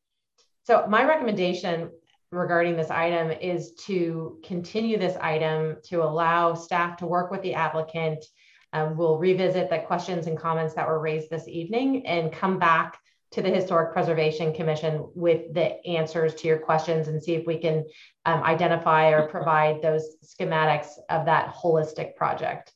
so 0.65 0.87
my 0.89 1.05
recommendation 1.05 1.91
regarding 2.33 2.77
this 2.77 2.91
item 2.91 3.31
is 3.31 3.73
to 3.73 4.39
continue 4.45 4.99
this 4.99 5.17
item 5.21 5.77
to 5.85 6.03
allow 6.03 6.55
staff 6.55 6.97
to 6.99 7.07
work 7.07 7.31
with 7.31 7.43
the 7.43 7.55
applicant. 7.55 8.25
Um, 8.73 8.97
we'll 8.97 9.19
revisit 9.19 9.69
the 9.69 9.81
questions 9.81 10.29
and 10.29 10.39
comments 10.39 10.75
that 10.75 10.87
were 10.87 11.01
raised 11.01 11.29
this 11.29 11.49
evening 11.49 12.07
and 12.07 12.33
come 12.33 12.59
back 12.59 12.99
to 13.33 13.43
the 13.43 13.51
Historic 13.51 13.93
Preservation 13.93 14.53
Commission 14.53 15.09
with 15.15 15.55
the 15.55 15.85
answers 15.87 16.35
to 16.35 16.49
your 16.49 16.59
questions 16.59 17.09
and 17.09 17.23
see 17.23 17.35
if 17.35 17.47
we 17.47 17.59
can 17.59 17.85
um, 18.27 18.43
identify 18.43 19.11
or 19.11 19.29
provide 19.29 19.83
those 19.83 20.17
schematics 20.25 20.89
of 21.09 21.27
that 21.27 21.55
holistic 21.55 22.17
project. 22.17 22.73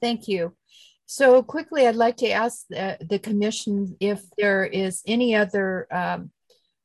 Thank 0.00 0.26
you. 0.26 0.54
So 1.06 1.42
quickly, 1.42 1.86
I'd 1.86 1.94
like 1.94 2.16
to 2.18 2.30
ask 2.30 2.66
the, 2.68 2.98
the 3.00 3.18
commission 3.18 3.96
if 4.00 4.22
there 4.38 4.64
is 4.64 5.02
any 5.06 5.34
other 5.34 5.86
um, 5.90 6.30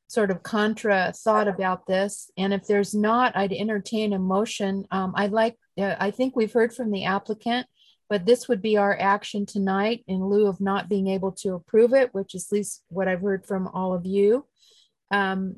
sort 0.08 0.32
of 0.32 0.42
contra 0.42 1.12
thought 1.14 1.48
about 1.48 1.86
this. 1.86 2.32
And 2.38 2.54
if 2.54 2.66
there's 2.66 2.94
not, 2.94 3.36
I'd 3.36 3.52
entertain 3.52 4.14
a 4.14 4.20
motion. 4.20 4.86
Um, 4.90 5.14
I'd 5.16 5.32
like, 5.32 5.58
uh, 5.78 5.96
I 6.00 6.12
think 6.12 6.36
we've 6.36 6.54
heard 6.54 6.74
from 6.74 6.92
the 6.92 7.06
applicant, 7.06 7.68
but 8.10 8.26
this 8.26 8.48
would 8.48 8.62
be 8.62 8.78
our 8.78 8.98
action 8.98 9.46
tonight 9.46 10.04
in 10.08 10.26
lieu 10.26 10.48
of 10.48 10.62
not 10.62 10.88
being 10.88 11.08
able 11.08 11.34
to 11.34 11.56
approve 11.56 11.94
it, 11.94 12.14
which 12.14 12.36
is 12.36 12.48
at 12.50 12.56
least 12.56 12.84
what 12.88 13.08
I've 13.08 13.22
heard 13.22 13.46
from 13.46 13.68
all 13.68 13.94
of 13.94 14.06
you. 14.06 14.46
Um, 15.12 15.58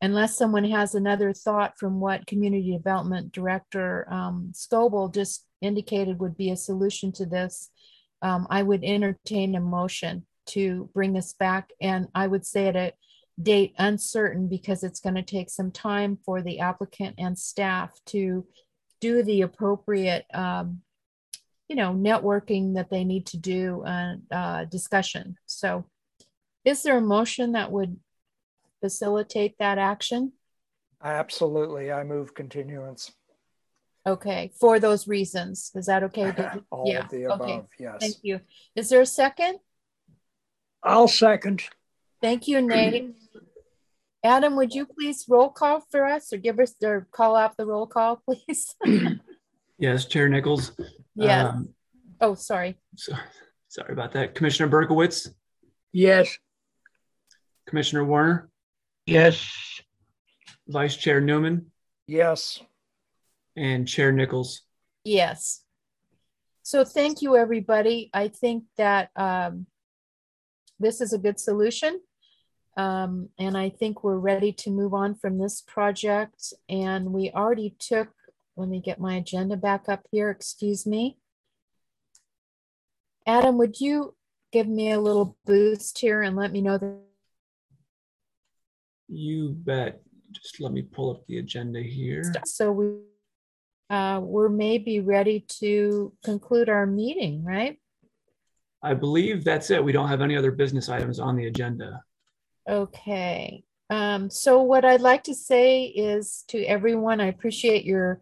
unless 0.00 0.36
someone 0.36 0.64
has 0.64 0.94
another 0.94 1.32
thought 1.32 1.78
from 1.78 2.00
what 2.00 2.26
Community 2.26 2.72
Development 2.72 3.30
Director 3.30 4.06
um, 4.10 4.52
Scoville 4.54 5.08
just 5.08 5.44
indicated 5.60 6.18
would 6.18 6.36
be 6.36 6.50
a 6.50 6.56
solution 6.56 7.12
to 7.12 7.26
this, 7.26 7.70
um, 8.22 8.46
I 8.50 8.62
would 8.62 8.84
entertain 8.84 9.54
a 9.54 9.60
motion 9.60 10.26
to 10.46 10.88
bring 10.94 11.12
this 11.12 11.34
back. 11.34 11.70
And 11.80 12.08
I 12.14 12.26
would 12.26 12.46
say 12.46 12.68
at 12.68 12.76
a 12.76 12.92
date 13.40 13.74
uncertain 13.78 14.48
because 14.48 14.82
it's 14.82 15.00
going 15.00 15.14
to 15.14 15.22
take 15.22 15.50
some 15.50 15.70
time 15.70 16.18
for 16.24 16.40
the 16.42 16.60
applicant 16.60 17.16
and 17.18 17.38
staff 17.38 17.90
to 18.06 18.46
do 19.00 19.22
the 19.22 19.42
appropriate, 19.42 20.24
um, 20.32 20.80
you 21.68 21.76
know, 21.76 21.92
networking 21.92 22.74
that 22.74 22.90
they 22.90 23.04
need 23.04 23.26
to 23.26 23.36
do 23.36 23.82
and 23.86 24.22
uh, 24.30 24.64
discussion. 24.64 25.36
So 25.46 25.84
is 26.64 26.82
there 26.82 26.98
a 26.98 27.02
motion 27.02 27.52
that 27.52 27.70
would 27.70 27.98
facilitate 28.80 29.56
that 29.58 29.78
action? 29.78 30.32
Absolutely. 31.02 31.92
I 31.92 32.04
move 32.04 32.34
continuance. 32.34 33.12
Okay, 34.06 34.52
for 34.60 34.78
those 34.78 35.08
reasons. 35.08 35.72
Is 35.74 35.86
that 35.86 36.04
okay? 36.04 36.32
All 36.70 36.84
yeah. 36.86 37.00
of 37.00 37.10
the 37.10 37.24
above, 37.24 37.40
okay. 37.40 37.62
yes. 37.78 37.96
Thank 38.00 38.16
you. 38.22 38.40
Is 38.76 38.88
there 38.88 39.00
a 39.00 39.06
second? 39.06 39.58
I'll 40.82 41.08
second. 41.08 41.64
Thank 42.22 42.48
you, 42.48 42.62
Nate. 42.62 43.14
Adam, 44.24 44.56
would 44.56 44.74
you 44.74 44.86
please 44.86 45.24
roll 45.28 45.50
call 45.50 45.84
for 45.90 46.04
us 46.04 46.32
or 46.32 46.38
give 46.38 46.58
us 46.58 46.74
or 46.82 47.06
call 47.12 47.36
out 47.36 47.56
the 47.56 47.66
roll 47.66 47.86
call, 47.86 48.22
please? 48.28 48.74
yes, 49.78 50.06
Chair 50.06 50.28
Nichols. 50.28 50.72
Yes. 51.14 51.46
Um, 51.46 51.74
oh, 52.20 52.34
sorry. 52.34 52.78
So, 52.96 53.14
sorry 53.68 53.92
about 53.92 54.12
that. 54.12 54.34
Commissioner 54.34 54.68
Berkowitz? 54.68 55.28
Yes. 55.92 56.36
Commissioner 57.66 58.04
Warner? 58.04 58.50
Yes. 59.06 59.48
Vice 60.68 60.96
Chair 60.96 61.20
Newman? 61.20 61.70
Yes. 62.06 62.60
And 63.56 63.86
Chair 63.86 64.12
Nichols? 64.12 64.62
Yes. 65.04 65.62
So 66.62 66.84
thank 66.84 67.22
you, 67.22 67.36
everybody. 67.36 68.10
I 68.12 68.26
think 68.28 68.64
that 68.76 69.10
um, 69.14 69.66
this 70.80 71.00
is 71.00 71.12
a 71.12 71.18
good 71.18 71.38
solution. 71.38 72.00
Um, 72.76 73.30
and 73.38 73.56
I 73.56 73.70
think 73.70 74.04
we're 74.04 74.18
ready 74.18 74.52
to 74.52 74.70
move 74.70 74.92
on 74.92 75.14
from 75.14 75.38
this 75.38 75.62
project. 75.62 76.52
And 76.68 77.12
we 77.12 77.30
already 77.30 77.74
took, 77.78 78.08
let 78.56 78.68
me 78.68 78.80
get 78.80 79.00
my 79.00 79.16
agenda 79.16 79.56
back 79.56 79.88
up 79.88 80.06
here, 80.10 80.30
excuse 80.30 80.86
me. 80.86 81.18
Adam, 83.26 83.58
would 83.58 83.80
you 83.80 84.14
give 84.52 84.68
me 84.68 84.92
a 84.92 85.00
little 85.00 85.36
boost 85.46 85.98
here 85.98 86.22
and 86.22 86.36
let 86.36 86.52
me 86.52 86.60
know 86.60 86.78
that? 86.78 87.00
You 89.08 89.50
bet. 89.50 90.02
Just 90.32 90.60
let 90.60 90.72
me 90.72 90.82
pull 90.82 91.10
up 91.10 91.26
the 91.26 91.38
agenda 91.38 91.80
here. 91.80 92.22
So 92.44 92.72
we, 92.72 92.98
uh, 93.88 94.20
we're 94.22 94.48
maybe 94.48 95.00
ready 95.00 95.46
to 95.60 96.12
conclude 96.24 96.68
our 96.68 96.86
meeting, 96.86 97.42
right? 97.44 97.78
I 98.82 98.94
believe 98.94 99.44
that's 99.44 99.70
it. 99.70 99.82
We 99.82 99.92
don't 99.92 100.08
have 100.08 100.20
any 100.20 100.36
other 100.36 100.50
business 100.50 100.88
items 100.88 101.18
on 101.20 101.36
the 101.36 101.46
agenda. 101.46 102.02
Okay. 102.68 103.64
Um, 103.90 104.28
so 104.28 104.62
what 104.62 104.84
I'd 104.84 105.00
like 105.00 105.24
to 105.24 105.34
say 105.34 105.84
is 105.84 106.44
to 106.48 106.64
everyone, 106.64 107.20
I 107.20 107.26
appreciate 107.26 107.84
your 107.84 108.20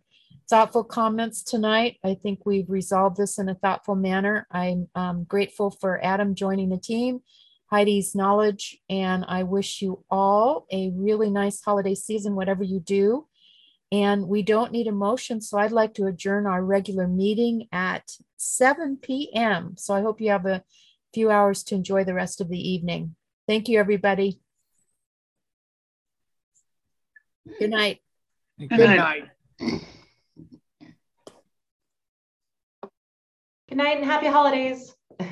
thoughtful 0.50 0.84
comments 0.84 1.42
tonight. 1.42 1.96
I 2.04 2.14
think 2.22 2.40
we've 2.44 2.68
resolved 2.68 3.16
this 3.16 3.38
in 3.38 3.48
a 3.48 3.54
thoughtful 3.54 3.94
manner. 3.94 4.46
I'm 4.50 4.88
um, 4.94 5.24
grateful 5.24 5.70
for 5.70 6.04
Adam 6.04 6.34
joining 6.34 6.68
the 6.68 6.76
team, 6.76 7.20
Heidi's 7.72 8.14
knowledge, 8.14 8.78
and 8.90 9.24
I 9.26 9.44
wish 9.44 9.80
you 9.80 10.04
all 10.10 10.66
a 10.70 10.90
really 10.90 11.30
nice 11.30 11.62
holiday 11.62 11.94
season, 11.94 12.36
whatever 12.36 12.62
you 12.62 12.80
do. 12.80 13.26
And 13.90 14.28
we 14.28 14.42
don't 14.42 14.72
need 14.72 14.88
a 14.88 14.92
motion, 14.92 15.40
so 15.40 15.56
I'd 15.56 15.72
like 15.72 15.94
to 15.94 16.06
adjourn 16.06 16.46
our 16.46 16.62
regular 16.62 17.06
meeting 17.06 17.68
at 17.72 18.10
7 18.36 18.98
p.m. 19.00 19.76
So 19.78 19.94
I 19.94 20.02
hope 20.02 20.20
you 20.20 20.30
have 20.30 20.46
a 20.46 20.64
few 21.14 21.30
hours 21.30 21.62
to 21.64 21.74
enjoy 21.74 22.04
the 22.04 22.14
rest 22.14 22.40
of 22.40 22.48
the 22.50 22.58
evening. 22.58 23.14
Thank 23.46 23.68
you, 23.68 23.78
everybody. 23.78 24.40
Good 27.58 27.70
night. 27.70 28.00
Good, 28.58 28.70
Good 28.70 28.86
night. 28.86 28.96
night. 28.96 29.80
Good 33.68 33.78
night 33.78 33.96
and 33.96 34.04
happy 34.04 34.26
holidays. 34.26 34.94